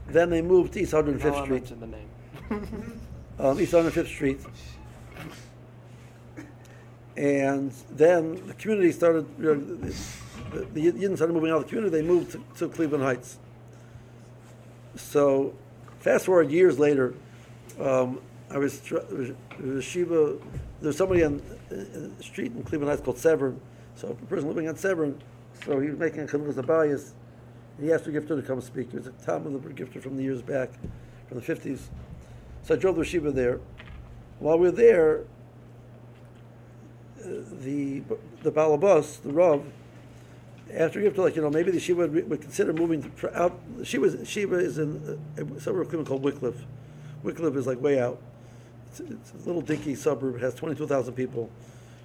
then 0.06 0.30
they 0.30 0.42
moved 0.42 0.74
to 0.74 0.82
East 0.82 0.92
105th 0.92 1.24
Now 1.24 1.44
Street, 1.44 1.50
mentioned 1.50 1.82
the 1.82 1.86
name. 1.88 3.00
um, 3.42 3.60
East 3.60 3.72
105th 3.72 4.06
Street. 4.06 4.40
And 7.16 7.72
then 7.90 8.46
the 8.46 8.54
community 8.54 8.92
started, 8.92 9.26
you 9.38 9.44
know, 9.44 9.54
the, 9.54 10.64
the 10.72 10.92
Yidden 10.92 11.16
started 11.16 11.34
moving 11.34 11.50
out 11.50 11.58
of 11.58 11.64
the 11.64 11.68
community, 11.68 12.00
they 12.00 12.06
moved 12.06 12.32
to, 12.32 12.42
to 12.58 12.68
Cleveland 12.68 13.04
Heights. 13.04 13.38
So, 14.94 15.54
fast 16.00 16.26
forward 16.26 16.50
years 16.50 16.78
later, 16.78 17.14
um, 17.80 18.20
I 18.50 18.58
was, 18.58 18.80
was 18.90 19.84
Shiva, 19.84 20.38
there's 20.80 20.96
somebody 20.96 21.24
on, 21.24 21.42
the 21.68 22.22
street 22.22 22.52
in 22.52 22.62
Cleveland 22.62 22.90
Heights 22.90 23.02
called 23.02 23.18
Severn, 23.18 23.60
so 23.94 24.08
a 24.08 24.14
person 24.26 24.48
living 24.48 24.68
on 24.68 24.76
Severn, 24.76 25.20
so 25.64 25.80
he 25.80 25.88
was 25.88 25.98
making 25.98 26.20
a 26.20 26.26
Chanukas 26.26 26.54
Habayis, 26.54 27.12
and 27.76 27.86
he 27.86 27.92
asked 27.92 28.04
the 28.04 28.10
gifter 28.10 28.36
to 28.36 28.42
come 28.42 28.60
speak. 28.60 28.90
He 28.90 28.98
was 28.98 29.06
a 29.06 29.12
Tom 29.24 29.46
of 29.46 29.62
the 29.62 29.70
gifter 29.70 30.00
from 30.02 30.16
the 30.16 30.22
years 30.22 30.42
back, 30.42 30.70
from 31.28 31.38
the 31.38 31.42
fifties. 31.42 31.88
So 32.62 32.74
I 32.74 32.78
drove 32.78 32.96
the 32.96 33.04
Shiva 33.04 33.32
there. 33.32 33.60
While 34.38 34.58
we 34.58 34.68
were 34.68 34.72
there, 34.72 35.24
uh, 37.20 37.42
the 37.60 38.02
the 38.42 38.50
balabas, 38.50 39.22
the 39.22 39.32
Rav, 39.32 39.64
after 40.72 41.00
Gifter, 41.00 41.18
like 41.18 41.36
you 41.36 41.42
know, 41.42 41.50
maybe 41.50 41.70
the 41.70 41.80
Shiva 41.80 42.06
would, 42.08 42.30
would 42.30 42.40
consider 42.40 42.72
moving 42.72 43.10
to, 43.18 43.40
out. 43.40 43.58
Shiva, 43.84 44.24
Shiva 44.24 44.56
is 44.56 44.78
in 44.78 45.18
uh, 45.38 45.60
somewhere 45.60 45.84
Cleveland 45.84 46.06
called 46.06 46.22
Wickliffe. 46.22 46.64
Wickliffe 47.24 47.56
is 47.56 47.66
like 47.66 47.80
way 47.80 48.00
out. 48.00 48.18
It's, 48.88 49.00
it's 49.00 49.32
a 49.32 49.46
little 49.46 49.62
dinky 49.62 49.94
suburb. 49.94 50.36
It 50.36 50.42
has 50.42 50.54
twenty-two 50.54 50.86
thousand 50.86 51.14
people. 51.14 51.50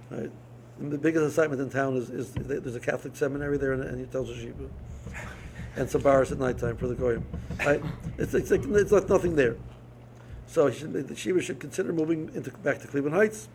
Right? 0.09 0.31
And 0.79 0.91
the 0.91 0.97
biggest 0.97 1.25
excitement 1.25 1.59
in 1.59 1.69
town 1.71 1.97
is, 1.97 2.09
is 2.11 2.31
there's 2.33 2.75
a 2.75 2.79
Catholic 2.79 3.15
seminary 3.15 3.57
there, 3.57 3.73
and, 3.73 3.83
and 3.83 3.99
he 3.99 4.05
tells 4.05 4.29
Shiva, 4.29 4.69
and 5.75 5.89
some 5.89 6.01
bars 6.01 6.31
at 6.31 6.37
nighttime 6.37 6.77
for 6.77 6.87
the 6.87 6.95
goyim. 6.95 7.25
Right? 7.65 7.81
It's, 8.17 8.33
it's 8.33 8.51
like 8.51 8.63
it's 8.63 8.91
like 8.91 9.09
nothing 9.09 9.35
there. 9.35 9.55
So 10.47 10.71
should, 10.71 10.93
the 10.93 11.15
Shiva 11.15 11.41
should 11.41 11.59
consider 11.59 11.93
moving 11.93 12.31
into 12.33 12.51
back 12.51 12.79
to 12.81 12.87
Cleveland 12.87 13.15
Heights. 13.15 13.49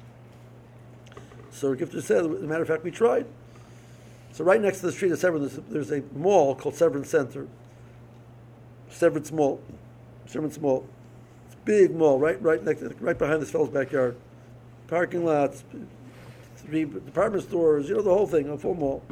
So 1.51 1.74
Gifter 1.74 2.03
said, 2.03 2.24
as 2.24 2.43
a 2.43 2.47
matter 2.47 2.62
of 2.62 2.68
fact, 2.68 2.84
we 2.84 2.90
tried. 2.90 3.26
So 4.32 4.45
right 4.45 4.61
next 4.61 4.80
to 4.80 4.86
the 4.86 4.93
street 4.93 5.12
of 5.12 5.18
Severn, 5.18 5.40
there's, 5.40 5.59
there's 5.68 5.90
a 5.90 6.03
mall 6.14 6.55
called 6.55 6.74
Severn 6.74 7.05
Center. 7.05 7.47
Severn 8.88 9.24
Mall. 9.32 9.61
Severn 10.26 10.53
Mall. 10.61 10.86
It's 11.47 11.55
a 11.55 11.59
big 11.64 11.95
mall, 11.95 12.18
right, 12.18 12.40
right 12.43 12.62
next, 12.62 12.82
right 13.01 13.18
behind 13.18 13.43
this 13.43 13.51
fellow's 13.51 13.68
backyard. 13.68 14.16
Parking 14.86 15.24
lots, 15.24 15.64
three 16.57 16.84
department 16.84 17.45
stores, 17.45 17.88
you 17.88 17.97
know, 17.97 18.03
the 18.03 18.12
whole 18.12 18.26
thing, 18.26 18.49
a 18.49 18.57
full 18.57 18.74
mall. 18.74 19.03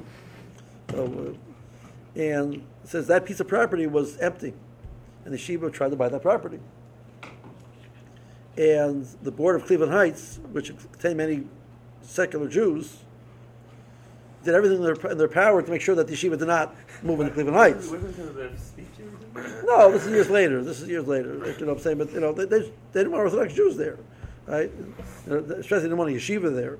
So, 0.91 1.37
uh, 2.16 2.20
and 2.20 2.64
says 2.85 3.07
that 3.07 3.24
piece 3.24 3.41
of 3.41 3.49
property 3.49 3.87
was 3.87 4.16
empty, 4.18 4.55
and 5.24 5.33
the 5.33 5.39
Shiva 5.39 5.70
tried 5.70 5.91
to 5.91 5.97
buy 5.97 6.09
that 6.09 6.22
property. 6.22 6.59
And 8.57 9.07
the 9.23 9.31
board 9.31 9.57
of 9.57 9.67
Cleveland 9.67 9.93
Heights, 9.93 10.39
which 10.53 10.69
contained 10.93 11.17
many 11.17 11.45
secular 12.03 12.49
Jews, 12.49 12.99
did 14.45 14.55
everything 14.55 14.79
in 14.79 14.85
their, 14.85 15.11
in 15.11 15.19
their 15.19 15.29
power 15.29 15.63
to 15.63 15.71
make 15.71 15.81
sure 15.83 15.95
that 15.95 16.07
the 16.07 16.15
yeshiva 16.15 16.39
did 16.39 16.49
not 16.49 16.75
move 17.03 17.21
into 17.21 17.33
Cleveland 17.33 17.57
Heights. 17.57 17.91
Wasn't 17.91 18.09
because 18.17 18.29
of 18.29 18.35
the 18.35 18.51
speech 18.59 18.87
or 18.99 19.35
something? 19.35 19.67
No, 19.67 19.93
this 19.93 20.07
is 20.07 20.11
years 20.11 20.31
later. 20.31 20.63
This 20.65 20.81
is 20.81 20.89
years 20.89 21.07
later. 21.07 21.35
You 21.35 21.67
know 21.67 21.67
what 21.67 21.69
I'm 21.77 21.79
saying? 21.79 21.99
But 21.99 22.13
you 22.13 22.21
know, 22.21 22.33
they, 22.33 22.47
they, 22.47 22.61
they 22.61 23.01
didn't 23.01 23.13
want 23.13 23.25
Orthodox 23.25 23.55
Jews 23.55 23.77
there, 23.77 23.99
right? 24.47 24.71
You 25.27 25.33
know, 25.33 25.39
especially 25.39 25.79
they 25.79 25.83
didn't 25.85 25.99
want 25.99 26.11
a 26.11 26.15
yeshiva 26.15 26.55
there. 26.55 26.79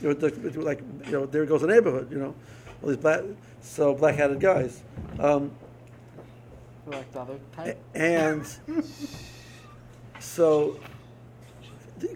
You 0.00 0.14
know, 0.14 0.62
like 0.62 0.80
you 1.06 1.12
know, 1.12 1.26
there 1.26 1.44
goes 1.46 1.62
a 1.62 1.66
neighborhood. 1.66 2.10
You 2.10 2.18
know, 2.18 2.34
all 2.82 2.88
these 2.88 2.96
black, 2.96 3.20
so 3.60 3.94
black-hatted 3.94 4.40
guys, 4.40 4.82
um, 5.20 5.52
Like 6.86 7.12
the 7.12 7.20
other 7.20 7.38
type. 7.54 7.78
and 7.94 8.44
so. 10.18 10.78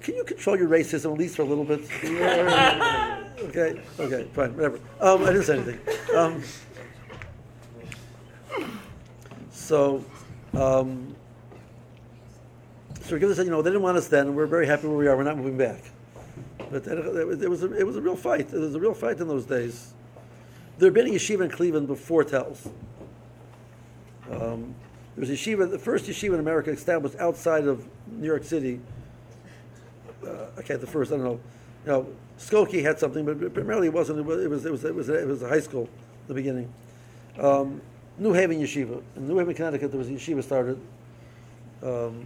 Can 0.03 0.17
you 0.17 0.25
control 0.25 0.59
your 0.59 0.69
racism 0.69 1.13
at 1.13 1.19
least 1.19 1.37
for 1.37 1.43
a 1.43 1.45
little 1.45 1.65
bit? 1.65 1.81
okay, 2.05 3.81
okay, 4.01 4.27
fine, 4.33 4.55
whatever. 4.57 4.81
Um, 5.01 5.23
I 5.23 5.27
didn't 5.27 5.45
say 5.45 5.59
anything. 5.59 5.81
Um, 6.17 6.43
so, 9.51 10.05
um, 10.55 11.15
so 13.03 13.19
give 13.19 13.31
us, 13.31 13.39
you 13.39 13.45
know, 13.45 13.63
they 13.63 13.71
didn't 13.71 13.83
want 13.83 13.97
us 13.97 14.09
then, 14.09 14.29
and 14.29 14.37
we're 14.37 14.47
very 14.47 14.67
happy 14.67 14.89
where 14.89 14.97
we 14.97 15.07
are. 15.07 15.17
We're 15.17 15.23
not 15.23 15.37
moving 15.37 15.57
back. 15.57 15.85
But 16.71 16.85
then 16.85 16.99
it 16.99 17.27
was, 17.27 17.43
it 17.43 17.49
was 17.49 17.63
a, 17.63 17.73
it 17.79 17.87
was 17.87 17.97
a 17.97 18.01
real 18.01 18.17
fight. 18.17 18.53
It 18.53 18.59
was 18.59 18.75
a 18.75 18.81
real 18.81 18.95
fight 18.95 19.21
in 19.21 19.29
those 19.29 19.47
days. 19.47 19.93
There 20.79 20.87
had 20.89 20.95
been 20.95 21.07
a 21.07 21.11
yeshiva 21.11 21.43
in 21.43 21.51
Cleveland 21.51 21.87
before 21.87 22.25
Telz. 22.25 22.69
Um, 24.31 24.75
there 25.15 25.21
was 25.21 25.31
a 25.31 25.35
yeshiva, 25.35 25.71
the 25.71 25.79
first 25.79 26.07
yeshiva 26.07 26.35
in 26.35 26.41
America 26.41 26.71
established 26.71 27.17
outside 27.17 27.67
of 27.67 27.87
New 28.09 28.27
York 28.27 28.45
City. 28.45 28.81
Uh, 30.27 30.61
okay, 30.61 30.77
the 30.77 30.87
first, 30.87 31.13
I 31.13 31.17
don't 31.17 31.25
know. 31.25 31.41
You 31.85 31.93
know, 31.93 32.07
Skokie 32.39 32.83
had 32.83 32.99
something, 32.99 33.25
but 33.25 33.55
primarily 33.55 33.87
it 33.87 33.93
wasn't. 33.93 34.19
It 34.19 34.25
was, 34.25 34.43
it 34.43 34.51
was, 34.51 34.85
it 34.85 34.95
was, 34.95 35.09
it 35.09 35.27
was, 35.27 35.43
a 35.43 35.49
high 35.49 35.61
school 35.61 35.85
at 36.23 36.29
the 36.29 36.35
beginning. 36.35 36.73
Um, 37.39 37.81
New 38.19 38.33
Haven 38.33 38.61
Yeshiva. 38.61 39.03
In 39.17 39.29
New 39.29 39.39
Haven, 39.39 39.55
Connecticut, 39.55 39.91
there 39.91 39.99
was 39.99 40.09
a 40.09 40.13
yeshiva 40.13 40.43
started 40.43 40.81
um, 41.83 42.25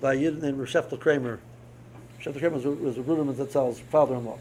by 0.00 0.14
a 0.14 0.16
Yid 0.16 0.42
named 0.42 0.58
Sheftel 0.66 0.98
Kramer. 0.98 1.38
Sheftel 2.20 2.38
Kramer 2.38 2.56
was, 2.56 2.64
a- 2.64 2.70
was 2.70 2.98
a 2.98 3.02
Ruderman 3.02 3.34
Zatzal's 3.34 3.80
father-in-law. 3.80 4.38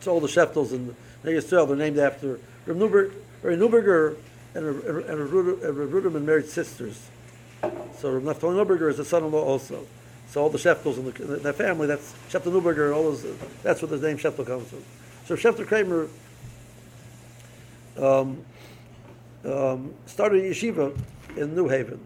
So 0.00 0.12
all 0.12 0.20
the 0.20 0.28
Sheftels 0.28 0.72
in 0.72 0.94
Yisrael, 1.24 1.66
they're 1.68 1.76
named 1.76 1.98
after 1.98 2.40
Reb 2.66 2.76
Neuber- 2.76 3.12
Reb 3.42 3.58
Neuberger 3.58 4.16
and 4.54 4.64
and 4.84 5.04
and 5.04 5.92
Ruderman 5.92 6.22
married 6.22 6.46
sisters. 6.48 7.08
So 7.98 8.10
Reb 8.10 8.22
Naftali 8.22 8.64
Neuberger 8.64 8.90
is 8.90 8.98
a 8.98 9.04
son-in-law 9.04 9.42
also. 9.42 9.86
So 10.28 10.42
all 10.42 10.50
the 10.50 10.58
Sheftels 10.58 10.98
in, 10.98 11.28
the, 11.28 11.48
in 11.48 11.54
family, 11.54 11.86
that's 11.86 12.12
Sheftel 12.28 12.52
Neuberger, 12.52 12.94
all 12.94 13.04
those, 13.04 13.24
that's 13.62 13.80
where 13.80 13.96
the 13.96 14.06
name 14.06 14.18
Sheftel 14.18 14.46
comes 14.46 14.68
from. 14.68 14.82
So 15.24 15.36
Sheftel 15.36 15.66
Kramer 15.66 16.08
um, 17.96 18.44
um, 19.44 19.94
started 20.06 20.44
a 20.44 20.50
yeshiva 20.50 20.98
in 21.36 21.54
New 21.54 21.68
Haven. 21.68 22.00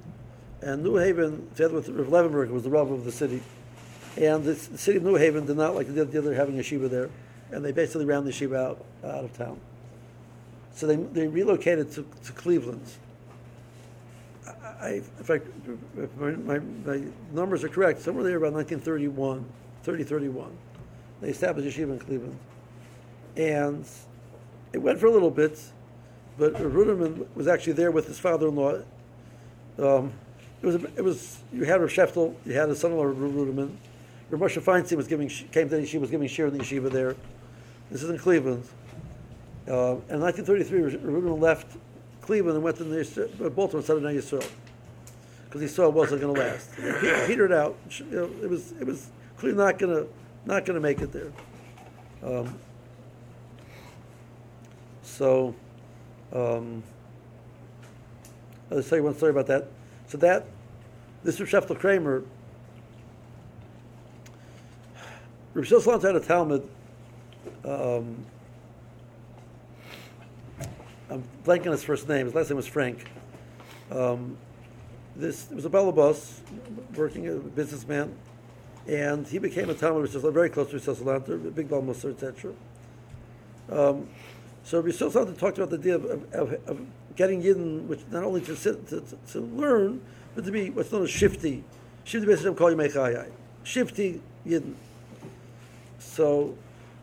And 0.63 0.83
New 0.83 0.97
Haven, 0.97 1.49
together 1.55 1.75
with 1.75 1.89
Rav 1.89 2.09
Levenberg, 2.09 2.51
was 2.51 2.65
the 2.65 2.71
Rav 2.71 2.91
of 2.91 3.05
the 3.05 3.13
city. 3.13 3.43
And 4.17 4.45
the, 4.45 4.53
the 4.53 4.79
city 4.79 4.99
of 4.99 5.05
New 5.05 5.15
Haven 5.15 5.47
did 5.47 5.57
not 5.57 5.75
like 5.75 5.93
the, 5.93 6.05
the 6.05 6.19
other 6.19 6.35
having 6.35 6.59
a 6.59 6.63
yeshiva 6.63 6.91
there. 6.91 7.09
And 7.51 7.65
they 7.65 7.73
basically 7.73 8.05
ran 8.05 8.25
the 8.25 8.31
yeshiva 8.31 8.57
out, 8.57 8.85
out 9.03 9.25
of 9.25 9.37
town. 9.37 9.59
So 10.75 10.87
they, 10.87 10.97
they 10.97 11.27
relocated 11.27 11.91
to, 11.93 12.07
to 12.25 12.33
Cleveland. 12.33 12.87
I, 14.81 14.87
I, 14.87 15.03
if, 15.21 15.31
if 15.31 16.17
my, 16.17 16.31
my, 16.31 16.59
my 16.59 17.03
numbers 17.33 17.65
are 17.65 17.69
correct, 17.69 18.01
somewhere 18.01 18.25
there 18.25 18.37
about 18.37 18.53
1931, 18.55 19.45
30, 19.83 20.05
31, 20.05 20.57
they 21.21 21.29
established 21.29 21.77
yeshiva 21.77 21.93
in 21.93 21.99
Cleveland. 21.99 22.39
And 23.37 23.87
it 24.73 24.79
went 24.79 24.99
for 24.99 25.07
a 25.07 25.11
little 25.11 25.31
bit, 25.31 25.61
but 26.39 26.55
Ruderman 26.55 27.27
was 27.35 27.47
actually 27.47 27.75
there 27.75 27.91
with 27.91 28.07
his 28.07 28.19
father-in-law. 28.19 28.83
Um, 29.79 30.13
it 30.63 30.67
was, 30.67 30.75
it 30.75 31.05
was, 31.05 31.39
you 31.53 31.65
had 31.65 31.81
Rav 31.81 31.91
Sheftel, 31.91 32.35
you 32.47 32.55
had 32.55 32.69
his 32.69 32.81
son-in-law 32.81 33.05
Ruderman. 33.05 33.75
Rav 34.31 34.41
Moshe 34.41 34.63
Feinstein 34.63 34.97
was 34.97 35.09
giving, 35.09 35.29
came 35.29 35.69
to 35.69 35.77
the 35.77 35.83
yeshiva, 35.83 36.01
was 36.01 36.11
giving 36.11 36.29
shiur 36.29 36.49
in 36.49 36.57
the 36.57 36.65
yeshiva 36.65 36.91
there. 36.91 37.17
This 37.91 38.03
is 38.03 38.11
in 38.11 38.19
Cleveland. 38.19 38.65
Uh, 39.69 39.97
in 40.09 40.21
1933, 40.21 40.99
Ruderman 41.01 41.41
left 41.41 41.77
Cleveland 42.23 42.57
and 42.57 42.65
went 42.65 42.77
to 42.77 42.85
the, 42.85 43.51
Baltimore, 43.51 43.83
Southern 43.83 44.05
Yisrael, 44.05 44.47
because 45.51 45.63
he 45.63 45.67
saw 45.67 45.89
it 45.89 45.95
wasn't 45.95 46.21
going 46.21 46.33
to 46.33 46.41
last. 46.41 46.71
It 46.79 47.27
petered 47.27 47.51
out. 47.51 47.77
You 47.99 48.05
know, 48.07 48.31
it 48.41 48.49
was, 48.49 48.71
it 48.81 48.87
was 48.87 49.11
clearly 49.37 49.59
not 49.59 49.81
going 49.81 49.93
to, 49.93 50.09
not 50.45 50.65
going 50.65 50.77
to 50.77 50.81
make 50.81 51.01
it 51.01 51.11
there. 51.11 51.33
Um, 52.23 52.57
so, 55.03 55.53
um, 56.33 56.85
I'll 58.71 58.81
tell 58.81 58.99
you 58.99 59.03
one 59.03 59.17
story 59.17 59.33
about 59.33 59.49
that. 59.49 59.67
So 60.07 60.19
that, 60.19 60.47
this 61.25 61.41
Rav 61.41 61.49
Sheftel 61.49 61.77
Kramer, 61.77 62.23
Rav 65.55 65.65
Shlomo 65.65 66.01
had 66.01 66.15
a 66.15 66.21
Talmud, 66.21 66.69
um, 67.65 68.25
I'm 71.11 71.25
blanking 71.45 71.67
on 71.67 71.73
his 71.73 71.83
first 71.83 72.09
name, 72.09 72.27
his 72.27 72.37
last 72.37 72.51
name 72.51 72.57
was 72.57 72.69
Frank. 72.69 73.05
Um, 73.91 74.37
this, 75.17 75.51
was 75.51 75.65
a 75.65 75.71
balabas, 75.71 76.41
working, 76.95 77.29
a 77.29 77.35
businessman, 77.35 78.15
and 78.87 79.27
he 79.27 79.39
became 79.39 79.71
a 79.71 79.75
Talmud, 79.75 80.05
is 80.05 80.23
very 80.23 80.51
close 80.51 80.71
to 80.71 80.79
Rav 80.79 80.99
Salanter, 80.99 81.55
big 81.55 81.69
Balmusar, 81.69 82.13
etc. 82.13 82.53
Um, 83.71 84.09
so 84.65 84.81
Rav 84.81 84.95
Salanter 84.95 85.39
talked 85.39 85.59
about 85.59 85.71
the 85.71 85.79
idea 85.79 85.97
of, 85.97 86.35
of, 86.35 86.53
of, 86.67 86.87
getting 87.17 87.43
Yidden, 87.43 87.87
which 87.87 88.01
not 88.11 88.25
only 88.25 88.41
to, 88.41 88.57
sit, 88.57 88.89
to, 88.89 89.01
to, 89.01 89.17
to 89.33 89.41
learn, 89.41 90.01
but 90.35 90.45
to 90.45 90.51
be 90.51 90.71
what's 90.71 90.91
known 90.93 91.03
as 91.03 91.11
shifty. 91.11 91.65
Shifty 92.05 92.27
basically 92.27 92.55
call 92.55 92.71
you. 92.71 93.25
Shifty 93.63 94.23
Yidden. 94.47 94.75
So, 95.99 96.57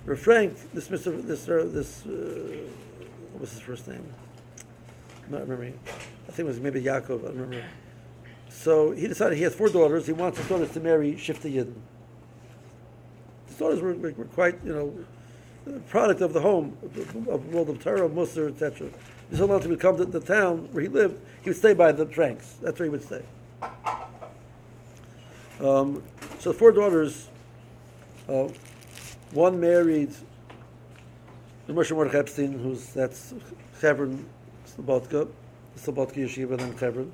Rav 0.05 0.19
Frank, 0.19 0.73
this 0.73 0.87
Mr. 0.87 1.25
this 1.25 1.47
uh, 1.47 1.69
this 1.71 2.05
uh, 2.05 2.57
what 3.33 3.41
was 3.41 3.51
his 3.51 3.59
first 3.59 3.87
name? 3.87 4.03
I'm 5.25 5.31
not 5.31 5.41
remembering. 5.41 5.77
I 6.27 6.31
think 6.31 6.39
it 6.39 6.43
was 6.45 6.59
maybe 6.59 6.81
Yaakov. 6.81 7.25
I 7.25 7.27
remember. 7.29 7.63
So 8.49 8.91
he 8.91 9.07
decided 9.07 9.37
he 9.37 9.43
has 9.43 9.55
four 9.55 9.69
daughters. 9.69 10.07
He 10.07 10.13
wants 10.13 10.37
his 10.37 10.47
daughters 10.47 10.71
to 10.71 10.79
marry 10.79 11.17
Shifty 11.17 11.53
Yidden. 11.53 11.75
His 13.47 13.57
daughters 13.57 13.81
were, 13.81 13.93
were, 13.93 14.11
were 14.11 14.25
quite, 14.25 14.59
you 14.63 14.73
know, 14.73 15.79
product 15.89 16.21
of 16.21 16.33
the 16.33 16.41
home, 16.41 16.77
of 17.29 17.53
world 17.53 17.69
of 17.69 17.83
Torah, 17.83 18.09
Musar, 18.09 18.49
etc. 18.49 18.89
He 19.31 19.39
allowed 19.39 19.63
to 19.63 19.77
come 19.77 19.97
to 19.97 20.05
the 20.05 20.19
town 20.19 20.69
where 20.71 20.83
he 20.83 20.89
lived. 20.89 21.19
He 21.43 21.49
would 21.49 21.57
stay 21.57 21.73
by 21.73 21.91
the 21.91 22.05
Franks. 22.05 22.55
That's 22.61 22.79
where 22.79 22.85
he 22.85 22.89
would 22.89 23.03
stay. 23.03 23.23
Um, 25.59 26.03
so 26.39 26.53
four 26.53 26.71
daughters. 26.71 27.29
Uh, 28.29 28.49
one 29.31 29.59
married 29.59 30.11
Moshe 31.67 31.91
Mordechai 31.91 32.19
Epstein, 32.19 32.57
who's 32.59 32.87
that's 32.93 33.33
Chevron 33.79 34.25
Slobodka, 34.65 35.29
Slobodka 35.77 36.15
Yeshiva, 36.15 36.51
and 36.51 36.59
then 36.59 36.77
Chevron. 36.77 37.11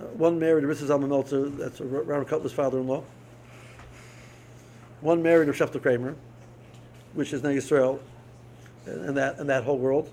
Uh, 0.00 0.04
one 0.06 0.38
married 0.38 0.64
Mrs. 0.64 0.90
Alma 0.90 1.06
Meltzer, 1.06 1.48
that's 1.48 1.80
Robert 1.80 2.28
Kotler's 2.28 2.52
father-in-law. 2.52 3.02
One 5.00 5.22
married 5.22 5.46
Rav 5.48 5.56
Sheftel 5.56 5.80
Kramer, 5.80 6.16
which 7.12 7.32
is 7.32 7.42
now 7.42 7.50
Israel, 7.50 8.00
and, 8.86 9.16
that 9.16 9.38
and 9.38 9.48
that 9.48 9.64
whole 9.64 9.78
world. 9.78 10.10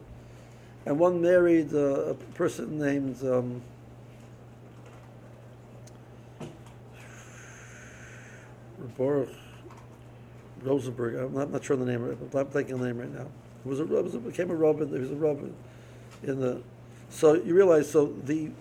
And 0.85 0.99
one 0.99 1.21
married 1.21 1.73
uh, 1.73 2.09
a 2.09 2.13
person 2.13 2.77
named 2.77 3.23
um, 3.23 3.61
Baruch 8.97 9.29
Rosenberg. 10.61 11.15
I'm 11.15 11.33
not, 11.33 11.51
not 11.51 11.63
sure 11.63 11.75
the 11.75 11.85
name. 11.85 12.17
I'm 12.33 12.45
thinking 12.47 12.77
the 12.77 12.85
name 12.85 12.99
right 12.99 13.13
now. 13.13 13.27
It 13.65 13.69
was 13.69 13.79
a, 13.79 13.83
it 13.83 14.03
was 14.03 14.15
a 14.15 14.19
became 14.19 14.51
a 14.51 14.55
Robin. 14.55 14.93
It 14.93 14.99
was 14.99 15.11
a 15.11 15.15
Robin 15.15 15.53
in 16.23 16.39
the. 16.39 16.61
So 17.09 17.33
you 17.33 17.53
realize 17.55 17.89
so 17.89 18.13
the 18.23 18.51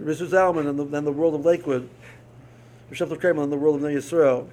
Mr. 0.00 0.26
Zalman 0.28 0.68
and 0.68 0.78
the, 0.78 0.84
then 0.84 1.04
the 1.04 1.12
world 1.12 1.34
of 1.34 1.44
Lakewood, 1.44 1.88
Rav 2.90 2.98
Sheftel 2.98 3.20
Kramer 3.20 3.42
in 3.42 3.50
the 3.50 3.56
world 3.56 3.76
of 3.76 3.82
Ner 3.82 3.90
Yisrael, 3.90 4.48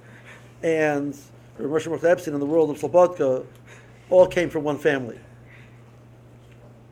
and 0.62 1.14
Moshe 1.58 1.86
Mordechai 1.86 2.10
Epstein 2.10 2.34
in 2.34 2.40
the 2.40 2.46
world 2.46 2.70
of 2.70 2.78
Slobodka, 2.78 3.44
all 4.10 4.26
came 4.26 4.50
from 4.50 4.64
one 4.64 4.78
family. 4.78 5.18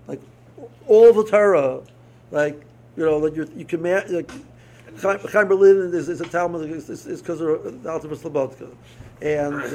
Like 0.07 0.21
all 0.87 1.13
the 1.13 1.25
Torah, 1.25 1.81
like 2.31 2.63
you 2.97 3.05
know, 3.05 3.19
like 3.19 3.37
you, 3.37 3.51
you 3.57 3.65
can 3.65 3.83
ma- 3.83 4.03
like 4.09 4.31
Chaim 5.01 5.49
Berlin 5.49 5.95
is, 5.95 6.09
is 6.09 6.21
a 6.21 6.25
Talmud 6.25 6.71
is 6.71 6.87
because 7.21 7.41
of 7.41 7.83
the 7.83 7.91
Alter 7.91 8.09
Slobodka, 8.09 8.75
and 9.23 9.55
uh, 9.55 9.69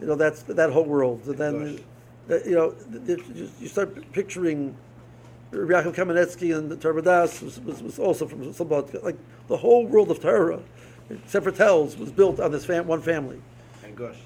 you 0.00 0.06
know 0.06 0.16
that's 0.16 0.42
that 0.42 0.70
whole 0.70 0.84
world. 0.84 1.22
And 1.26 1.38
then 1.38 1.80
uh, 2.30 2.42
you 2.44 2.54
know 2.54 2.74
you 3.60 3.68
start 3.68 4.12
picturing. 4.12 4.76
Rabbi 5.50 5.88
Yaakov 5.88 5.94
Kamenetsky 5.94 6.56
and 6.56 6.70
the 6.70 6.76
Torah 6.76 7.00
Vodaas 7.00 7.42
was, 7.42 7.60
was, 7.60 7.82
was 7.82 7.98
also 7.98 8.26
from 8.26 8.42
Slobodka. 8.52 9.02
Like 9.02 9.16
the 9.48 9.56
whole 9.56 9.86
world 9.86 10.10
of 10.10 10.20
Torah, 10.20 10.60
except 11.10 11.44
for 11.44 11.52
Telz, 11.52 11.98
was 11.98 12.10
built 12.10 12.40
on 12.40 12.50
this 12.52 12.64
fam- 12.64 12.86
one 12.86 13.00
family. 13.00 13.40
And 13.84 13.96
Gush, 13.96 14.16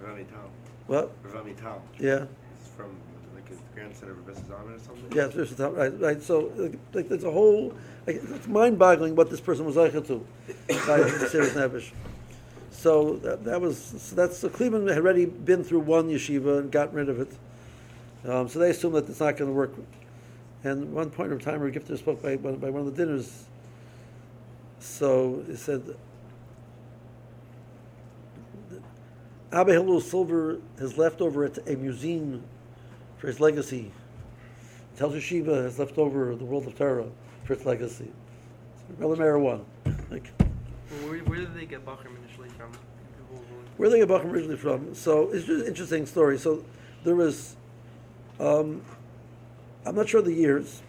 Rami 0.00 0.24
Tal. 0.24 0.50
What? 0.86 1.12
Rami 1.24 1.54
Tal. 1.54 1.82
Yeah. 1.98 2.26
He's 2.58 2.68
from 2.76 2.96
like 3.34 3.48
his 3.48 3.58
grandson 3.74 4.10
of 4.10 4.18
Rebbe 4.18 4.38
Zalman 4.40 4.76
or 4.76 4.78
something. 4.78 5.12
Yeah, 5.14 5.30
it's 5.34 5.58
right, 5.58 6.00
right. 6.00 6.22
So, 6.22 6.52
like, 6.56 6.78
like, 6.92 7.08
there's 7.08 7.24
a 7.24 7.30
whole. 7.30 7.74
Like, 8.06 8.16
it's 8.22 8.46
mind-boggling 8.46 9.16
what 9.16 9.30
this 9.30 9.40
person 9.40 9.64
was 9.64 9.76
like 9.76 9.92
to. 9.92 10.26
By 10.68 10.98
the 10.98 11.28
serious 11.30 11.54
nevish. 11.54 11.92
So 12.70 13.16
that, 13.16 13.44
that 13.44 13.60
was 13.62 13.78
so 13.78 14.14
that's 14.14 14.36
so 14.36 14.50
Cleveland 14.50 14.88
had 14.88 14.98
already 14.98 15.24
been 15.24 15.64
through 15.64 15.80
one 15.80 16.10
yeshiva 16.10 16.58
and 16.58 16.70
gotten 16.70 16.96
rid 16.96 17.08
of 17.08 17.18
it. 17.18 17.32
Um, 18.28 18.46
so 18.48 18.58
they 18.58 18.70
assume 18.70 18.92
that 18.92 19.08
it's 19.08 19.20
not 19.20 19.38
going 19.38 19.50
to 19.50 19.54
work. 19.54 19.72
And 20.64 20.92
one 20.92 21.10
point 21.10 21.32
of 21.32 21.42
time, 21.42 21.60
our 21.60 21.70
gifter 21.70 21.96
spoke 21.98 22.22
by, 22.22 22.36
by 22.36 22.52
by 22.52 22.70
one 22.70 22.86
of 22.86 22.96
the 22.96 23.04
dinners. 23.04 23.44
So 24.80 25.44
he 25.46 25.56
said, 25.56 25.94
Abba 29.52 29.72
Hillel 29.72 30.00
Silver 30.00 30.58
has 30.78 30.98
left 30.98 31.20
over 31.20 31.44
at 31.44 31.58
a 31.68 31.76
museum 31.76 32.42
for 33.18 33.28
his 33.28 33.40
legacy. 33.40 33.92
Telz 34.98 35.16
Yeshiva 35.16 35.62
has 35.62 35.78
left 35.78 35.96
over 35.98 36.34
the 36.34 36.44
world 36.44 36.66
of 36.66 36.76
Torah 36.76 37.06
for 37.44 37.52
its 37.52 37.64
legacy. 37.64 38.10
Mayor 38.98 39.38
one. 39.38 39.64
Like, 40.10 40.30
Well, 40.38 41.10
where, 41.10 41.18
where 41.20 41.38
did 41.38 41.54
they 41.54 41.64
get 41.64 41.84
Bachram 41.84 42.16
initially 42.22 42.48
from? 42.50 42.70
Where 43.76 43.88
did 43.88 43.94
they 43.94 44.06
get 44.06 44.08
Bacham 44.08 44.30
originally 44.30 44.56
from? 44.56 44.94
So 44.94 45.30
it's 45.32 45.46
just 45.46 45.62
an 45.62 45.66
interesting 45.66 46.06
story. 46.06 46.38
So 46.38 46.64
there 47.04 47.16
was, 47.16 47.56
um, 48.38 48.82
I'm 49.86 49.94
not 49.94 50.08
sure 50.08 50.22
the 50.22 50.32
years, 50.32 50.82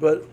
but 0.00 0.24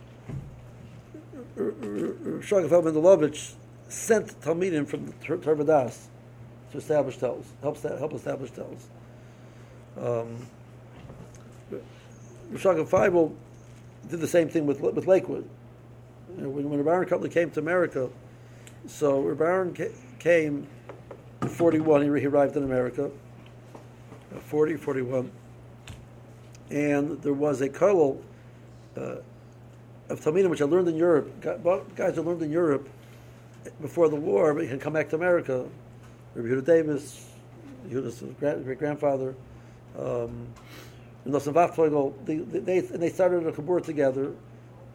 Shraga 1.57 2.69
Feivel 2.69 2.93
Mendlowitz 2.93 3.53
sent 3.89 4.39
Talmidim 4.41 4.87
from 4.87 5.05
the 5.05 5.13
Tor- 5.23 5.37
Torah 5.37 5.57
Vodaas 5.57 6.05
to 6.71 6.77
establish 6.77 7.17
Telz, 7.17 7.43
help, 7.61 7.81
help 7.81 8.13
establish 8.13 8.51
Telz. 8.51 8.83
Um, 9.97 10.47
Shraga 12.53 12.87
Feivel 12.87 13.33
did 14.09 14.19
the 14.19 14.27
same 14.27 14.47
thing 14.49 14.65
with 14.65 14.79
with 14.79 15.07
Lakewood. 15.07 15.47
You 16.35 16.43
know, 16.43 16.49
when 16.49 16.69
when 16.69 16.83
Baron 16.83 17.07
Kotler 17.07 17.31
came 17.31 17.51
to 17.51 17.59
America, 17.59 18.09
so 18.87 19.35
Baron 19.35 19.73
ca- 19.75 19.91
came 20.19 20.67
in 21.41 21.49
41, 21.49 22.01
he, 22.01 22.21
he 22.21 22.27
arrived 22.27 22.55
in 22.55 22.63
America, 22.63 23.11
uh, 24.33 24.39
40, 24.39 24.77
41, 24.77 25.31
and 26.69 27.21
there 27.21 27.33
was 27.33 27.61
a 27.61 27.69
kollel 27.69 28.21
uh, 28.97 29.15
of 30.09 30.19
Talmidim, 30.21 30.49
which 30.49 30.61
I 30.61 30.65
learned 30.65 30.87
in 30.87 30.95
Europe, 30.95 31.31
guys 31.95 32.17
I 32.17 32.21
learned 32.21 32.41
in 32.41 32.51
Europe 32.51 32.87
before 33.81 34.09
the 34.09 34.15
war, 34.15 34.53
but 34.53 34.63
he 34.63 34.69
can 34.69 34.79
come 34.79 34.93
back 34.93 35.09
to 35.09 35.15
America. 35.15 35.65
Rabbi 36.35 36.49
Yehuda 36.49 36.65
Davis, 36.65 37.29
Yehuda's 37.87 38.23
great 38.39 38.79
grandfather, 38.79 39.35
um, 39.97 40.47
and 41.25 41.33
they, 41.33 42.35
they, 42.37 42.77
and 42.79 43.01
they 43.01 43.09
started 43.09 43.47
a 43.47 43.51
kabur 43.51 43.83
together, 43.83 44.33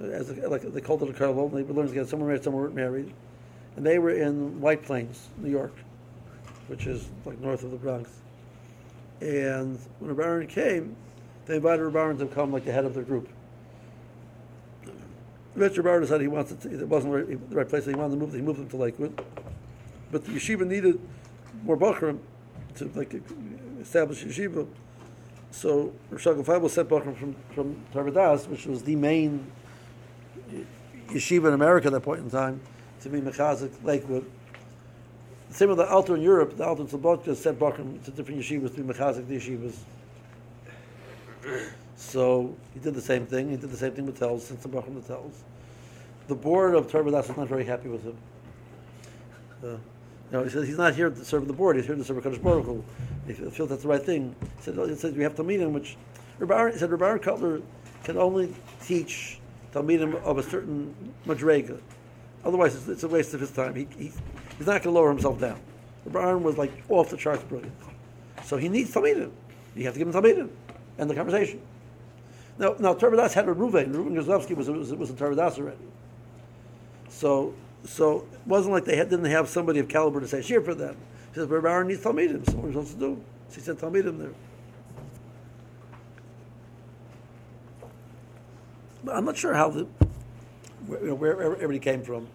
as 0.00 0.30
a, 0.30 0.48
like 0.48 0.62
they 0.62 0.80
called 0.80 1.02
it 1.02 1.08
a 1.08 1.12
kollel, 1.12 1.50
they 1.50 1.62
learning 1.62 1.88
together, 1.88 2.08
some 2.08 2.20
were 2.20 2.26
married, 2.26 2.44
some 2.44 2.52
weren't 2.52 2.74
married 2.74 3.12
and 3.78 3.86
they 3.86 4.00
were 4.00 4.10
in 4.10 4.60
White 4.60 4.82
Plains, 4.82 5.28
New 5.38 5.52
York, 5.52 5.72
which 6.66 6.88
is 6.88 7.08
like 7.24 7.38
north 7.40 7.62
of 7.62 7.70
the 7.70 7.76
Bronx. 7.76 8.10
And 9.20 9.78
when 10.00 10.10
a 10.10 10.14
Baron 10.14 10.48
came, 10.48 10.96
they 11.48 11.56
invited 11.56 11.92
Baron 11.92 12.18
to 12.18 12.26
come 12.26 12.52
like 12.52 12.66
the 12.66 12.72
head 12.72 12.84
of 12.84 12.94
their 12.94 13.02
group. 13.02 13.28
Mr. 15.56 15.82
Baron 15.82 16.06
said 16.06 16.20
he 16.20 16.28
wanted 16.28 16.60
to, 16.60 16.80
it 16.80 16.86
wasn't 16.86 17.50
the 17.50 17.56
right 17.56 17.68
place, 17.68 17.86
he 17.86 17.94
wanted 17.94 18.14
to 18.14 18.20
move, 18.20 18.32
he 18.32 18.42
moved 18.42 18.60
them 18.60 18.68
to 18.68 18.76
Lakewood. 18.76 19.20
But 20.12 20.24
the 20.24 20.32
yeshiva 20.32 20.66
needed 20.66 21.00
more 21.64 21.76
Bachram 21.76 22.18
to 22.76 22.90
like 22.94 23.14
establish 23.80 24.22
yeshiva. 24.24 24.68
So 25.50 25.92
Rosh 26.10 26.26
Hashanah 26.26 26.70
sent 26.70 26.88
Bachram 26.88 27.16
from, 27.16 27.34
from 27.54 27.82
Torah 27.92 28.12
Vodaas, 28.12 28.46
which 28.46 28.66
was 28.66 28.82
the 28.82 28.94
main 28.94 29.50
yeshiva 31.08 31.48
in 31.48 31.54
America 31.54 31.86
at 31.86 31.94
that 31.94 32.02
point 32.02 32.20
in 32.20 32.30
time, 32.30 32.60
to 33.00 33.08
be 33.08 33.20
Mechazik 33.20 33.72
Lakewood. 33.82 34.30
Same 35.50 35.70
with 35.70 35.78
the 35.78 35.88
Alter 35.88 36.14
in 36.14 36.20
Europe, 36.20 36.58
the 36.58 36.64
Alter 36.64 36.82
in 36.82 36.88
Slobodka 36.88 37.34
sent 37.34 37.58
Bachram 37.58 38.04
to 38.04 38.10
different 38.10 38.38
yeshivas 38.38 38.74
to 38.74 38.82
be 38.82 38.92
Mechazik 38.92 39.26
the 39.26 39.38
yeshivas. 39.38 39.76
So 41.96 42.54
he 42.74 42.80
did 42.80 42.94
the 42.94 43.00
same 43.00 43.26
thing. 43.26 43.50
He 43.50 43.56
did 43.56 43.70
the 43.70 43.76
same 43.76 43.92
thing 43.92 44.06
with 44.06 44.20
Telz, 44.20 44.42
sent 44.42 44.60
the 44.62 44.68
Bachram 44.68 45.04
to 45.04 45.12
Telz. 45.12 45.32
The 46.28 46.34
board 46.34 46.74
of 46.74 46.90
Torah 46.90 47.04
Vodaas 47.04 47.28
was 47.28 47.36
not 47.36 47.48
very 47.48 47.64
happy 47.64 47.88
with 47.88 48.04
him. 48.04 48.16
Uh, 49.62 49.66
you 49.68 49.78
know, 50.30 50.44
he 50.44 50.50
says 50.50 50.68
he's 50.68 50.76
not 50.78 50.94
here 50.94 51.10
to 51.10 51.24
serve 51.24 51.46
the 51.46 51.52
board. 51.52 51.76
He's 51.76 51.86
here 51.86 51.96
to 51.96 52.04
serve 52.04 52.22
Kadosh 52.22 52.42
Baruch. 52.42 52.84
He 53.26 53.32
feels 53.32 53.68
that's 53.68 53.82
the 53.82 53.88
right 53.88 54.02
thing. 54.02 54.36
He 54.58 54.62
said, 54.62 54.74
he 54.76 54.94
said 54.94 55.16
we 55.16 55.22
have 55.22 55.34
to 55.36 55.42
meet 55.42 55.60
him, 55.60 55.72
which 55.72 55.96
Rabbi 56.38 56.72
he 56.72 56.78
said 56.78 56.90
Rabbi 56.90 57.18
Kotler 57.18 57.62
can 58.04 58.16
only 58.16 58.54
teach 58.84 59.40
Talmidim 59.72 60.22
of 60.22 60.38
a 60.38 60.42
certain 60.42 60.94
madrega. 61.26 61.80
Otherwise, 62.44 62.74
it's, 62.76 62.88
it's 62.88 63.02
a 63.02 63.08
waste 63.08 63.34
of 63.34 63.40
his 63.40 63.50
time. 63.50 63.74
He, 63.74 63.88
he, 63.98 64.12
he's 64.56 64.66
not 64.66 64.82
going 64.82 64.82
to 64.82 64.90
lower 64.90 65.08
himself 65.08 65.40
down. 65.40 65.58
Rabbi 66.04 66.34
was 66.34 66.56
like 66.56 66.72
off 66.88 67.10
the 67.10 67.16
charts 67.16 67.42
brilliant. 67.42 67.74
So 68.44 68.56
he 68.56 68.68
needs 68.68 68.92
Talmidim. 68.94 69.30
You 69.74 69.84
have 69.84 69.94
to 69.94 69.98
give 69.98 70.08
him 70.08 70.14
Talmidim. 70.14 70.50
End 70.98 71.08
the 71.08 71.14
conversation. 71.14 71.60
Now, 72.58 72.74
now 72.78 72.94
Torah 72.94 73.28
had 73.28 73.48
a 73.48 73.54
Ruvain. 73.54 73.92
Reuven 73.94 74.14
Grozovsky 74.14 74.56
was, 74.56 74.68
was, 74.68 74.92
was 74.92 75.10
a 75.10 75.14
Torah 75.14 75.38
already. 75.38 75.76
So, 77.08 77.54
so 77.84 78.26
it 78.32 78.40
wasn't 78.46 78.72
like 78.72 78.84
they 78.84 78.96
had, 78.96 79.08
didn't 79.08 79.26
have 79.26 79.48
somebody 79.48 79.78
of 79.78 79.88
caliber 79.88 80.20
to 80.20 80.28
say 80.28 80.40
shiur 80.40 80.64
for 80.64 80.74
them. 80.74 80.96
He 81.32 81.36
says, 81.36 81.48
Rabbi 81.48 81.86
needs 81.86 82.02
Talmidim. 82.02 82.44
So 82.46 82.56
what 82.56 82.64
are 82.64 82.66
we 82.66 82.72
supposed 82.72 82.92
to 82.94 82.98
do? 82.98 83.24
So 83.48 83.54
he 83.54 83.60
sent 83.60 83.80
Talmidim 83.80 84.18
there. 84.18 84.32
But 89.04 89.16
I'm 89.16 89.24
not 89.24 89.36
sure 89.36 89.54
how 89.54 89.70
the 89.70 89.86
where, 90.86 91.00
you 91.00 91.08
know, 91.08 91.14
where 91.14 91.40
everybody 91.40 91.78
came 91.78 92.02
from. 92.02 92.26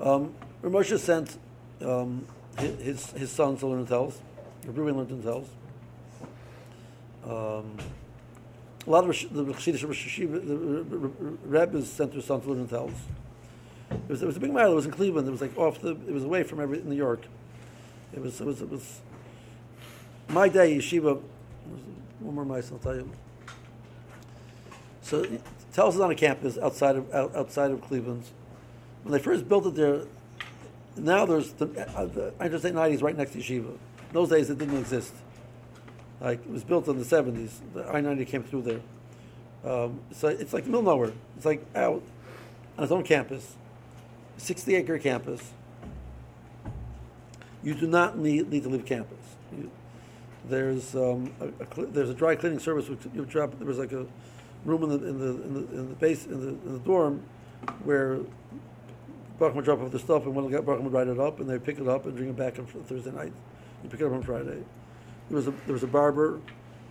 Um, 0.00 0.34
Rav 0.62 0.72
Moshe 0.72 0.98
sent 0.98 1.38
um, 1.82 2.26
his, 2.58 3.10
his 3.12 3.30
sons 3.30 3.60
to 3.60 3.66
learn 3.66 3.86
Telz. 3.86 4.14
Reuben 4.66 4.96
learned 4.96 5.22
Telz. 5.22 5.46
Um, 7.28 7.76
a 8.86 8.90
lot 8.90 9.04
of 9.04 9.08
the 9.08 9.52
Chassidish 9.52 9.86
Rosh 9.86 10.18
Hashiva, 10.18 10.46
the 10.46 11.10
Rebbe's 11.44 11.90
sent 11.90 12.12
to 12.12 12.34
learn 12.34 12.60
in 12.60 12.68
Telz. 12.68 12.94
It 13.90 14.08
was, 14.08 14.22
it 14.22 14.26
was 14.26 14.36
a 14.36 14.40
big 14.40 14.52
mile. 14.52 14.72
It 14.72 14.74
was 14.74 14.86
in 14.86 14.92
Cleveland. 14.92 15.28
It 15.28 15.30
was 15.30 15.40
like 15.42 15.56
off 15.58 15.80
the. 15.80 15.90
It 15.90 16.12
was 16.12 16.24
away 16.24 16.42
from 16.42 16.60
every 16.60 16.80
New 16.80 16.96
York. 16.96 17.22
It 18.14 18.22
was. 18.22 18.40
It 18.40 18.46
was. 18.46 18.62
It 18.62 18.70
was. 18.70 19.00
My 20.28 20.48
day 20.48 20.76
yeshiva. 20.76 21.20
One 22.20 22.34
more 22.34 22.44
mice, 22.44 22.72
I'll 22.72 22.78
tell 22.78 22.96
you. 22.96 23.10
So, 25.02 25.24
Telz 25.74 25.94
is 25.94 26.00
on 26.00 26.10
a 26.10 26.14
campus 26.14 26.58
outside 26.58 26.96
of 26.96 27.14
out, 27.14 27.36
outside 27.36 27.70
of 27.70 27.80
Cleveland, 27.82 28.24
When 29.02 29.12
they 29.12 29.18
first 29.18 29.48
built 29.48 29.66
it 29.66 29.74
there, 29.74 30.02
now 30.96 31.24
there's 31.24 31.52
the, 31.52 31.66
uh, 31.96 32.06
the 32.06 32.34
Interstate 32.40 32.74
90 32.74 32.94
is 32.94 33.02
right 33.02 33.16
next 33.16 33.32
to 33.32 33.38
Yeshiva. 33.38 33.70
In 33.70 33.78
those 34.12 34.30
days, 34.30 34.50
it 34.50 34.58
didn't 34.58 34.78
exist. 34.78 35.14
Like 36.20 36.40
it 36.44 36.50
was 36.50 36.64
built 36.64 36.88
in 36.88 36.98
the 36.98 37.04
70s. 37.04 37.50
The 37.74 37.88
I-90 37.88 38.26
came 38.26 38.42
through 38.42 38.62
there. 38.62 38.80
Um, 39.64 40.00
so 40.12 40.28
it's 40.28 40.52
like 40.52 40.66
middle 40.66 40.82
nowhere. 40.82 41.12
It's 41.36 41.46
like 41.46 41.64
out 41.74 42.02
on 42.76 42.84
its 42.84 42.92
own 42.92 43.04
campus, 43.04 43.54
60 44.36 44.74
acre 44.74 44.98
campus. 44.98 45.52
You 47.62 47.74
do 47.74 47.86
not 47.86 48.18
need, 48.18 48.50
need 48.50 48.62
to 48.62 48.68
leave 48.68 48.86
campus. 48.86 49.18
You, 49.56 49.70
there's 50.48 50.94
um, 50.94 51.32
a, 51.40 51.46
a 51.46 51.86
there's 51.86 52.08
a 52.08 52.14
dry 52.14 52.36
cleaning 52.36 52.60
service. 52.60 52.88
Which 52.88 53.00
you 53.14 53.24
drop. 53.24 53.58
There 53.58 53.66
was 53.66 53.78
like 53.78 53.92
a 53.92 54.06
room 54.64 54.84
in 54.84 54.88
the 54.90 55.08
in 55.08 55.18
the 55.18 55.26
in 55.26 55.54
the, 55.54 55.60
in 55.60 55.88
the 55.88 55.94
base 55.96 56.26
in 56.26 56.40
the, 56.40 56.48
in 56.48 56.72
the 56.74 56.78
dorm 56.78 57.22
where 57.84 58.20
Baruch 59.38 59.54
would 59.56 59.64
drop 59.64 59.80
off 59.80 59.90
the 59.90 59.98
stuff, 59.98 60.24
and 60.24 60.34
when 60.34 60.50
Baruch 60.50 60.82
would 60.82 60.92
write 60.92 61.08
it 61.08 61.18
up, 61.18 61.40
and 61.40 61.48
they'd 61.48 61.62
pick 61.62 61.78
it 61.78 61.88
up 61.88 62.06
and 62.06 62.14
bring 62.14 62.30
it 62.30 62.36
back 62.36 62.58
on 62.58 62.66
Thursday 62.66 63.10
night. 63.10 63.32
You 63.82 63.90
pick 63.90 64.00
it 64.00 64.06
up 64.06 64.12
on 64.12 64.22
Friday. 64.22 64.62
There 65.28 65.36
was 65.36 65.48
a 65.48 65.50
there 65.66 65.74
was 65.74 65.82
a 65.82 65.88
barber. 65.88 66.40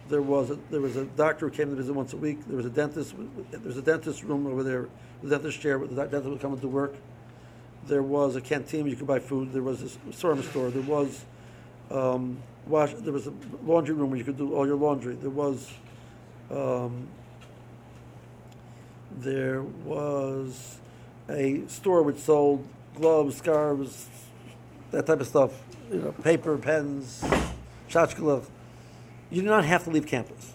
There 0.10 0.22
was 0.22 0.52
a, 0.52 0.58
there 0.72 0.80
was 0.80 0.96
a 0.96 1.04
doctor 1.04 1.50
who 1.50 1.56
came 1.56 1.70
to 1.70 1.76
visit 1.76 1.94
once 1.94 2.14
a 2.14 2.18
week. 2.18 2.40
There 2.48 2.56
was 2.56 2.66
a 2.66 2.70
dentist. 2.70 3.14
There 3.52 3.60
was 3.60 3.78
a 3.78 3.82
dentist 3.82 4.24
room 4.24 4.48
over 4.48 4.64
there, 4.64 4.88
the 5.22 5.30
dentist 5.30 5.60
chair. 5.60 5.78
where 5.80 5.88
The 5.88 5.96
dentist 5.96 6.26
would 6.26 6.42
come 6.42 6.58
to 6.58 6.68
work. 6.68 6.96
There 7.88 8.04
was 8.04 8.36
a 8.36 8.42
canteen 8.42 8.82
where 8.84 8.90
you 8.90 8.96
could 8.96 9.08
buy 9.08 9.20
food. 9.20 9.52
There 9.52 9.64
was 9.64 9.82
a 9.82 10.14
service 10.14 10.48
store. 10.50 10.70
There 10.70 10.82
was 10.82 11.26
um, 11.92 12.38
wash. 12.68 12.94
There 12.94 13.14
was 13.14 13.28
a 13.28 13.34
laundry 13.66 13.96
room 13.96 14.12
where 14.12 14.20
you 14.20 14.26
could 14.26 14.38
do 14.38 14.56
all 14.56 14.66
your 14.66 14.78
laundry. 14.78 15.16
There 15.16 15.30
was 15.30 15.70
um, 16.50 17.08
there 19.18 19.62
was 19.62 20.78
a 21.30 21.64
store 21.68 22.04
which 22.04 22.20
sold 22.20 22.66
gloves, 22.96 23.38
scarves, 23.38 24.08
that 24.92 25.06
type 25.06 25.20
of 25.20 25.28
stuff. 25.28 25.52
You 25.92 26.00
know, 26.00 26.12
paper, 26.12 26.58
pens, 26.58 27.24
tchotchkele. 27.90 28.46
You 29.30 29.42
do 29.42 29.48
not 29.48 29.66
have 29.66 29.84
to 29.86 29.90
leave 29.90 30.08
campus. 30.08 30.54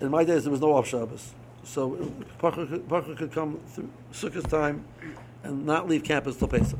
In 0.00 0.10
my 0.10 0.24
days, 0.24 0.44
there 0.44 0.52
was 0.52 0.60
no 0.60 0.74
off 0.74 0.86
Shabbos, 0.86 1.34
so 1.64 2.12
Parker 2.38 2.66
could, 2.66 3.32
come 3.32 3.60
through 3.66 3.90
Sukkot 4.12 4.48
time 4.48 4.84
and 5.42 5.66
not 5.66 5.88
leave 5.88 6.04
campus 6.04 6.36
till 6.36 6.48
Pesach. 6.48 6.78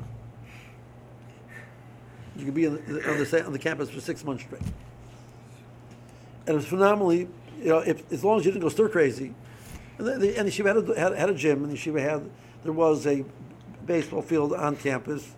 You 2.36 2.44
could 2.44 2.54
be 2.54 2.68
on 2.68 2.74
the, 2.76 3.10
on 3.10 3.18
the, 3.18 3.46
on 3.46 3.52
the 3.52 3.58
campus 3.58 3.90
for 3.90 4.00
six 4.00 4.24
months 4.24 4.44
straight. 4.44 4.62
And 4.62 6.50
it 6.50 6.54
was 6.54 6.66
phenomenally, 6.66 7.28
you 7.58 7.68
know, 7.68 7.78
if, 7.78 8.10
as 8.12 8.24
long 8.24 8.38
as 8.38 8.46
you 8.46 8.52
didn't 8.52 8.62
go 8.62 8.68
stir 8.68 8.88
crazy. 8.88 9.34
And 9.98 10.06
the, 10.06 10.18
the, 10.18 10.38
and 10.38 10.46
the 10.46 10.52
yeshiva 10.52 10.76
had 10.76 10.88
a, 10.88 11.00
had, 11.00 11.18
had 11.18 11.30
a 11.30 11.34
gym, 11.34 11.64
and 11.64 11.72
the 11.72 11.76
yeshiva 11.76 12.00
had, 12.00 12.30
there 12.62 12.72
was 12.72 13.06
a 13.06 13.24
baseball 13.84 14.22
field 14.22 14.52
on 14.52 14.76
campus. 14.76 15.34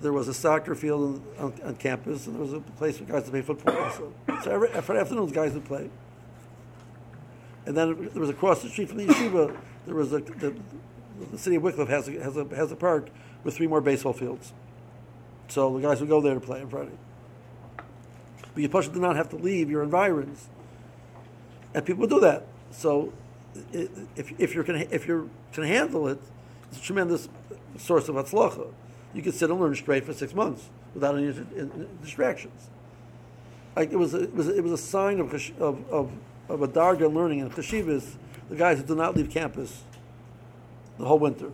There 0.00 0.12
was 0.12 0.28
a 0.28 0.34
soccer 0.34 0.74
field 0.74 1.22
on, 1.38 1.46
on, 1.46 1.62
on 1.64 1.74
campus, 1.76 2.26
and 2.26 2.36
there 2.36 2.42
was 2.42 2.52
a 2.52 2.60
place 2.60 2.98
for 2.98 3.04
guys 3.04 3.24
to 3.24 3.30
play 3.30 3.42
football 3.42 3.76
also. 3.76 4.12
So 4.44 4.50
every, 4.50 4.68
Friday 4.68 5.00
afternoons, 5.00 5.32
guys 5.32 5.54
would 5.54 5.64
play. 5.64 5.90
And 7.64 7.76
then 7.76 8.10
there 8.12 8.20
was 8.20 8.30
across 8.30 8.62
the 8.62 8.68
street 8.68 8.88
from 8.88 8.98
the 8.98 9.06
yeshiva, 9.06 9.56
there 9.86 9.94
was 9.94 10.12
a, 10.12 10.18
the, 10.18 10.54
the 11.32 11.38
city 11.38 11.56
of 11.56 11.62
Wickliffe 11.62 11.88
has 11.88 12.08
a, 12.08 12.12
has 12.12 12.36
a, 12.36 12.44
has 12.54 12.70
a 12.70 12.76
park 12.76 13.08
with 13.42 13.56
three 13.56 13.66
more 13.66 13.80
baseball 13.80 14.12
fields. 14.12 14.52
So 15.48 15.76
the 15.76 15.82
guys 15.82 16.00
would 16.00 16.08
go 16.08 16.20
there 16.20 16.34
to 16.34 16.40
play 16.40 16.60
on 16.60 16.68
Friday. 16.68 16.98
But 17.76 18.62
you 18.62 18.68
push 18.68 18.88
do 18.88 19.00
not 19.00 19.16
have 19.16 19.30
to 19.30 19.36
leave 19.36 19.70
your 19.70 19.82
environs. 19.82 20.48
And 21.74 21.84
people 21.84 22.06
do 22.06 22.20
that. 22.20 22.46
So 22.70 23.12
if, 23.72 24.32
if 24.40 24.54
you're 24.54 24.64
if 24.66 25.06
you're 25.06 25.26
can 25.52 25.64
handle 25.64 26.08
it, 26.08 26.18
it's 26.70 26.78
a 26.78 26.82
tremendous 26.82 27.28
source 27.78 28.08
of 28.08 28.16
atzlacha. 28.16 28.72
You 29.16 29.22
could 29.22 29.34
sit 29.34 29.48
and 29.48 29.58
learn 29.58 29.74
straight 29.74 30.04
for 30.04 30.12
six 30.12 30.34
months 30.34 30.68
without 30.92 31.16
any 31.16 31.32
distractions. 32.02 32.68
Like 33.74 33.90
it 33.90 33.96
was, 33.96 34.12
a, 34.12 34.24
it 34.24 34.34
was, 34.34 34.46
a, 34.46 34.56
it 34.58 34.62
was 34.62 34.72
a 34.72 34.78
sign 34.78 35.20
of 35.20 35.32
of 35.58 35.90
of, 35.90 36.10
of 36.50 36.62
a 36.62 36.68
darga 36.68 37.10
learning 37.12 37.38
in 37.38 37.48
chashivas. 37.48 38.16
The 38.50 38.56
guys 38.56 38.76
who 38.76 38.84
did 38.84 38.96
not 38.98 39.16
leave 39.16 39.30
campus 39.30 39.84
the 40.98 41.06
whole 41.06 41.18
winter. 41.18 41.50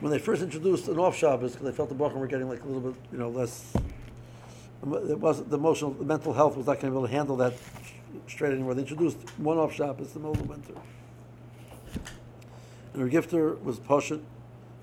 When 0.00 0.10
they 0.10 0.18
first 0.18 0.40
introduced 0.40 0.88
an 0.88 0.98
off 0.98 1.14
Shabbos, 1.14 1.52
because 1.52 1.66
they 1.66 1.76
felt 1.76 1.90
the 1.90 1.94
Baruch 1.94 2.14
were 2.14 2.26
getting 2.26 2.48
like 2.48 2.62
a 2.62 2.66
little 2.66 2.92
bit, 2.92 3.00
you 3.12 3.18
know, 3.18 3.28
less. 3.28 3.74
Um, 4.82 4.94
it 4.94 5.18
wasn't 5.18 5.50
the 5.50 5.58
emotional, 5.58 5.90
the 5.90 6.06
mental 6.06 6.32
health 6.32 6.56
was 6.56 6.66
not 6.66 6.80
going 6.80 6.90
to 6.90 6.90
be 6.90 6.96
able 6.96 7.06
to 7.06 7.12
handle 7.12 7.36
that 7.36 7.52
straight 8.28 8.54
anymore. 8.54 8.72
They 8.72 8.80
introduced 8.80 9.18
one 9.36 9.58
off 9.58 9.74
Shabbos 9.74 10.16
in 10.16 10.22
the 10.22 10.28
middle 10.28 10.32
of 10.32 10.38
the 10.38 10.44
winter. 10.44 10.72
And 12.94 13.02
her 13.02 13.20
gifter 13.20 13.62
was 13.62 13.78
Poshet 13.78 14.22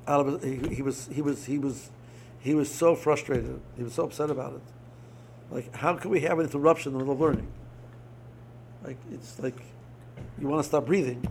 out 0.07 0.25
of 0.25 0.43
it. 0.43 0.47
He, 0.47 0.75
he 0.75 0.81
was 0.81 1.09
he 1.11 1.21
was 1.21 1.45
he 1.45 1.57
was 1.57 1.89
he 2.39 2.55
was 2.55 2.71
so 2.73 2.95
frustrated. 2.95 3.59
He 3.75 3.83
was 3.83 3.93
so 3.93 4.05
upset 4.05 4.29
about 4.29 4.53
it. 4.53 4.61
Like, 5.51 5.75
how 5.75 5.95
can 5.95 6.11
we 6.11 6.21
have 6.21 6.39
an 6.39 6.45
interruption 6.45 6.91
in 6.91 6.97
the 6.97 7.03
middle 7.03 7.13
of 7.13 7.21
learning? 7.21 7.47
Like, 8.83 8.97
it's 9.11 9.39
like 9.39 9.55
you 10.39 10.47
want 10.47 10.63
to 10.63 10.67
stop 10.67 10.85
breathing. 10.85 11.25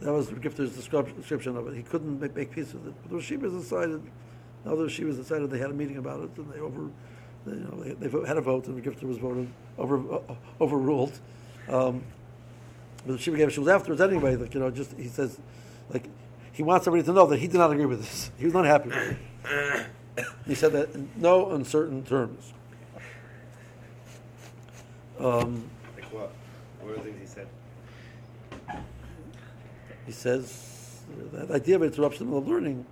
That 0.00 0.12
was 0.12 0.28
gifter's 0.28 0.74
description 0.74 1.56
of 1.56 1.68
it. 1.68 1.76
He 1.76 1.82
couldn't 1.82 2.20
make, 2.20 2.34
make 2.34 2.50
peace 2.52 2.72
with 2.72 2.86
it. 2.86 2.94
But 3.02 3.10
the 3.10 3.16
Shivas 3.18 3.60
decided, 3.60 4.02
now 4.64 4.74
the 4.74 4.84
Shivas 4.84 5.16
decided 5.16 5.50
they 5.50 5.58
had 5.58 5.70
a 5.70 5.74
meeting 5.74 5.98
about 5.98 6.22
it, 6.22 6.30
and 6.38 6.50
they 6.50 6.58
over, 6.58 6.88
they, 7.44 7.52
you 7.52 7.60
know, 7.60 7.82
they, 7.82 8.08
they 8.08 8.26
had 8.26 8.38
a 8.38 8.40
vote, 8.40 8.66
and 8.66 8.82
gifter 8.82 9.02
was 9.02 9.18
voted 9.18 9.48
over 9.76 10.14
uh, 10.14 10.34
overruled. 10.60 11.18
Um, 11.68 12.02
but 13.06 13.12
the 13.14 13.18
Shiva 13.18 13.36
gave 13.36 13.48
issues 13.48 13.68
afterwards 13.68 14.00
anyway. 14.00 14.36
Like 14.36 14.54
you 14.54 14.60
know, 14.60 14.70
just 14.70 14.96
he 14.96 15.08
says, 15.08 15.38
like 15.90 16.08
he 16.52 16.62
wants 16.62 16.86
everybody 16.86 17.06
to 17.06 17.12
know 17.12 17.26
that 17.26 17.38
he 17.38 17.46
did 17.46 17.58
not 17.58 17.70
agree 17.70 17.86
with 17.86 18.00
this. 18.00 18.30
He 18.38 18.44
was 18.44 18.54
not 18.54 18.64
happy 18.64 18.88
with 18.88 19.16
it. 19.46 20.26
he 20.46 20.54
said 20.54 20.72
that 20.72 20.94
in 20.94 21.08
no 21.16 21.52
uncertain 21.52 22.04
terms. 22.04 22.52
Um, 25.18 25.70
Like 25.96 26.12
what? 26.12 26.32
What 26.80 26.92
are 26.92 26.96
the 26.96 27.02
things 27.02 27.20
he 27.20 27.26
said? 27.26 27.48
he 30.06 30.12
says 30.12 31.02
that 31.32 31.48
the 31.48 31.54
idea 31.54 31.76
of 31.76 31.82
interruption 31.82 32.32
of 32.32 32.48
learning 32.48 32.84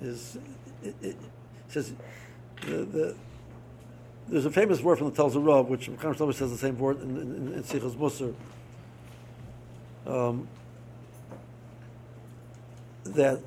is 0.00 0.38
it, 0.82 0.94
it, 1.02 1.16
he 1.66 1.72
says 1.72 1.92
the, 2.62 2.84
the, 2.84 3.16
there's 4.28 4.46
a 4.46 4.50
famous 4.50 4.80
word 4.80 4.98
from 4.98 5.12
the 5.12 5.40
Rav, 5.40 5.68
which 5.68 5.88
Mekam 5.88 6.34
says 6.34 6.50
the 6.50 6.58
same 6.58 6.78
word 6.78 7.00
in, 7.00 7.16
in, 7.16 7.52
in 7.54 7.62
Sichos 7.62 7.94
Musar. 7.94 8.34
Um, 10.06 10.48
that 13.12 13.40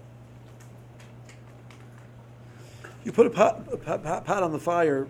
you 3.03 3.12
put 3.12 3.26
a 3.26 3.30
pot, 3.30 3.68
a 3.72 3.78
pot, 3.78 4.03
pot- 4.26 4.43
on 4.43 4.51
the 4.51 4.60
fire 4.60 5.07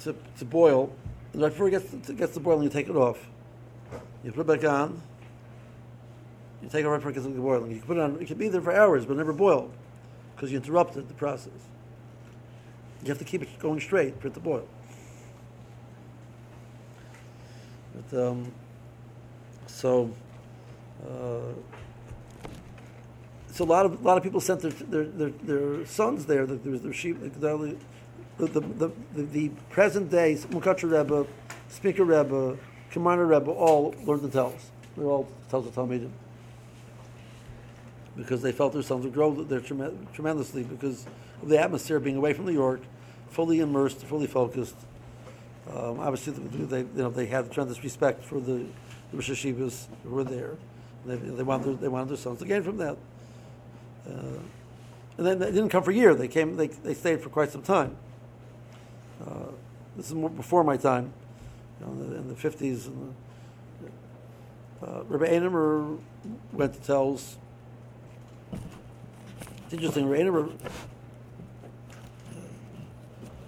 to, 0.00 0.14
to 0.38 0.44
boil, 0.44 0.92
and 1.32 1.42
right 1.42 1.50
before 1.50 1.68
it 1.68 1.72
gets 1.72 1.90
to, 2.06 2.12
gets 2.14 2.34
to 2.34 2.40
boiling, 2.40 2.64
you 2.64 2.70
take 2.70 2.88
it 2.88 2.96
off. 2.96 3.18
You 4.24 4.32
put 4.32 4.42
it 4.42 4.60
back 4.60 4.68
on. 4.68 5.00
You 6.62 6.68
take 6.68 6.84
it 6.84 6.88
right 6.88 6.96
before 6.96 7.10
it 7.10 7.14
gets 7.14 7.26
to 7.26 7.32
boiling. 7.32 7.70
You 7.70 7.78
can 7.78 7.86
put 7.86 7.96
it 7.96 8.00
on. 8.00 8.20
It 8.20 8.26
can 8.26 8.38
be 8.38 8.48
there 8.48 8.60
for 8.60 8.74
hours, 8.74 9.04
but 9.04 9.16
never 9.16 9.32
boil, 9.32 9.70
because 10.34 10.50
you 10.50 10.58
interrupted 10.58 11.08
the 11.08 11.14
process. 11.14 11.52
You 13.02 13.08
have 13.08 13.18
to 13.18 13.24
keep 13.24 13.42
it 13.42 13.58
going 13.58 13.80
straight 13.80 14.20
for 14.20 14.28
it 14.28 14.34
to 14.34 14.40
boil. 14.40 14.66
But, 18.10 18.28
um, 18.28 18.52
so, 19.66 20.14
uh, 21.04 21.52
so 23.52 23.64
a 23.64 23.66
lot 23.66 23.86
of 23.86 24.00
a 24.00 24.04
lot 24.04 24.16
of 24.16 24.22
people 24.22 24.40
sent 24.40 24.60
their 24.60 24.70
their, 24.70 25.04
their, 25.04 25.30
their 25.30 25.86
sons 25.86 26.26
there. 26.26 26.46
There 26.46 26.72
was 26.72 26.82
their 26.82 26.92
sheep. 26.92 27.18
The, 27.20 27.76
the, 28.38 28.60
the, 28.60 28.92
the, 29.14 29.22
the, 29.22 29.48
present 29.68 30.10
day 30.10 30.34
Munkatcher 30.34 30.90
Rebbe, 30.90 31.26
Speaker 31.68 32.04
Rebbe, 32.04 32.56
Commander 32.90 33.26
Rebbe 33.26 33.50
all 33.50 33.94
learned 34.04 34.22
the 34.22 34.28
Telz. 34.28 34.70
They're 34.96 35.06
all 35.06 35.28
Telz 35.50 35.64
the 35.64 35.70
Talmudim 35.70 36.10
because 38.16 38.42
they 38.42 38.52
felt 38.52 38.72
their 38.72 38.82
sons 38.82 39.04
would 39.04 39.14
grow 39.14 39.34
there 39.44 39.60
trem- 39.60 40.06
tremendously 40.12 40.62
because 40.62 41.06
of 41.40 41.48
the 41.48 41.58
atmosphere 41.58 42.00
being 42.00 42.16
away 42.16 42.32
from 42.32 42.46
New 42.46 42.52
York, 42.52 42.80
fully 43.30 43.60
immersed, 43.60 44.04
fully 44.04 44.26
focused. 44.26 44.76
Um, 45.70 46.00
obviously, 46.00 46.32
they 46.32 46.80
you 46.80 46.88
know 46.94 47.10
they 47.10 47.26
had 47.26 47.50
tremendous 47.52 47.82
respect 47.84 48.24
for 48.24 48.40
the, 48.40 48.66
the 49.10 49.16
Rosh 49.16 49.30
Hashivas 49.30 49.86
who 50.04 50.10
were 50.10 50.24
there. 50.24 50.56
They, 51.06 51.16
they 51.16 51.42
wanted 51.42 51.66
their, 51.66 51.74
they 51.74 51.88
wanted 51.88 52.08
their 52.08 52.16
sons 52.16 52.38
to 52.40 52.44
gain 52.44 52.62
from 52.62 52.78
that. 52.78 52.96
Uh, 54.06 54.38
and 55.18 55.26
then 55.26 55.38
they 55.38 55.46
didn't 55.46 55.68
come 55.68 55.82
for 55.82 55.90
a 55.90 55.94
year. 55.94 56.14
They 56.14 56.28
came. 56.28 56.56
They, 56.56 56.68
they 56.68 56.94
stayed 56.94 57.20
for 57.20 57.28
quite 57.28 57.50
some 57.50 57.62
time. 57.62 57.96
Uh, 59.24 59.52
this 59.96 60.06
is 60.06 60.14
more 60.14 60.30
before 60.30 60.64
my 60.64 60.76
time, 60.76 61.12
you 61.80 61.86
know, 61.86 61.92
in 62.16 62.28
the- 62.28 62.34
fifties. 62.34 62.88
Uh, 64.82 65.02
Rabbi 65.06 65.26
Anemer 65.26 65.98
went 66.52 66.74
to 66.74 66.80
Telz. 66.80 67.36
It's 69.64 69.74
interesting. 69.74 70.08
Rabbi 70.08 70.22
Anemer, 70.24 70.52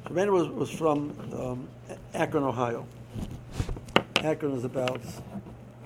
Rabbi 0.04 0.20
Anemer 0.20 0.32
was, 0.32 0.48
was 0.48 0.70
from 0.70 1.16
um, 1.32 1.68
Akron, 2.12 2.44
Ohio. 2.44 2.86
Akron 4.22 4.52
is 4.52 4.64
about 4.64 5.00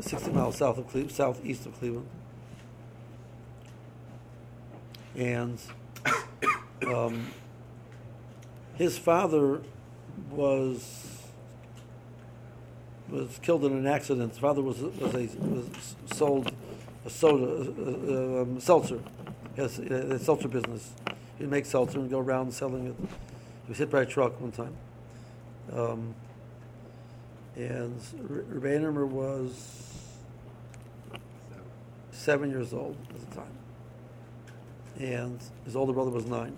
60 0.00 0.30
miles 0.32 0.56
south 0.56 0.78
of 0.78 0.86
Cleveland, 0.88 1.14
southeast 1.14 1.66
of 1.66 1.78
Cleveland. 1.78 2.06
And 5.18 5.58
um, 6.86 7.26
his 8.76 8.96
father 8.96 9.60
was 10.30 11.04
was 13.10 13.38
killed 13.42 13.64
in 13.64 13.72
an 13.72 13.86
accident. 13.86 14.30
His 14.30 14.38
father 14.38 14.62
was 14.62 14.78
was 14.78 15.14
a 15.14 15.28
was 15.38 15.96
sold 16.14 16.52
a 17.04 17.10
soda 17.10 17.72
uh, 17.80 18.42
um, 18.42 18.60
seltzer. 18.60 19.00
yes, 19.56 19.78
a, 19.78 20.14
a 20.14 20.18
seltzer 20.18 20.48
business. 20.48 20.92
He'd 21.38 21.50
make 21.50 21.66
seltzer 21.66 21.98
and 21.98 22.10
go 22.10 22.18
around 22.18 22.52
selling 22.52 22.86
it. 22.86 22.96
He 22.98 23.68
was 23.68 23.78
hit 23.78 23.90
by 23.90 24.02
a 24.02 24.06
truck 24.06 24.40
one 24.40 24.52
time. 24.52 24.76
Um, 25.72 26.14
and 27.56 28.00
Rebbeinu 28.00 29.06
was 29.08 29.98
seven 32.12 32.50
years 32.50 32.72
old 32.72 32.96
at 33.10 33.28
the 33.28 33.36
time, 33.36 33.58
and 34.98 35.40
his 35.64 35.76
older 35.76 35.92
brother 35.92 36.10
was 36.10 36.26
nine. 36.26 36.56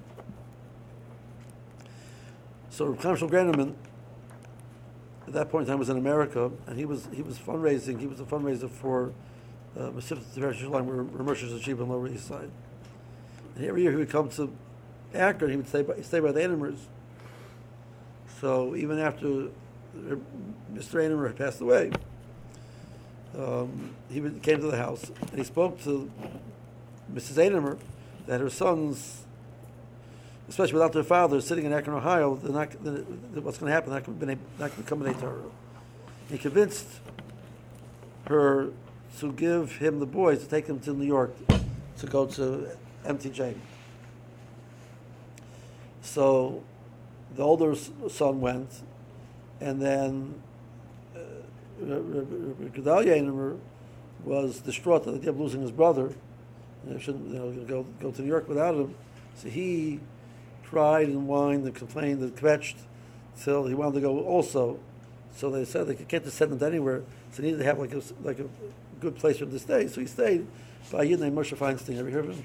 So 2.70 2.86
Reb 2.86 3.02
Chaim 3.02 3.16
Shulgraneman, 3.16 3.74
at 5.26 5.32
that 5.34 5.50
point 5.50 5.66
in 5.66 5.72
time, 5.72 5.78
was 5.78 5.90
in 5.90 5.96
America, 5.96 6.50
and 6.66 6.78
he 6.78 6.84
was 6.84 7.08
he 7.12 7.22
was 7.22 7.38
fundraising. 7.38 8.00
He 8.00 8.06
was 8.06 8.20
a 8.20 8.24
fundraiser 8.24 8.70
for 8.70 9.12
uh, 9.76 9.90
Mesivta 9.90 10.22
Tiferes 10.34 10.56
Yerushalayim, 10.56 10.84
where 10.84 11.04
Ramesh 11.04 11.46
Yeshiva 11.46 11.82
on 11.82 11.88
Lower 11.90 12.08
East 12.08 12.26
Side. 12.26 12.50
And 13.56 13.64
every 13.64 13.82
year 13.82 13.90
he 13.90 13.98
would 13.98 14.10
come 14.10 14.28
to 14.30 14.50
Akron. 15.12 15.50
He 15.50 15.56
would 15.56 15.68
stay 15.68 15.82
by, 15.82 16.00
stay 16.00 16.20
by 16.20 16.32
the 16.32 16.40
Anemers. 16.40 16.78
So 18.40 18.74
even 18.74 18.98
after 18.98 19.48
Mr. 20.72 20.94
Anemer 20.94 21.26
had 21.26 21.36
passed 21.36 21.60
away, 21.60 21.90
um, 23.36 23.94
he 24.10 24.20
came 24.20 24.60
to 24.60 24.70
the 24.70 24.76
house 24.76 25.10
and 25.20 25.38
he 25.38 25.44
spoke 25.44 25.82
to 25.82 26.10
Mrs. 27.12 27.36
Anemer 27.36 27.78
that 28.26 28.40
her 28.40 28.50
sons, 28.50 29.24
especially 30.48 30.74
without 30.74 30.92
their 30.92 31.04
father, 31.04 31.40
sitting 31.40 31.64
in 31.64 31.72
Akron, 31.72 31.96
Ohio, 31.96 32.36
they're 32.36 32.52
not, 32.52 32.84
they're, 32.84 33.42
what's 33.42 33.58
going 33.58 33.70
to 33.70 33.74
happen? 33.74 33.90
They're 33.90 34.36
not 34.58 34.58
going 34.58 34.70
to 34.70 34.82
become 34.82 35.02
an 35.02 35.14
Torah. 35.14 35.42
He 36.30 36.38
convinced 36.38 36.86
her 38.26 38.70
to 39.18 39.32
give 39.32 39.76
him 39.76 39.98
the 39.98 40.06
boys 40.06 40.40
to 40.40 40.48
take 40.48 40.66
them 40.66 40.78
to 40.80 40.92
New 40.92 41.06
York 41.06 41.34
to 41.98 42.06
go 42.06 42.26
to 42.26 42.68
MTJ. 43.04 43.54
So 46.02 46.62
the 47.36 47.42
older 47.42 47.74
son 47.74 48.40
went, 48.40 48.82
and 49.60 49.80
then 49.80 50.42
uh, 51.14 51.18
Gedalia 51.82 53.58
was 54.24 54.60
distraught 54.60 55.06
at 55.06 55.12
the 55.12 55.18
idea 55.18 55.30
of 55.30 55.40
losing 55.40 55.62
his 55.62 55.70
brother. 55.70 56.12
He 56.88 56.98
shouldn't 56.98 57.28
you 57.28 57.38
know, 57.38 57.50
go, 57.64 57.86
go 58.00 58.10
to 58.10 58.22
New 58.22 58.28
York 58.28 58.48
without 58.48 58.74
him. 58.74 58.94
So 59.36 59.48
he 59.48 60.00
cried 60.64 61.08
and 61.08 61.26
whined 61.26 61.64
and 61.64 61.74
complained 61.74 62.22
and 62.22 62.34
kvetched 62.36 62.76
till 63.42 63.66
he 63.66 63.74
wanted 63.74 63.94
to 63.94 64.00
go 64.00 64.20
also. 64.24 64.78
So 65.34 65.50
they 65.50 65.64
said 65.64 65.86
they 65.86 65.94
can't 65.94 66.24
just 66.24 66.36
send 66.36 66.52
him 66.52 66.58
to 66.58 66.66
anywhere. 66.66 67.02
So 67.32 67.42
he 67.42 67.48
needed 67.48 67.58
to 67.58 67.64
have 67.64 67.78
like 67.78 67.92
a, 67.92 68.02
like 68.22 68.38
a 68.38 68.46
good 69.00 69.16
place 69.16 69.38
for 69.38 69.44
him 69.44 69.52
to 69.52 69.58
stay. 69.58 69.86
So 69.88 70.00
he 70.00 70.06
stayed 70.06 70.46
by 70.90 71.02
a 71.02 71.04
Yid 71.04 71.20
named 71.20 71.36
Moshe 71.36 71.56
Feinstein. 71.56 71.98
Ever 71.98 72.10
heard 72.10 72.26
of 72.26 72.36
him? 72.36 72.44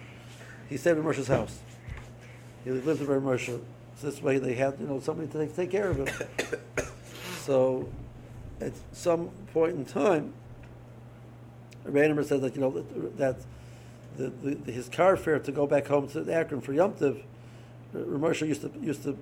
He 0.69 0.77
stayed 0.77 0.97
at 0.97 1.03
Moshe's 1.03 1.27
house. 1.27 1.59
He 2.63 2.71
lived 2.71 3.01
in 3.01 3.07
Moshe. 3.07 3.59
So 3.97 4.07
this 4.09 4.21
way 4.21 4.39
they 4.39 4.55
had, 4.55 4.75
you 4.79 4.87
know, 4.87 4.99
somebody 4.99 5.29
to 5.29 5.45
take, 5.45 5.55
take 5.55 5.71
care 5.71 5.89
of 5.89 5.97
him. 5.97 6.27
so 7.41 7.87
at 8.59 8.73
some 8.91 9.29
point 9.53 9.75
in 9.75 9.85
time, 9.85 10.33
Rainemer 11.85 12.25
said 12.25 12.41
that, 12.41 12.55
you 12.55 12.61
know, 12.61 12.71
that, 12.71 13.17
that 13.17 13.35
the, 14.17 14.29
the, 14.29 14.55
the, 14.55 14.71
his 14.71 14.89
car 14.89 15.15
fare 15.17 15.39
to 15.39 15.51
go 15.51 15.67
back 15.67 15.87
home 15.87 16.07
to 16.09 16.31
Akron 16.31 16.61
for 16.61 16.73
Yom 16.73 16.93
Tov, 16.93 17.21
uh, 17.93 17.97
Ramosha 17.97 18.47
used 18.47 18.61
to, 18.61 18.71
used 18.81 19.03
to, 19.03 19.17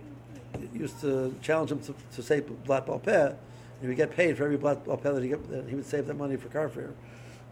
used 0.73 0.99
to 1.01 1.33
challenge 1.41 1.71
him 1.71 1.79
to, 1.81 1.95
to 2.15 2.23
say 2.23 2.39
Blat 2.41 2.85
Balpeh, 2.85 3.27
and 3.29 3.37
he 3.81 3.87
would 3.87 3.97
get 3.97 4.11
paid 4.11 4.37
for 4.37 4.45
every 4.45 4.57
Blat 4.57 4.85
Balpeh 4.85 5.13
that 5.15 5.23
he, 5.23 5.29
get, 5.29 5.49
that 5.49 5.67
he 5.67 5.75
would 5.75 5.85
save 5.85 6.07
that 6.07 6.15
money 6.15 6.35
for 6.35 6.47
car 6.49 6.69
fare. 6.69 6.91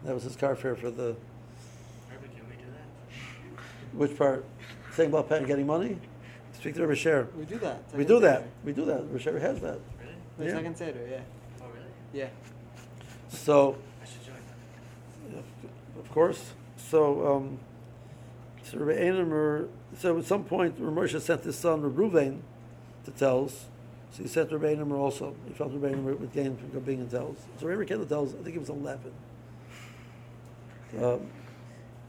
That 0.04 0.14
was 0.14 0.24
his 0.24 0.36
car 0.36 0.56
fare 0.56 0.74
for 0.74 0.90
the, 0.90 1.14
Maybe 2.10 2.34
can 2.34 2.48
we 2.48 2.56
do 2.56 2.70
that? 2.72 3.96
which 3.96 4.16
part? 4.16 4.44
Saying 4.94 5.10
Balpeh 5.10 5.32
and 5.38 5.46
getting 5.46 5.66
money? 5.66 5.98
Speak 6.54 6.74
to 6.74 6.82
Rabbi 6.82 6.94
Sher. 6.94 7.28
We 7.36 7.44
do 7.44 7.58
that. 7.58 7.82
We 7.94 8.04
do 8.04 8.20
that. 8.20 8.44
We 8.64 8.72
do 8.72 8.84
that. 8.84 9.02
Rabbi 9.02 9.18
Sher 9.18 9.38
has 9.40 9.60
that. 9.60 9.78
Really? 9.98 10.14
The 10.38 10.44
Yeah. 10.44 10.50
second 10.52 10.76
Seder, 10.76 11.06
yeah. 11.10 11.20
Oh, 11.60 11.64
really? 11.74 11.86
Yeah. 12.12 12.28
So, 13.28 13.76
I 14.00 14.04
should 14.06 14.24
join 14.24 14.34
that. 15.34 15.38
of 16.00 16.10
course. 16.12 16.52
So, 16.92 17.36
um, 17.36 17.58
so 18.62 18.76
Anemer, 18.76 19.66
so 19.96 20.18
at 20.18 20.26
some 20.26 20.44
point, 20.44 20.78
Ramosha 20.78 21.22
sent 21.22 21.42
his 21.42 21.56
son 21.56 21.80
Reuven 21.80 22.40
to 23.06 23.10
Telz. 23.12 23.52
So 24.10 24.22
he 24.22 24.28
sent 24.28 24.52
Rabbi 24.52 24.74
Anemer 24.74 24.98
also. 24.98 25.34
He 25.48 25.54
felt 25.54 25.72
Rabbi 25.72 25.94
Anemer 25.94 26.20
would 26.20 26.34
gain 26.34 26.54
from 26.54 26.80
being 26.80 27.00
in 27.00 27.08
Telz. 27.08 27.36
So 27.58 27.66
Rabbi 27.66 27.86
came 27.86 27.98
to 27.98 28.04
Telz, 28.04 28.38
I 28.38 28.42
think 28.42 28.52
he 28.52 28.58
was 28.58 28.68
11. 28.68 29.10
Um, 31.02 31.30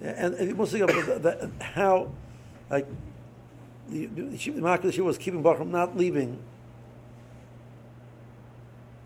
and, 0.01 0.33
and 0.33 0.59
that, 0.59 1.23
that- 1.23 1.51
how, 1.61 2.11
like, 2.69 2.85
the, 3.87 4.07
the, 4.07 4.37
she, 4.37 4.51
was 4.51 5.17
keeping 5.17 5.41
Baruch 5.41 5.59
from 5.59 5.71
not 5.71 5.95
leaving 5.95 6.39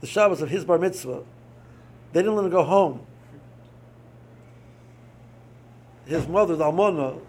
the 0.02 0.08
Shabbos 0.08 0.42
of 0.42 0.50
his 0.50 0.66
bar 0.66 0.80
mitzvah. 0.80 1.22
They 2.14 2.22
didn't 2.22 2.36
let 2.36 2.46
him 2.46 2.52
go 2.52 2.64
home. 2.64 3.06
His 6.08 6.28
mother, 6.28 6.56
the 6.56 6.64
Almana, 6.64 7.20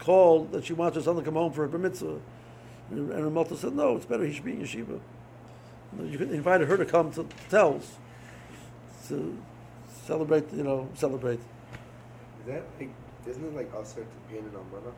called 0.00 0.52
that 0.52 0.64
she 0.64 0.72
wants 0.72 0.96
her 0.96 1.02
son 1.02 1.16
to 1.16 1.22
come 1.22 1.34
home 1.34 1.52
for 1.52 1.64
a 1.64 1.68
bar 1.68 1.78
mitzvah. 1.78 2.18
And, 2.90 3.10
and 3.12 3.20
her 3.20 3.30
mother 3.30 3.54
said, 3.56 3.74
no, 3.74 3.96
it's 3.96 4.06
better 4.06 4.24
he 4.24 4.32
should 4.32 4.44
be 4.44 4.52
in 4.52 4.62
yeshiva. 4.62 5.00
You 5.98 6.18
could- 6.18 6.30
invited 6.30 6.68
her 6.68 6.76
to 6.76 6.84
come 6.84 7.12
to 7.12 7.24
Telz 7.50 7.84
to 9.08 9.36
celebrate, 10.06 10.52
you 10.52 10.62
know, 10.62 10.88
celebrate. 10.94 11.40
Is 12.40 12.46
that 12.46 12.64
like, 12.78 12.90
isn't 13.28 13.44
it 13.44 13.54
like 13.54 13.70
usher 13.74 14.00
to 14.00 14.32
paint 14.32 14.46
it 14.46 14.56
on 14.56 14.64
mother? 14.72 14.92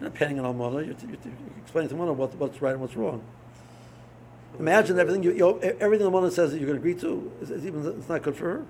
You're 0.00 0.10
not 0.10 0.14
panning 0.14 0.40
on 0.40 0.54
Almana. 0.54 0.86
You, 0.86 0.96
you, 1.02 1.18
you 1.24 1.32
explain 1.62 1.88
to 1.88 1.94
Almana 1.94 2.14
what, 2.14 2.34
what's 2.36 2.60
right 2.60 2.72
and 2.72 2.80
what's 2.80 2.96
wrong. 2.96 3.22
Imagine 4.58 4.98
everything 4.98 5.22
you, 5.22 5.32
you 5.32 5.38
know, 5.38 5.58
everything 5.58 6.06
Almana 6.06 6.30
says 6.30 6.52
that 6.52 6.58
going 6.58 6.72
to 6.72 6.78
agree 6.78 6.94
to 6.94 7.32
is, 7.42 7.50
is 7.50 7.66
even 7.66 7.86
it's 7.86 8.08
not 8.08 8.22
good 8.22 8.36
for 8.36 8.44
her 8.44 8.66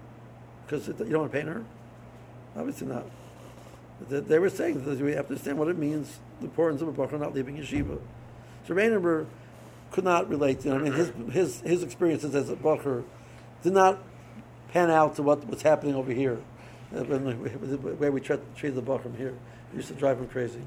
because 0.65 0.89
it, 0.89 0.99
you 0.99 1.07
don't 1.07 1.21
want 1.21 1.33
to 1.33 1.39
pain 1.39 1.47
her. 1.47 1.65
Obviously 2.57 2.87
not. 2.87 3.05
They, 4.09 4.39
were 4.39 4.51
saying 4.51 4.85
that 4.85 4.99
we 4.99 5.13
have 5.13 5.27
to 5.27 5.33
understand 5.33 5.59
what 5.59 5.69
it 5.69 5.79
means, 5.79 6.19
the 6.41 6.47
importance 6.47 6.83
of 6.83 6.89
a 6.89 6.93
bacher 6.93 7.19
not 7.19 7.35
leaving 7.35 7.57
yeshiva. 7.57 7.99
So 8.67 8.75
Rainhammer 8.75 9.27
could 9.91 10.05
not 10.05 10.29
relate. 10.29 10.65
You 10.65 10.73
know, 10.73 10.77
I 10.77 10.83
mean, 10.83 10.93
his 10.93 11.13
his 11.33 11.61
his 11.61 11.83
experiences 11.83 12.35
as 12.35 12.51
a 12.51 12.57
bacher 12.57 13.05
did 13.63 13.73
not 13.73 13.99
pan 14.73 14.91
out 14.91 15.17
to 15.17 15.23
what 15.23 15.47
was 15.49 15.63
happening 15.63 15.95
over 15.95 16.13
here, 16.13 16.39
uh, 16.95 17.05
when 17.05 17.41
we- 17.41 17.49
the 17.49 17.77
way 17.79 18.11
we 18.11 18.21
treat, 18.21 18.41
treated 18.55 18.77
the 18.77 18.83
bacher 18.83 19.17
here. 19.17 19.35
It 19.73 19.77
used 19.77 19.89
to 19.89 19.95
drive 19.95 20.19
him 20.19 20.29
crazy. 20.29 20.61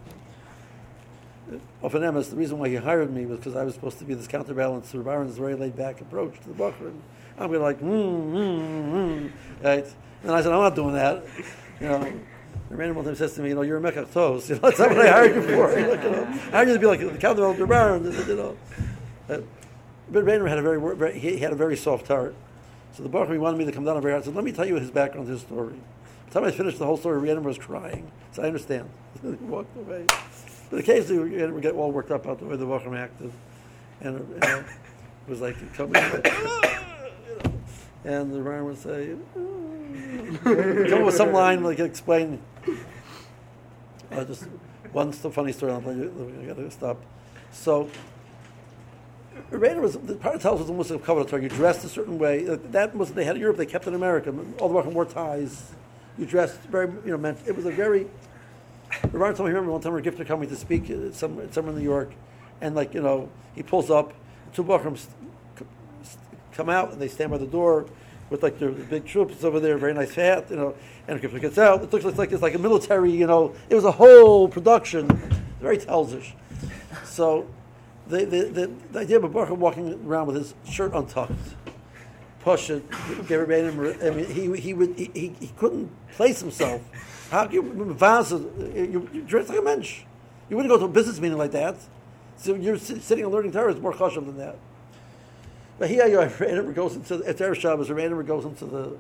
Often 1.81 2.01
Emes, 2.03 2.29
the 2.29 2.35
reason 2.35 2.59
why 2.59 2.69
he 2.69 2.75
hired 2.75 3.11
me 3.13 3.25
was 3.25 3.39
because 3.39 3.55
I 3.55 3.63
was 3.63 3.73
supposed 3.73 3.97
to 3.99 4.05
be 4.05 4.13
this 4.13 4.27
counterbalance 4.27 4.91
to 4.91 5.03
Byron's 5.03 5.37
very 5.37 5.55
laid 5.55 5.75
back 5.75 5.99
approach 6.01 6.39
to 6.41 6.49
the 6.49 6.53
Bacher. 6.53 6.87
And 6.87 7.01
I'm 7.39 7.47
going 7.47 7.61
like, 7.61 7.79
hmm, 7.79 7.87
hmm, 7.89 8.91
hmm, 8.91 9.65
right? 9.65 9.85
And 10.23 10.31
I 10.31 10.41
said, 10.41 10.51
I'm 10.51 10.61
not 10.61 10.75
doing 10.75 10.93
that. 10.93 11.23
You 11.80 11.88
know, 11.88 12.01
and 12.69 12.77
Random 12.77 13.03
one 13.03 13.15
says 13.15 13.34
to 13.34 13.41
me, 13.41 13.49
you 13.49 13.55
know, 13.55 13.61
you're 13.61 13.86
a 13.86 14.05
tos. 14.05 14.49
You 14.49 14.55
know, 14.55 14.61
that's 14.61 14.80
not 14.80 14.89
what 14.89 15.05
I 15.05 15.11
hired 15.11 15.36
you 15.36 15.41
for. 15.41 15.80
You 15.80 15.88
know, 15.88 16.27
I 16.47 16.51
hired 16.51 16.67
to 16.67 16.80
be 16.80 16.86
like 16.86 16.99
the 16.99 17.17
counterbalance 17.17 17.57
to 17.59 17.67
Byron. 17.67 18.03
You 18.03 18.36
know, 18.36 18.57
but 20.11 20.23
Random 20.23 20.47
had 20.47 20.57
a 20.57 20.61
very, 20.61 20.95
very, 20.95 21.19
he 21.19 21.38
had 21.38 21.51
a 21.51 21.55
very 21.55 21.77
soft 21.77 22.07
heart. 22.07 22.36
So 22.93 23.03
the 23.03 23.25
he 23.27 23.38
wanted 23.38 23.57
me 23.57 23.65
to 23.65 23.71
come 23.71 23.86
down 23.86 24.01
very 24.01 24.13
hard. 24.13 24.25
Said, 24.25 24.36
let 24.36 24.43
me 24.43 24.51
tell 24.51 24.65
you 24.65 24.75
his 24.75 24.91
background, 24.91 25.27
his 25.27 25.41
story. 25.41 25.73
By 25.73 25.80
the 26.25 26.39
time 26.39 26.43
I 26.45 26.51
finished 26.51 26.80
the 26.80 26.86
whole 26.86 26.97
story, 26.97 27.19
Random 27.19 27.43
was 27.43 27.57
crying. 27.57 28.11
So 28.32 28.43
I 28.43 28.47
understand. 28.47 28.89
he 29.21 29.30
walked 29.45 29.75
away. 29.77 30.05
But 30.69 30.80
occasionally 30.80 31.30
we 31.30 31.51
we 31.51 31.61
get 31.61 31.73
all 31.73 31.91
worked 31.91 32.11
up 32.11 32.25
about 32.25 32.39
the 32.39 32.45
way 32.45 32.55
the 32.55 32.65
Wacham 32.65 32.97
acted. 32.97 33.32
And 34.01 34.43
uh, 34.43 34.63
it 35.27 35.30
was 35.30 35.41
like 35.41 35.55
coming, 35.73 35.93
and 38.04 38.34
the 38.34 38.41
Ryan 38.41 38.66
would 38.66 38.78
say, 38.78 39.16
come 40.43 40.93
up 40.93 41.06
with 41.06 41.16
some 41.16 41.32
line 41.32 41.64
like 41.64 41.80
explain. 41.80 42.41
Uh, 44.12 44.24
just 44.26 44.43
one 44.91 45.12
funny 45.12 45.52
story. 45.52 45.72
I'll 45.72 45.82
you. 45.93 46.34
I 46.41 46.45
gotta 46.45 46.72
stop. 46.72 46.97
So, 47.52 47.89
Raider 49.52 49.82
was 49.82 49.93
the 49.93 50.16
part 50.16 50.36
of 50.36 50.41
the 50.41 50.50
Telz 50.50 50.60
was 50.60 50.70
almost 50.70 50.91
a 50.91 51.00
cover 51.00 51.24
You 51.39 51.50
dressed 51.50 51.86
a 51.86 51.89
certain 51.89 52.18
way. 52.18 52.43
That 52.43 52.95
was 52.95 53.12
they 53.12 53.24
had 53.24 53.36
in 53.36 53.41
Europe. 53.41 53.58
They 53.58 53.66
kept 53.66 53.88
in 53.88 53.93
America. 53.93 54.34
All 54.60 54.70
the 54.70 54.76
Wacham 54.76 54.93
wore 54.93 55.06
ties. 55.06 55.72
You 56.18 56.26
dressed 56.26 56.60
very, 56.64 56.88
you 57.06 57.12
know, 57.12 57.18
meant 57.18 57.39
it 57.47 57.56
was 57.56 57.66
a 57.66 57.72
very 57.72 58.08
Ron 59.12 59.36
told 59.36 59.50
me, 59.50 59.54
remember 59.54 59.72
one 59.72 59.82
time 59.82 59.93
we 59.93 60.02
gifted 60.02 60.28
coming 60.28 60.50
to 60.50 60.56
speak 60.56 60.89
uh, 60.89 61.12
some, 61.12 61.52
somewhere 61.52 61.74
in 61.74 61.80
New 61.80 61.86
York, 61.86 62.12
and 62.62 62.76
like, 62.76 62.93
you 62.93 63.02
know, 63.02 63.30
he 63.56 63.64
pulls 63.64 63.89
up, 63.89 64.14
two 64.54 64.64
Bachram 64.64 65.00
come 66.60 66.70
out 66.70 66.91
and 66.91 67.01
they 67.01 67.07
stand 67.07 67.32
by 67.32 67.38
the 67.38 67.47
door, 67.47 67.86
with 68.30 68.43
like 68.43 68.60
the, 68.60 68.68
the 68.68 68.84
big 68.84 69.05
troops 69.05 69.43
over 69.45 69.60
there, 69.60 69.78
very 69.78 69.93
nice 69.93 70.14
hat, 70.14 70.47
you 70.49 70.57
know, 70.57 70.76
and 71.07 71.24
it 71.24 71.41
gets 71.41 71.57
out, 71.57 71.82
it 71.82 71.91
looks 71.91 72.05
like 72.18 72.32
it's 72.32 72.41
like 72.41 72.53
a 72.53 72.60
military, 72.60 73.12
you 73.12 73.26
know, 73.26 73.55
it 73.70 73.76
was 73.76 73.86
a 73.86 73.91
whole 73.91 74.47
production, 74.49 75.07
very 75.62 75.78
Telzish. 75.78 76.34
So 77.05 77.47
the, 78.07 78.26
the, 78.26 78.99
idea 78.99 79.18
of 79.18 79.24
a 79.24 79.30
Baruch 79.30 79.57
walking 79.57 79.93
around 80.05 80.28
with 80.28 80.36
his 80.36 80.53
shirt 80.70 80.93
untucked, 80.93 81.32
push 82.41 82.70
it, 82.70 82.84
give 83.28 83.49
I 83.49 84.10
mean, 84.10 84.26
he, 84.30 84.60
he 84.60 84.74
would, 84.74 84.97
he, 84.97 85.34
he, 85.39 85.51
couldn't 85.57 85.89
place 86.12 86.41
himself. 86.41 86.82
How 87.32 87.45
can 87.45 87.53
you, 87.53 87.64
you, 88.76 89.10
you 89.14 89.22
dress 89.22 89.47
like 89.47 89.60
a 89.60 89.62
mensch. 89.62 90.01
You 90.49 90.57
wouldn't 90.57 90.72
go 90.72 90.80
to 90.80 90.86
a 90.86 90.89
business 90.89 91.20
meeting 91.20 91.38
like 91.38 91.51
that. 91.51 91.78
So 92.38 92.55
you're 92.55 92.78
si- 92.78 92.99
sitting 92.99 93.24
and 93.24 93.34
learning 93.34 93.51
Torah 93.51 93.74
is 93.74 93.80
more 93.80 93.93
chashav 93.93 94.26
than 94.26 94.38
that. 94.38 94.57
But 95.80 95.89
here 95.89 96.21
have 96.21 96.34
Erev 96.34 96.75
goes 96.75 96.95
into 96.97 97.23
at 97.25 97.38
Erev 97.38 97.55
Shabbos. 97.55 97.88
Erev 97.88 98.27
goes 98.27 98.43
into 98.43 98.65
the 98.65 98.97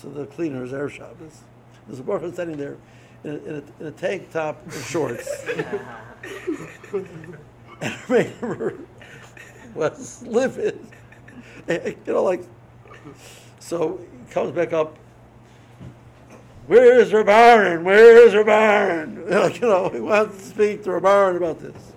to 0.00 0.08
the 0.08 0.26
cleaners 0.26 0.72
Erev 0.72 0.90
Shabbos. 0.90 1.42
There's 1.86 2.00
a 2.00 2.02
Baruch 2.02 2.34
standing 2.34 2.56
there 2.56 2.76
in 3.22 3.30
a, 3.30 3.34
in 3.34 3.54
a, 3.54 3.62
in 3.80 3.86
a 3.86 3.90
tank 3.92 4.32
top 4.32 4.60
and 4.64 4.72
shorts. 4.72 5.44
and 6.90 7.38
Erev 7.80 8.84
was 9.76 10.24
livid. 10.24 10.84
You 11.68 11.96
know, 12.08 12.24
like 12.24 12.42
so 13.60 14.00
he 14.26 14.32
comes 14.32 14.50
back 14.50 14.72
up. 14.72 14.96
Where's 16.66 17.12
Rabaran? 17.12 17.84
Where's 17.84 18.34
Rabaran? 18.34 19.16
Like, 19.28 19.60
you 19.60 19.68
know, 19.68 19.90
he 19.90 20.00
wants 20.00 20.38
to 20.38 20.44
speak 20.44 20.82
to 20.84 20.90
Rabaran 20.90 21.36
about 21.36 21.60
this. 21.60 21.92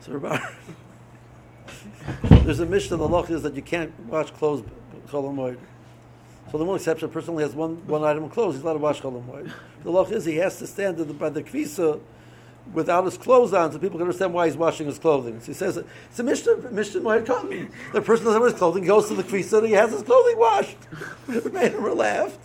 So 0.00 0.12
Rabaran. 0.12 0.54
There's 2.22 2.60
a 2.60 2.66
mission 2.66 2.94
in 2.94 3.00
the 3.00 3.08
law 3.08 3.22
is 3.24 3.42
that 3.42 3.54
you 3.54 3.62
can't 3.62 3.92
wash 4.06 4.30
clothes 4.30 4.64
Chol 5.08 5.56
So 6.50 6.58
the 6.58 6.64
one 6.64 6.76
exception, 6.76 7.08
a 7.08 7.12
person 7.12 7.30
only 7.30 7.44
has 7.44 7.54
one, 7.54 7.86
one 7.86 8.04
item 8.04 8.24
of 8.24 8.32
clothes, 8.32 8.54
he's 8.54 8.62
allowed 8.62 8.74
to 8.74 8.78
wash 8.78 9.00
Chol 9.00 9.22
Hamoed. 9.22 9.52
The 9.82 9.90
law 9.90 10.04
is 10.04 10.24
he 10.24 10.36
has 10.36 10.58
to 10.58 10.66
stand 10.66 10.96
the, 10.98 11.04
by 11.06 11.30
the 11.30 11.42
kvisa 11.42 12.00
without 12.72 13.04
his 13.04 13.16
clothes 13.16 13.54
on 13.54 13.72
so 13.72 13.78
people 13.78 13.98
can 13.98 14.02
understand 14.02 14.34
why 14.34 14.46
he's 14.46 14.56
washing 14.56 14.86
his 14.86 14.98
clothing. 14.98 15.40
So 15.40 15.46
he 15.46 15.52
says, 15.54 15.76
it's 15.76 16.18
a 16.18 16.22
Mishnah, 16.22 16.70
Mishnah 16.70 17.00
Moed 17.00 17.24
Katan. 17.24 17.70
The 17.92 18.02
person 18.02 18.26
doesn't 18.26 18.42
have 18.42 18.50
his 18.50 18.58
clothing, 18.58 18.84
goes 18.84 19.08
to 19.08 19.14
the 19.14 19.22
kvisa 19.24 19.58
and 19.58 19.66
he 19.66 19.72
has 19.72 19.90
his 19.90 20.02
clothing 20.02 20.38
washed. 20.38 20.76
Reiner 21.26 21.96
laughed. 21.96 22.40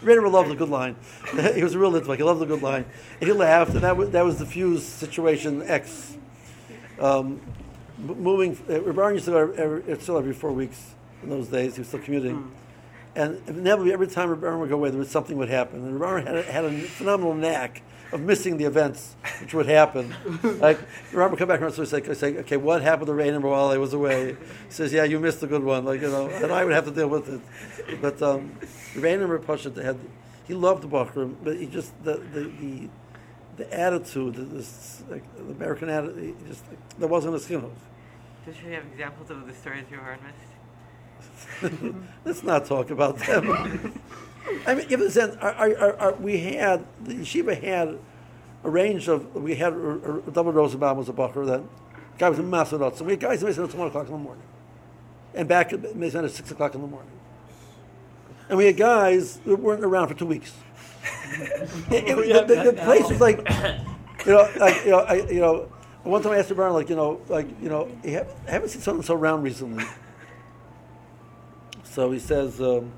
Reiner 0.00 0.30
loved 0.30 0.50
a 0.50 0.54
good 0.54 0.68
line. 0.68 0.96
he 1.54 1.62
was 1.62 1.74
a 1.74 1.78
real 1.78 1.92
nitpick. 1.92 2.16
He 2.16 2.22
loved 2.22 2.42
a 2.42 2.46
good 2.46 2.62
line. 2.62 2.84
And 3.20 3.28
he 3.28 3.32
laughed, 3.32 3.72
and 3.72 3.80
that 3.82 3.96
was, 3.96 4.10
that 4.10 4.24
was 4.24 4.38
the 4.38 4.46
fuse 4.46 4.86
situation 4.86 5.62
X. 5.62 6.16
Um, 7.00 7.40
moving, 7.98 8.56
uh, 8.68 8.80
Rebbe 8.80 9.12
used 9.14 9.26
to 9.26 9.30
go 9.32 9.52
every, 9.52 10.00
still 10.00 10.18
every 10.18 10.32
four 10.32 10.52
weeks 10.52 10.94
in 11.22 11.30
those 11.30 11.48
days. 11.48 11.74
He 11.74 11.80
was 11.80 11.88
still 11.88 12.00
commuting. 12.00 12.52
And 13.14 13.42
inevitably, 13.48 13.92
every 13.92 14.06
time 14.06 14.30
Rebbe 14.30 14.56
would 14.56 14.68
go 14.68 14.76
away, 14.76 14.90
there 14.90 14.98
was 14.98 15.10
something 15.10 15.36
would 15.38 15.48
happen. 15.48 15.84
And 15.84 16.00
Rebbe 16.00 16.22
had, 16.22 16.36
a- 16.36 16.42
had 16.44 16.64
a 16.64 16.80
phenomenal 16.82 17.34
knack 17.34 17.82
of 18.12 18.20
missing 18.20 18.56
the 18.56 18.64
events 18.64 19.16
which 19.40 19.52
would 19.54 19.66
happen. 19.66 20.14
like, 20.60 20.78
Rebbe 21.12 21.30
would 21.30 21.38
come 21.38 21.48
back 21.48 21.60
and 21.60 21.72
say, 21.74 22.14
say, 22.14 22.36
okay, 22.38 22.56
what 22.56 22.82
happened 22.82 23.08
to 23.08 23.14
Rainer 23.14 23.40
while 23.40 23.68
I 23.68 23.76
was 23.76 23.92
away? 23.92 24.30
He 24.30 24.36
says, 24.72 24.92
yeah, 24.92 25.04
you 25.04 25.18
missed 25.18 25.42
a 25.42 25.46
good 25.46 25.64
one. 25.64 25.84
Like, 25.84 26.00
you 26.00 26.08
know, 26.08 26.28
and 26.28 26.52
I 26.52 26.64
would 26.64 26.72
have 26.72 26.84
to 26.84 26.90
deal 26.90 27.08
with 27.08 27.28
it. 27.28 28.00
But 28.00 28.22
um, 28.22 28.52
Rainer 28.94 29.38
Pasha 29.38 29.70
had, 29.82 29.98
he 30.46 30.54
loved 30.54 30.84
the 30.84 30.88
Bachram, 30.88 31.34
but 31.42 31.56
he 31.56 31.66
just, 31.66 31.92
the, 32.04 32.14
the, 32.32 32.44
the, 32.60 32.88
the 33.58 33.72
attitude, 33.74 34.36
the, 34.36 34.42
this, 34.42 35.02
like, 35.10 35.24
the 35.36 35.52
American 35.52 35.90
attitude, 35.90 36.36
just, 36.46 36.64
there 36.98 37.08
wasn't 37.08 37.34
a 37.34 37.40
skin 37.40 37.60
Does 38.46 38.56
she 38.56 38.70
have 38.70 38.84
examples 38.86 39.30
of 39.30 39.46
the 39.46 39.52
stories 39.52 39.84
you 39.90 39.98
heard 39.98 40.20
missed? 40.22 41.94
Let's 42.24 42.44
not 42.44 42.64
talk 42.66 42.90
about 42.90 43.18
them. 43.18 44.00
I 44.66 44.74
mean, 44.74 44.88
give 44.88 45.00
us 45.00 45.16
an, 45.16 45.36
our, 45.38 45.52
our, 45.52 45.96
our, 45.96 46.12
we 46.14 46.38
had, 46.38 46.86
the 47.02 47.14
yeshiva 47.14 47.60
had 47.60 47.98
a 48.64 48.70
range 48.70 49.08
of, 49.08 49.34
we 49.34 49.56
had, 49.56 49.72
uh, 49.72 49.76
uh, 49.76 50.20
David 50.30 50.54
Rosenbaum 50.54 50.96
was 50.96 51.08
a 51.08 51.12
bacher, 51.12 51.44
that 51.46 51.62
guy 52.16 52.28
was 52.28 52.38
a 52.38 52.42
master 52.42 52.78
So 52.94 53.04
we 53.04 53.12
had 53.12 53.20
guys 53.20 53.40
that 53.40 53.46
made 53.46 53.58
at 53.58 53.74
1 53.74 53.88
o'clock 53.88 54.06
in 54.06 54.12
the 54.12 54.18
morning. 54.18 54.44
And 55.34 55.48
back 55.48 55.72
at 55.72 55.96
made 55.96 56.14
at 56.14 56.30
6 56.30 56.50
o'clock 56.52 56.74
in 56.74 56.80
the 56.80 56.86
morning. 56.86 57.10
And 58.48 58.56
we 58.56 58.66
had 58.66 58.76
guys 58.76 59.38
that 59.38 59.56
weren't 59.56 59.84
around 59.84 60.08
for 60.08 60.14
two 60.14 60.26
weeks. 60.26 60.54
It- 61.90 62.08
it- 62.08 62.46
the, 62.48 62.54
the, 62.54 62.62
the 62.72 62.82
place 62.82 63.08
was 63.08 63.20
like, 63.20 63.38
you 64.26 64.32
know, 64.32 64.48
like, 64.56 64.84
you 64.84 64.90
know, 64.90 64.98
I, 65.00 65.14
you 65.28 65.40
know, 65.40 65.68
one 66.04 66.22
time 66.22 66.32
I 66.32 66.38
asked 66.38 66.48
the 66.48 66.54
Brown, 66.54 66.72
like, 66.72 66.88
you 66.88 66.96
know, 66.96 67.20
like, 67.28 67.46
you 67.62 67.68
know, 67.68 67.88
I 68.04 68.24
haven't 68.50 68.70
seen 68.70 68.80
something 68.82 69.02
so 69.04 69.14
round 69.14 69.42
recently. 69.42 69.84
So 71.84 72.10
he 72.10 72.18
says, 72.18 72.60
um, 72.60 72.92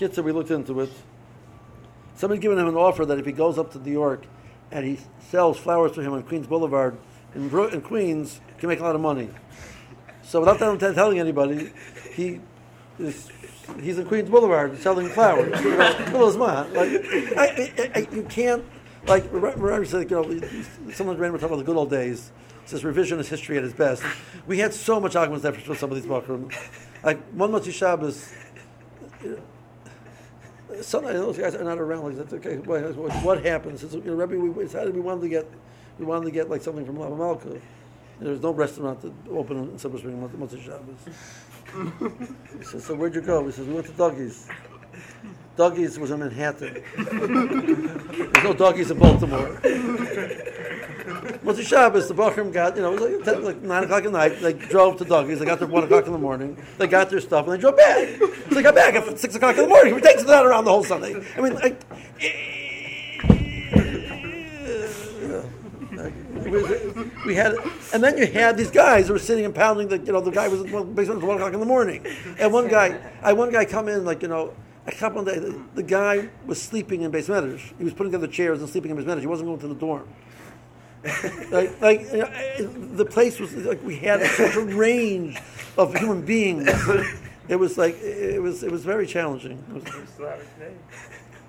we 0.00 0.32
looked 0.32 0.50
into 0.50 0.80
it. 0.80 0.90
Somebody's 2.16 2.42
given 2.42 2.58
him 2.58 2.68
an 2.68 2.76
offer 2.76 3.04
that 3.06 3.18
if 3.18 3.26
he 3.26 3.32
goes 3.32 3.58
up 3.58 3.72
to 3.72 3.78
New 3.78 3.92
York 3.92 4.24
and 4.70 4.84
he 4.84 4.98
sells 5.30 5.58
flowers 5.58 5.92
for 5.92 6.02
him 6.02 6.12
on 6.12 6.22
Queens 6.22 6.46
Boulevard 6.46 6.96
in, 7.34 7.48
Bro- 7.48 7.68
in 7.68 7.80
Queens, 7.80 8.40
he 8.54 8.60
can 8.60 8.68
make 8.68 8.80
a 8.80 8.82
lot 8.82 8.94
of 8.94 9.00
money. 9.00 9.28
So 10.22 10.40
without 10.40 10.78
telling 10.94 11.18
anybody, 11.18 11.72
he 12.14 12.40
is, 12.98 13.28
he's 13.80 13.98
in 13.98 14.06
Queens 14.06 14.28
Boulevard 14.28 14.78
selling 14.78 15.08
flowers. 15.08 15.52
Well, 16.12 16.28
it's. 16.28 16.36
Like, 16.36 16.74
I, 17.36 17.72
I, 17.78 17.90
I, 17.94 18.14
you 18.14 18.22
can't, 18.24 18.64
like, 19.06 19.24
remember, 19.32 19.84
said, 19.84 20.10
you 20.10 20.22
know, 20.22 20.92
someone 20.92 21.16
ran 21.16 21.32
talking 21.32 21.46
about 21.46 21.56
the 21.56 21.64
good 21.64 21.76
old 21.76 21.90
days. 21.90 22.32
Says 22.64 22.82
revisionist 22.82 23.28
history 23.28 23.58
at 23.58 23.64
its 23.64 23.74
best. 23.74 24.02
We 24.46 24.58
had 24.58 24.72
so 24.72 25.00
much 25.00 25.16
arguments 25.16 25.44
after 25.44 25.60
for 25.60 25.74
some 25.74 25.90
of 25.90 25.96
these 25.96 26.06
Bakrim. 26.06 26.52
Like, 27.02 27.20
one 27.32 27.50
Motzi 27.50 27.72
Shabbos, 27.72 28.32
uh, 29.24 30.80
some 30.80 31.04
of 31.04 31.12
those 31.14 31.38
guys 31.38 31.54
are 31.54 31.64
not 31.64 31.78
around. 31.78 32.04
Like, 32.04 32.16
that's 32.16 32.32
okay. 32.34 32.58
What, 32.58 32.94
what, 32.94 33.12
what 33.24 33.44
happened? 33.44 33.82
You 33.82 34.00
know, 34.02 34.14
Rebbe, 34.14 34.38
we 34.38 34.64
decided 34.64 34.94
we 34.94 35.00
wanted 35.00 35.22
to 35.22 35.28
get, 35.28 35.50
we 35.98 36.04
wanted 36.04 36.26
to 36.26 36.30
get 36.30 36.48
like 36.48 36.62
something 36.62 36.86
from 36.86 36.98
Lava 36.98 37.16
Malka. 37.16 37.60
There 38.20 38.30
was 38.30 38.40
no 38.40 38.52
restaurant 38.52 39.00
that 39.00 39.12
open 39.30 39.58
in 39.58 39.78
Silver 39.78 39.98
Spring 39.98 40.16
Motzi 40.38 40.62
Shabbos. 40.62 41.16
He 41.72 42.64
so 42.64 42.94
where'd 42.94 43.14
you 43.14 43.20
go? 43.20 43.44
He 43.46 43.52
says, 43.52 43.66
we 43.66 43.74
went 43.74 43.86
to 43.86 43.92
Dougie's. 43.92 44.48
Dougie's 45.56 45.98
was 45.98 46.10
in 46.10 46.20
Manhattan. 46.20 46.82
There's 46.96 48.44
no 48.44 48.52
Dougie's 48.54 48.90
in 48.90 48.98
Baltimore. 48.98 49.60
Motzi 51.44 51.62
Shabbos, 51.62 52.08
the 52.08 52.14
Bachram 52.14 52.52
got, 52.52 52.76
you 52.76 52.82
know, 52.82 52.94
it 52.94 53.00
was 53.00 53.26
like, 53.26 53.34
10, 53.36 53.44
like 53.44 53.62
9 53.62 53.84
o'clock 53.84 54.04
at 54.04 54.12
night. 54.12 54.40
They 54.40 54.52
drove 54.52 54.96
to 54.98 55.04
Dougie's. 55.04 55.38
They 55.38 55.44
got 55.44 55.58
there 55.58 55.68
1 55.68 55.84
o'clock 55.84 56.06
in 56.06 56.12
the 56.12 56.18
morning. 56.18 56.56
They 56.78 56.86
got 56.86 57.10
their 57.10 57.20
stuff 57.20 57.46
and 57.46 57.54
they 57.54 57.58
drove 57.58 57.76
back. 57.76 58.08
So 58.18 58.54
they 58.54 58.62
got 58.62 58.74
back 58.74 58.94
at 58.94 59.18
6 59.18 59.34
o'clock 59.34 59.56
in 59.56 59.62
the 59.62 59.68
morning. 59.68 59.94
We 59.94 60.00
takes 60.00 60.24
that 60.24 60.46
around 60.46 60.64
the 60.64 60.70
whole 60.70 60.84
Sunday. 60.84 61.14
I 61.36 61.40
mean, 61.40 61.54
like, 61.54 61.82
we, 62.20 62.51
we 67.26 67.34
had, 67.34 67.54
and 67.92 68.02
then 68.02 68.16
you 68.18 68.26
had 68.26 68.56
these 68.56 68.70
guys 68.70 69.06
who 69.06 69.12
were 69.12 69.18
sitting 69.18 69.44
and 69.44 69.54
pounding. 69.54 69.88
The, 69.88 69.98
you 69.98 70.12
know, 70.12 70.20
the 70.20 70.30
guy 70.30 70.48
was 70.48 70.60
in 70.62 70.70
the 70.70 70.82
basement 70.82 71.22
at 71.22 71.26
one 71.26 71.36
o'clock 71.36 71.54
in 71.54 71.60
the 71.60 71.66
morning, 71.66 72.06
and 72.38 72.52
one 72.52 72.68
guy, 72.68 72.98
I 73.22 73.28
had 73.28 73.38
one 73.38 73.50
guy 73.50 73.64
come 73.64 73.88
in 73.88 74.04
like, 74.04 74.22
you 74.22 74.28
know, 74.28 74.52
a 74.86 74.92
couple 74.92 75.20
of 75.20 75.26
days. 75.26 75.40
The, 75.40 75.62
the 75.76 75.82
guy 75.82 76.28
was 76.46 76.60
sleeping 76.60 77.02
in 77.02 77.10
base 77.10 77.28
Medrash. 77.28 77.72
He 77.78 77.84
was 77.84 77.92
putting 77.94 78.12
together 78.12 78.30
chairs 78.30 78.60
and 78.60 78.68
sleeping 78.68 78.90
in 78.90 78.96
base 78.96 79.06
Medrash. 79.06 79.20
He 79.20 79.26
wasn't 79.26 79.48
going 79.48 79.60
to 79.60 79.68
the 79.68 79.74
dorm. 79.74 80.08
like, 81.50 81.80
like 81.80 82.00
you 82.12 82.18
know, 82.18 82.66
the 82.94 83.04
place 83.04 83.40
was 83.40 83.52
like 83.56 83.82
we 83.84 83.96
had 83.96 84.24
such 84.26 84.54
a 84.54 84.60
range 84.60 85.40
of 85.76 85.94
human 85.96 86.22
beings. 86.24 86.68
It 87.48 87.56
was 87.56 87.76
like 87.76 88.00
it 88.00 88.40
was 88.40 88.62
it 88.62 88.70
was 88.70 88.84
very 88.84 89.06
challenging. 89.06 89.62
It 89.68 89.74
was- 89.74 90.08
Slavic 90.16 90.58
name. 90.60 90.78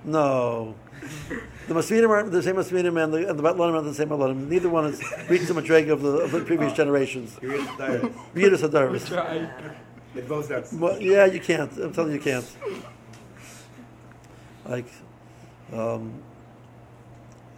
no. 0.05 0.75
The 1.65 1.73
Masminim 1.73 2.09
aren't 2.09 2.29
the 2.31 2.43
same 2.43 2.55
Masminim 2.55 3.01
and 3.01 3.13
the, 3.13 3.29
and 3.29 3.39
the 3.39 3.43
Batlanim 3.43 3.73
aren't 3.75 3.85
the 3.85 3.93
same 3.93 4.09
Batlanim. 4.09 4.49
Neither 4.49 4.67
one 4.69 4.83
has 4.83 5.01
reached 5.29 5.47
the 5.47 5.53
Madrega 5.53 5.91
of 5.93 6.01
the, 6.01 6.09
of 6.17 6.31
the 6.31 6.41
previous 6.41 6.73
generations. 6.73 7.37
You're 7.41 7.55
in 7.55 7.63
the 7.77 8.11
Yeridas 8.35 8.67
Hadoros. 8.69 9.73
It 10.13 10.27
both 10.27 10.49
that's 10.49 10.73
Well, 10.73 11.01
yeah, 11.01 11.23
you 11.25 11.39
can't. 11.39 11.71
I'm 11.77 11.93
telling 11.93 12.11
you, 12.11 12.17
you 12.17 12.23
can't. 12.23 12.45
Like, 14.67 14.85
um, 15.71 16.21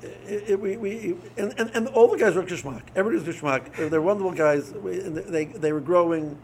it, 0.04 0.52
it, 0.52 0.60
we, 0.60 0.78
we 0.78 1.16
and, 1.38 1.54
and, 1.58 1.72
and 1.74 1.88
all 1.88 2.08
the 2.08 2.18
guys 2.18 2.36
were 2.36 2.44
Kishmak. 2.44 2.84
Everybody 2.96 3.26
was 3.28 3.36
Kishmak. 3.36 3.90
They're 3.90 4.02
wonderful 4.02 4.34
guys. 4.34 4.72
We- 4.72 5.00
And 5.00 5.18
they, 5.18 5.46
they 5.46 5.74
were 5.74 5.82
growing. 5.82 6.38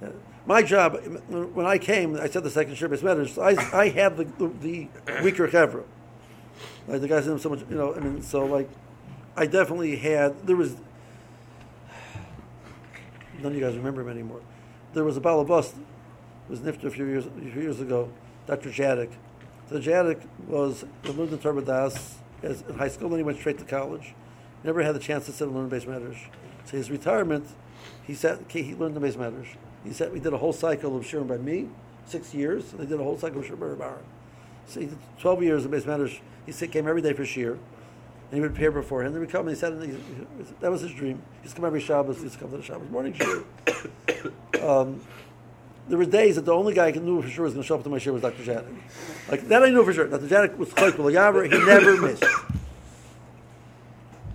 Uh, 0.00 0.10
My 0.46 0.62
job, 0.62 0.96
when 1.28 1.66
I 1.66 1.78
came, 1.78 2.16
I 2.16 2.28
said 2.28 2.44
the 2.44 2.50
second 2.50 2.76
Shabbos 2.76 3.02
matters. 3.02 3.36
I, 3.36 3.50
I 3.76 3.88
had 3.88 4.16
the, 4.16 4.24
the, 4.24 4.48
the 4.48 4.88
weaker 5.22 5.48
chevra. 5.48 5.82
Like 6.88 7.00
the 7.00 7.08
guys 7.08 7.24
didn't 7.24 7.40
so 7.40 7.50
much, 7.50 7.60
you 7.68 7.76
know. 7.76 7.94
I 7.94 8.00
mean, 8.00 8.22
so 8.22 8.44
like, 8.44 8.68
I 9.36 9.46
definitely 9.46 9.96
had. 9.96 10.46
There 10.46 10.56
was 10.56 10.76
none 13.38 13.52
of 13.52 13.54
you 13.54 13.60
guys 13.64 13.76
remember 13.76 14.02
him 14.02 14.08
anymore. 14.08 14.40
There 14.92 15.04
was 15.04 15.16
a 15.16 15.20
balabust, 15.20 15.74
was 16.48 16.60
nifted 16.60 16.84
a 16.84 16.90
few 16.90 17.06
years 17.06 17.26
a 17.26 17.30
few 17.30 17.62
years 17.62 17.80
ago, 17.80 18.10
Dr. 18.46 18.70
Jadik. 18.70 19.12
So 19.68 19.80
Jadik 19.80 20.20
was 20.48 20.84
lived 21.04 21.32
in 21.32 21.38
Torah 21.38 21.62
Vodaas 21.62 22.16
as 22.42 22.62
in 22.62 22.76
high 22.76 22.88
school, 22.88 23.08
then 23.08 23.18
he 23.18 23.22
went 23.22 23.38
straight 23.38 23.58
to 23.58 23.64
college. 23.64 24.14
Never 24.64 24.82
had 24.82 24.94
the 24.94 25.00
chance 25.00 25.26
to 25.26 25.32
sit 25.32 25.46
and 25.46 25.56
learn 25.56 25.68
base 25.68 25.86
matters. 25.86 26.16
So 26.64 26.76
his 26.76 26.90
retirement, 26.90 27.46
he 28.02 28.14
sat. 28.14 28.40
He 28.48 28.74
learned 28.74 28.94
the 28.94 29.00
base 29.00 29.16
matters. 29.16 29.48
He 29.84 29.92
said 29.92 30.12
we 30.12 30.20
did 30.20 30.32
a 30.32 30.38
whole 30.38 30.52
cycle 30.52 30.96
of 30.96 31.04
shiurim 31.04 31.28
by 31.28 31.38
me, 31.38 31.68
six 32.04 32.34
years. 32.34 32.72
And 32.72 32.80
They 32.80 32.86
did 32.86 33.00
a 33.00 33.04
whole 33.04 33.18
cycle 33.18 33.40
of 33.40 33.46
shiurim 33.46 33.78
by 33.78 33.84
Baron. 33.86 34.04
So 34.66 34.80
he 34.80 34.86
did 34.86 34.98
twelve 35.18 35.42
years 35.42 35.64
of 35.64 35.70
base 35.70 35.86
matters. 35.86 36.18
He 36.46 36.66
came 36.66 36.88
every 36.88 37.02
day 37.02 37.12
for 37.12 37.22
shiur, 37.22 37.52
and 37.52 37.60
he 38.32 38.40
would 38.40 38.54
prepare 38.54 38.70
beforehand. 38.70 39.14
Then 39.14 39.22
he 39.22 39.26
would 39.26 39.32
come 39.32 39.48
and 39.48 39.56
he 39.56 39.60
said 39.60 39.80
that 40.60 40.70
was 40.70 40.80
his 40.80 40.92
dream. 40.92 41.22
He 41.40 41.44
used 41.44 41.56
come 41.56 41.64
every 41.64 41.80
Shabbos. 41.80 42.18
He 42.18 42.24
used 42.24 42.38
come 42.38 42.50
to 42.50 42.56
the 42.56 42.62
Shabbos 42.62 42.90
morning 42.90 43.14
shiur. 43.14 43.44
um, 44.62 45.00
there 45.88 45.98
were 45.98 46.04
days 46.04 46.36
that 46.36 46.44
the 46.44 46.54
only 46.54 46.72
guy 46.72 46.88
I 46.88 46.92
knew 46.92 47.20
for 47.20 47.28
sure 47.28 47.44
was 47.44 47.54
going 47.54 47.64
to 47.64 47.66
show 47.66 47.74
up 47.74 47.82
to 47.82 47.90
my 47.90 47.98
shiur 47.98 48.12
was 48.12 48.22
Dr. 48.22 48.44
Janik. 48.44 48.76
Like 49.28 49.48
that 49.48 49.62
I 49.62 49.70
knew 49.70 49.84
for 49.84 49.92
sure. 49.92 50.06
Dr. 50.06 50.26
Janik 50.26 50.56
was 50.56 50.68
chayk 50.70 50.92
Yaver. 50.92 51.50
He 51.50 51.58
never 51.64 52.00
missed. 52.00 52.24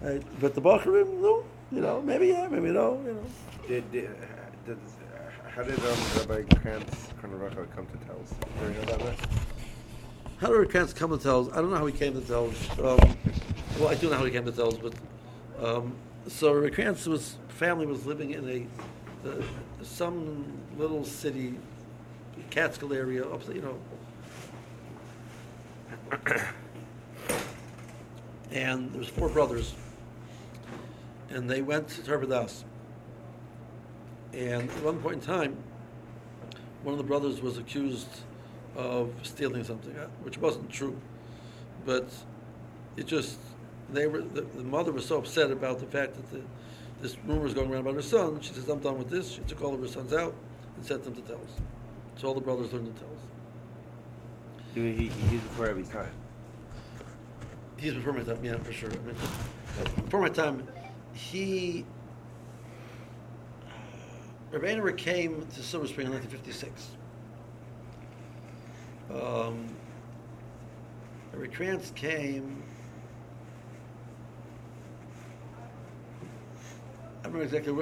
Right? 0.02 0.22
But 0.40 0.54
the 0.54 0.62
Bacharim, 0.62 1.20
no, 1.20 1.44
you 1.72 1.82
know, 1.82 2.00
maybe 2.00 2.28
yeah, 2.28 2.48
maybe 2.48 2.70
no, 2.70 3.02
you 3.04 3.14
know. 3.14 3.24
Did, 3.68 3.92
did, 3.92 4.10
did, 4.68 4.78
how 5.48 5.64
did 5.64 5.80
um, 5.80 5.98
Rabbi 6.18 6.44
Krantz 6.60 7.08
Konoracha 7.20 7.66
come 7.74 7.88
to 7.88 7.98
Telz? 8.06 8.30
Do 8.60 8.68
you 8.68 8.74
know 8.74 8.86
that 8.86 9.00
much? 9.00 9.18
How 10.38 10.50
did 10.50 10.70
Krantz 10.70 10.92
come 10.92 11.18
to 11.18 11.18
Telz? 11.18 11.50
I 11.54 11.62
don't 11.62 11.70
know 11.70 11.78
how 11.78 11.86
he 11.86 11.94
came 11.94 12.14
to 12.14 12.20
Telz. 12.20 12.70
Um, 12.78 13.18
well, 13.80 13.88
I 13.88 13.96
do 13.96 14.10
know 14.10 14.18
how 14.18 14.26
he 14.26 14.32
came 14.32 14.44
to 14.44 14.52
Telz, 14.52 14.82
but 14.82 14.94
um, 15.66 15.96
so 16.28 16.70
Krantz 16.72 17.08
was 17.08 17.38
family 17.48 17.86
was 17.86 18.06
living 18.06 18.32
in 18.32 18.50
a 18.50 18.68
uh, 19.30 19.42
some 19.82 20.46
little 20.78 21.06
city, 21.06 21.58
Catskill 22.50 22.92
area, 22.94 23.26
up 23.26 23.48
you 23.48 23.62
know. 23.62 23.80
and 28.52 28.92
there 28.92 29.00
was 29.00 29.08
four 29.08 29.30
brothers, 29.30 29.74
and 31.30 31.50
they 31.50 31.62
went 31.62 31.88
to 31.88 32.04
Torah 32.04 32.26
Vodaas. 32.26 32.66
And 34.34 34.70
at 34.70 34.84
one 34.84 35.00
point 35.00 35.16
in 35.16 35.22
time, 35.22 35.56
one 36.84 36.92
of 36.92 36.98
the 36.98 37.06
brothers 37.06 37.42
was 37.42 37.58
accused 37.58 38.10
of 38.76 39.12
stealing 39.24 39.64
something, 39.64 39.96
uh, 39.98 40.08
which 40.24 40.38
wasn't 40.38 40.70
true. 40.70 40.96
But 41.86 42.10
it 42.98 43.08
just, 43.08 43.40
they 43.92 44.08
were, 44.08 44.22
the, 44.22 44.42
the 44.42 44.64
mother 44.64 44.92
was 44.92 45.06
so 45.06 45.18
upset 45.18 45.52
about 45.52 45.80
the 45.80 45.86
fact 45.86 46.16
that 46.16 46.32
the, 46.32 46.42
this 47.02 47.18
rumor 47.26 47.42
was 47.42 47.54
going 47.54 47.72
around 47.72 47.82
about 47.82 47.96
her 47.96 48.02
son. 48.02 48.40
She 48.42 48.54
says, 48.54 48.68
I'm 48.70 48.80
done 48.80 48.98
with 48.98 49.10
this. 49.10 49.32
She 49.32 49.42
took 49.42 49.62
all 49.64 49.74
of 49.74 49.82
her 49.82 49.88
sons 49.88 50.14
out 50.14 50.34
and 50.76 50.86
sent 50.86 51.04
them 51.04 51.16
to 51.16 51.22
Telz. 51.22 51.50
So 52.18 52.28
all 52.28 52.34
the 52.34 52.42
brothers 52.42 52.72
learned 52.74 52.96
to 52.96 53.04
Telz. 53.04 53.10
He, 54.74 54.92
he, 54.94 55.08
he's 55.08 55.42
before 55.42 55.68
every 55.68 55.84
time. 55.84 56.12
He's 57.78 57.94
before 57.94 58.14
my 58.14 58.24
time, 58.24 58.44
yeah, 58.44 58.58
for 58.58 58.72
sure. 58.72 58.90
I 58.90 58.98
mean, 58.98 59.16
before 60.04 60.22
my 60.22 60.30
time, 60.30 60.66
he. 61.14 61.86
Rabbi 64.52 64.68
Anemer 64.68 64.98
came 64.98 65.46
to 65.46 65.62
Silver 65.62 65.88
Spring 65.88 66.08
in 66.08 66.14
1956. 66.14 66.92
Um, 69.14 69.68
Krantz 71.54 71.92
came. 71.92 72.64
I 77.24 77.28
remember 77.28 77.44
exactly. 77.44 77.74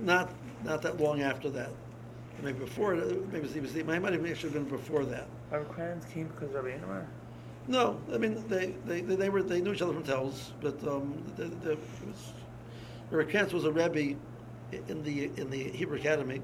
Not 0.00 0.30
not 0.64 0.82
that 0.82 1.00
long 1.00 1.22
after 1.22 1.50
that. 1.50 1.70
Maybe 2.42 2.58
before. 2.58 2.94
Maybe 2.94 3.48
it 3.48 3.62
was. 3.62 3.76
It 3.76 3.86
might 3.86 4.02
have 4.12 4.26
actually 4.26 4.52
been 4.52 4.64
before 4.64 5.04
that. 5.06 5.26
Our 5.50 5.64
clans 5.64 6.04
came 6.06 6.28
because 6.28 6.50
Rabbi 6.52 6.70
Anemer. 6.70 7.06
No, 7.68 8.00
I 8.12 8.18
mean 8.18 8.42
they, 8.48 8.74
they, 8.86 9.02
they, 9.02 9.28
were 9.28 9.42
they 9.42 9.60
knew 9.60 9.72
each 9.72 9.82
other 9.82 9.92
from 9.92 10.02
Telz, 10.02 10.50
but 10.60 10.82
um, 10.86 11.22
the, 11.36 11.44
the, 11.44 11.72
it 11.72 11.78
was, 13.10 13.52
was 13.52 13.64
a 13.64 13.70
rebbe 13.70 14.18
in 14.88 15.02
the 15.04 15.30
in 15.36 15.48
the 15.50 15.70
Hebrew 15.70 15.98
Academy. 15.98 16.42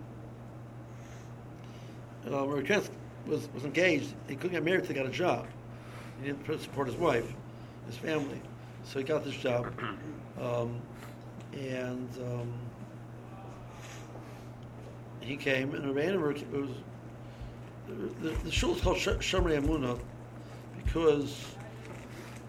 Rabbi 2.25 2.63
Krantz 2.63 2.91
was, 3.29 3.49
was 3.55 3.65
engaged. 3.65 4.15
He 4.27 4.35
couldn't 4.35 4.53
get 4.53 4.65
married 4.65 4.87
He 4.87 4.95
got 4.95 5.07
a 5.07 5.11
job. 5.11 5.47
He 6.21 6.27
didn't 6.27 6.61
support 6.61 6.89
his 6.89 6.97
wife, 6.97 7.33
his 7.87 7.97
family, 7.97 8.41
so 8.83 8.99
he 8.99 9.05
got 9.05 9.25
this 9.25 9.35
job, 9.35 9.73
um, 10.41 10.81
and 11.53 12.09
um, 12.19 12.53
he 15.21 15.37
came. 15.37 15.75
And 15.75 15.95
Rabbi 15.95 16.09
Anemer 16.09 16.51
was 16.51 16.71
the, 18.21 18.31
the 18.45 18.51
shul 18.51 18.75
is 18.75 18.81
called 18.81 18.99
Sh- 18.99 19.09
Shomrei 19.09 19.61
Emunah 19.63 19.99
because 20.85 21.45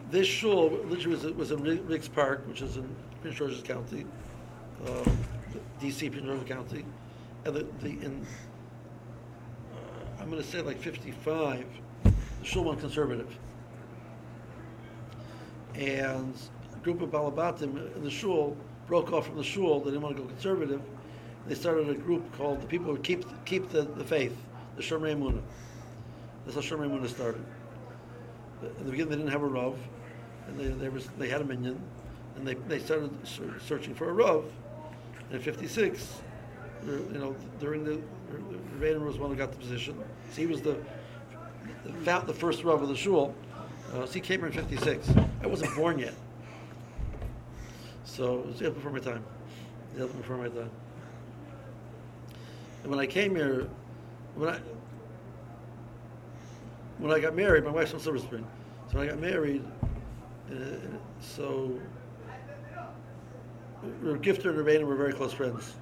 this 0.10 0.28
shul 0.28 0.72
literally 0.86 1.16
was, 1.16 1.24
was 1.34 1.52
in 1.52 1.62
Ri- 1.62 1.82
Riggs 1.82 2.08
Park, 2.08 2.48
which 2.48 2.62
is 2.62 2.78
in 2.78 2.96
Prince 3.22 3.38
George's 3.38 3.62
County, 3.62 4.06
um, 4.88 5.18
D.C. 5.80 6.10
Prince 6.10 6.26
George's 6.26 6.48
County, 6.48 6.86
and 7.46 7.56
the, 7.56 7.68
the 7.82 7.90
in 7.90 8.26
I'm 10.20 10.30
going 10.30 10.42
to 10.42 10.48
say 10.48 10.62
like 10.62 10.80
55, 10.80 11.66
the 12.04 12.12
shul 12.44 12.66
went 12.66 12.80
conservative, 12.80 13.38
and 15.76 16.34
a 16.74 16.78
group 16.84 17.02
of 17.02 17.10
Balabatim 17.12 17.96
in 17.96 18.04
the 18.04 18.12
shul 18.12 18.58
broke 18.88 19.14
off 19.14 19.28
from 19.28 19.38
the 19.38 19.44
shul. 19.44 19.80
They 19.80 19.92
didn't 19.92 20.02
want 20.02 20.18
to 20.18 20.24
go 20.24 20.28
conservative. 20.28 20.82
They 21.48 21.56
started 21.56 21.90
a 21.90 21.96
group 21.96 22.32
called 22.38 22.62
the 22.62 22.68
people 22.68 22.94
who 22.94 23.02
keep 23.02 23.26
keep 23.46 23.70
the, 23.70 23.84
the 23.84 24.04
faith, 24.04 24.36
the 24.76 24.82
Shomrei 24.82 25.16
Emunah. 25.16 25.42
That's 26.46 26.56
how 26.56 26.62
Shomrei 26.62 26.90
Emunah 26.90 27.10
started. 27.10 27.44
In 28.62 28.86
the 28.86 28.92
beginning, 28.92 29.10
they 29.10 29.16
didn't 29.16 29.32
have 29.32 29.44
a 29.44 29.48
rav, 29.48 29.78
and 30.48 30.60
they, 30.60 30.68
they, 30.68 30.90
was, 30.90 31.08
they 31.18 31.30
had 31.30 31.40
a 31.40 31.46
minyan, 31.46 31.82
and 32.36 32.46
they, 32.46 32.56
they 32.56 32.80
started 32.80 33.12
searching 33.66 33.96
for 33.96 34.10
a 34.10 34.14
rav. 34.14 34.44
And 35.30 35.36
in 35.36 35.42
'56, 35.42 36.22
you 36.86 37.08
know, 37.14 37.36
during 37.60 37.86
the 37.86 38.02
Rainer 38.78 39.00
was 39.00 39.16
the 39.16 39.22
one 39.22 39.32
who 39.32 39.36
got 39.36 39.52
the 39.52 39.58
position. 39.58 39.98
So 40.32 40.42
he 40.42 40.48
was 40.48 40.62
the 40.62 40.78
the, 42.06 42.34
first 42.34 42.64
rav 42.64 42.82
of 42.82 42.90
the 42.90 42.96
shul. 42.96 43.34
Uh, 43.94 44.06
so 44.06 44.12
he 44.12 44.20
came 44.20 44.40
here 44.40 44.48
in 44.48 44.54
'56. 44.54 45.10
I 45.44 45.48
wasn't 45.48 45.76
born 45.76 46.00
yet, 46.00 46.14
so 48.04 48.40
it 48.40 48.48
was 48.48 48.60
before 48.60 48.92
my 48.92 49.00
time. 49.00 49.24
Just 49.98 50.16
before 50.18 50.38
my 50.38 50.50
time. 50.50 50.70
And 52.84 52.92
when 52.92 53.00
I 53.00 53.08
came 53.08 53.36
here, 53.36 53.68
when 54.36 54.50
I 54.50 54.60
when 57.00 57.12
I 57.12 57.20
got 57.20 57.36
married, 57.36 57.64
my 57.64 57.72
wife's 57.72 57.92
from 57.92 58.00
Silver 58.00 58.20
Spring. 58.20 58.46
So 58.92 58.98
when 58.98 59.08
I 59.08 59.12
got 59.12 59.20
married, 59.20 59.64
uh, 60.52 60.56
so 61.20 61.80
Gifter 63.84 64.50
and 64.50 64.58
Ravana 64.58 64.86
were 64.86 64.96
very 64.96 65.14
close 65.14 65.34
friends. 65.34 65.74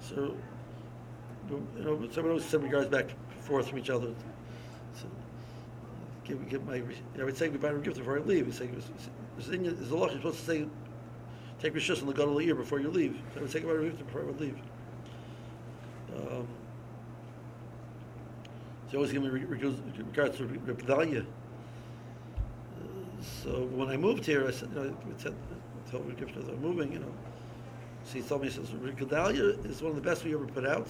So, 0.00 0.34
you 1.50 1.84
know, 1.84 2.08
someone 2.12 2.32
always 2.32 2.44
send 2.44 2.62
regards 2.62 2.88
back 2.88 3.04
and 3.04 3.44
forth 3.44 3.68
from 3.68 3.78
each 3.78 3.90
other. 3.90 4.12
So, 4.94 5.06
give, 6.24 6.48
give 6.48 6.66
my, 6.66 6.82
I 7.18 7.24
would 7.24 7.36
say 7.36 7.48
goodbye 7.48 7.70
to 7.70 7.76
Gifter 7.76 7.98
before 7.98 8.18
I 8.18 8.20
leave. 8.22 8.46
He'd 8.46 8.54
say, 8.54 8.68
there's 9.38 9.90
a 9.90 9.96
law 9.96 10.06
you're 10.06 10.16
supposed 10.16 10.40
to 10.40 10.44
say, 10.44 10.66
take 11.60 11.74
Rishus 11.74 12.00
on 12.00 12.06
the 12.06 12.12
God 12.12 12.28
of 12.28 12.34
the 12.34 12.44
year 12.44 12.54
before 12.54 12.80
you 12.80 12.90
leave. 12.90 13.18
So 13.32 13.40
I 13.40 13.42
would 13.42 13.50
say 13.50 13.60
goodbye 13.60 13.76
to 13.76 13.90
Gifter 13.90 14.06
before 14.06 14.22
I 14.22 14.24
would 14.24 14.40
leave. 14.40 14.58
Um, 16.16 16.48
so 18.90 18.96
always 18.96 19.12
give 19.12 19.22
me 19.22 19.28
re- 19.28 19.44
regards 19.44 20.38
to 20.38 20.44
Gedalia. 20.44 21.26
So 23.42 23.64
when 23.74 23.88
I 23.88 23.96
moved 23.96 24.24
here, 24.24 24.46
I 24.46 24.50
said, 24.50 24.70
you 24.70 24.80
know, 24.80 24.96
I 25.18 25.22
said, 25.22 25.34
I 25.34 25.90
told 25.90 26.06
Rick 26.06 26.18
Gifter 26.18 26.46
that 26.46 26.54
I'm 26.54 26.62
moving, 26.62 26.92
you 26.92 27.00
know. 27.00 27.12
So 28.04 28.14
he 28.14 28.22
told 28.22 28.42
me, 28.42 28.48
he 28.48 28.54
says, 28.54 28.68
Gedalia 28.70 29.66
is 29.66 29.82
one 29.82 29.90
of 29.90 29.96
the 29.96 30.02
best 30.02 30.24
we 30.24 30.34
ever 30.34 30.46
put 30.46 30.66
out. 30.66 30.88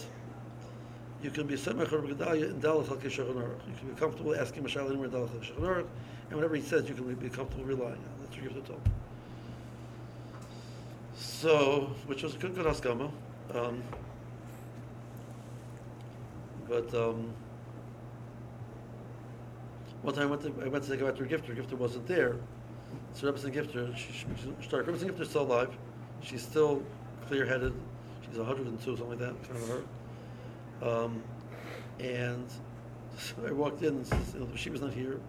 You 1.23 1.31
can 1.31 1.47
be 1.47 1.55
a 1.55 1.59
semach 1.59 1.93
of 1.93 2.05
Gedalia 2.05 2.51
in 2.51 2.61
Daled 2.61 2.87
Chelkei 2.87 3.11
Shulchan 3.11 3.35
Aruch. 3.35 3.67
You 3.67 3.75
can 3.79 3.89
be 3.89 3.95
comfortable 3.99 4.37
asking 4.37 4.63
Mashal 4.63 4.87
anywhere 4.89 5.07
in 5.07 5.11
Daled 5.13 5.29
Chelkei 5.31 5.53
Shulchan 5.53 5.61
Aruch, 5.61 5.87
and 6.29 6.37
whatever 6.37 6.55
he 6.55 6.63
says, 6.63 6.89
you 6.89 6.95
can 6.95 7.13
be 7.15 7.29
comfortable 7.29 7.65
relying 7.65 7.95
on. 7.95 8.05
That's 8.21 8.37
what 8.37 8.45
Gifter 8.45 8.67
told 8.67 8.85
me. 8.85 8.93
So, 11.17 11.91
which 12.07 12.23
was 12.23 12.35
a 12.35 12.39
good, 12.39 12.55
good 12.55 12.67
haskama. 12.67 13.11
Um, 13.53 13.83
but 16.69 16.95
um, 16.95 17.33
one 20.03 20.15
time 20.15 20.25
I 20.25 20.31
went 20.31 20.43
to, 20.43 20.65
I 20.65 20.69
went 20.69 20.85
to 20.85 20.91
take 20.91 21.01
to 21.01 21.07
her 21.07 21.13
gifter. 21.13 21.57
Gifter 21.57 21.77
wasn't 21.77 22.07
there. 22.07 22.37
So 23.15 23.31
Rebbetzin 23.31 23.53
Gifter, 23.53 23.97
she, 23.97 24.13
she 24.13 24.27
she 24.61 24.69
started. 24.69 24.93
Rebbetzin 24.93 25.11
Gifter 25.11 25.23
is 25.23 25.31
still 25.31 25.43
alive. 25.43 25.77
She's 26.23 26.43
still 26.43 26.83
clear-headed. 27.27 27.73
She's 28.27 28.39
102, 28.39 28.85
something 28.85 29.09
like 29.09 29.19
that, 29.19 29.43
kind 29.43 29.63
of 29.63 29.69
her. 29.69 29.83
Um, 30.83 31.23
and 31.99 32.47
so 33.19 33.35
I 33.47 33.53
walked 33.53 33.83
in 33.83 33.97
and 33.97 34.07
says, 34.07 34.35
you 34.35 34.41
know, 34.41 34.49
she 34.55 34.71
was 34.71 34.81
not 34.81 34.93
here. 34.93 35.21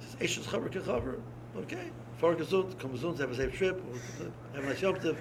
She 0.00 0.06
says, 0.06 0.44
Eishes 0.44 0.44
chaver 0.44 0.70
kechaver. 0.70 1.20
Okay. 1.56 1.90
Far 2.18 2.34
gesund, 2.34 2.78
come 2.78 2.96
gesund, 2.96 3.18
have 3.18 3.30
a 3.30 3.36
safe 3.36 3.56
trip, 3.56 3.80
have 4.54 4.64
a 4.64 4.66
nice 4.66 4.80
yom 4.82 4.96
tov. 4.96 5.16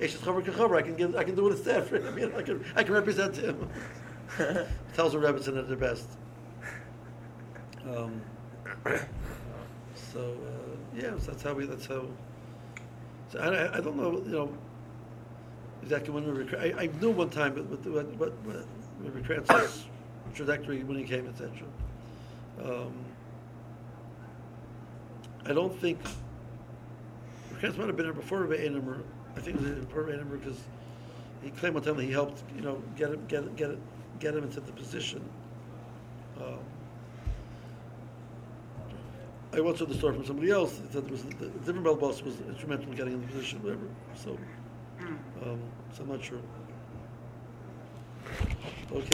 Eishes 0.00 0.18
chaver 0.18 0.42
kechaver. 0.44 0.76
I 0.76 0.82
can 0.82 0.96
give, 0.96 1.14
I 1.14 1.24
can 1.24 1.34
do 1.34 1.48
it 1.48 1.52
instead. 1.52 1.92
I 2.06 2.10
mean, 2.10 2.32
I 2.34 2.42
can, 2.42 2.64
I 2.74 2.82
can 2.82 2.94
represent 2.94 3.36
him. 3.36 3.68
Telz 4.38 5.12
the 5.12 5.18
Rebbitzin 5.18 5.58
at 5.58 5.68
their 5.68 5.76
best. 5.76 6.08
Um, 7.88 8.20
so 9.94 10.20
uh, 10.20 10.76
yeah, 10.96 11.18
so 11.18 11.32
that's 11.32 11.42
how 11.42 11.52
we. 11.54 11.66
That's 11.66 11.86
how. 11.86 12.06
So 13.32 13.38
I- 13.40 13.76
I 13.76 13.80
don't 13.80 13.96
know, 13.96 14.22
you 14.24 14.32
know, 14.32 14.52
exactly 15.82 16.12
when 16.12 16.34
we, 16.34 16.56
I, 16.56 16.82
I 16.82 16.86
knew 17.00 17.10
one 17.10 17.30
time, 17.30 17.54
but, 17.54 17.70
but, 17.70 17.82
but, 17.82 18.18
but, 18.18 18.44
but 18.44 18.66
Rabbi 19.00 19.66
trajectory 20.34 20.84
when 20.84 20.96
he 20.96 21.04
came, 21.04 21.26
et 21.26 21.36
cetera. 21.36 21.66
Um, 22.62 22.92
I 25.46 25.52
don't 25.52 25.78
think, 25.80 25.98
Krantz 27.58 27.76
might 27.78 27.86
have 27.86 27.96
been 27.96 28.06
there 28.06 28.12
before 28.12 28.42
Rabbi 28.44 28.62
Anemer, 28.62 29.02
I 29.36 29.40
think 29.40 29.60
it 29.60 29.62
was 29.62 29.84
before 29.84 30.02
Rabbi 30.04 30.22
because 30.24 30.58
he 31.42 31.50
claimed 31.50 31.74
one 31.74 31.84
time 31.84 31.96
that 31.96 32.04
he 32.04 32.12
helped, 32.12 32.42
you 32.54 32.62
know, 32.62 32.82
get 32.96 33.10
him, 33.10 33.24
get, 33.26 33.56
get, 33.56 33.70
get 34.18 34.34
him 34.34 34.44
into 34.44 34.60
the 34.60 34.72
position. 34.72 35.22
Um, 36.38 36.58
I 39.52 39.60
once 39.60 39.80
heard 39.80 39.88
the 39.88 39.94
story 39.94 40.14
from 40.14 40.24
somebody 40.24 40.50
else 40.50 40.80
that 40.92 41.10
was 41.10 41.24
the 41.24 41.46
different 41.46 41.82
bell 41.82 41.96
boss 41.96 42.22
was 42.22 42.40
instrumental 42.48 42.90
in 42.90 42.96
getting 42.96 43.14
in 43.14 43.20
the 43.20 43.26
position, 43.26 43.62
whatever. 43.62 43.86
So, 44.14 44.38
um, 45.42 45.58
so 45.96 46.02
I'm 46.02 46.08
not 46.10 46.22
sure. 46.22 46.38
Okay. 48.92 49.06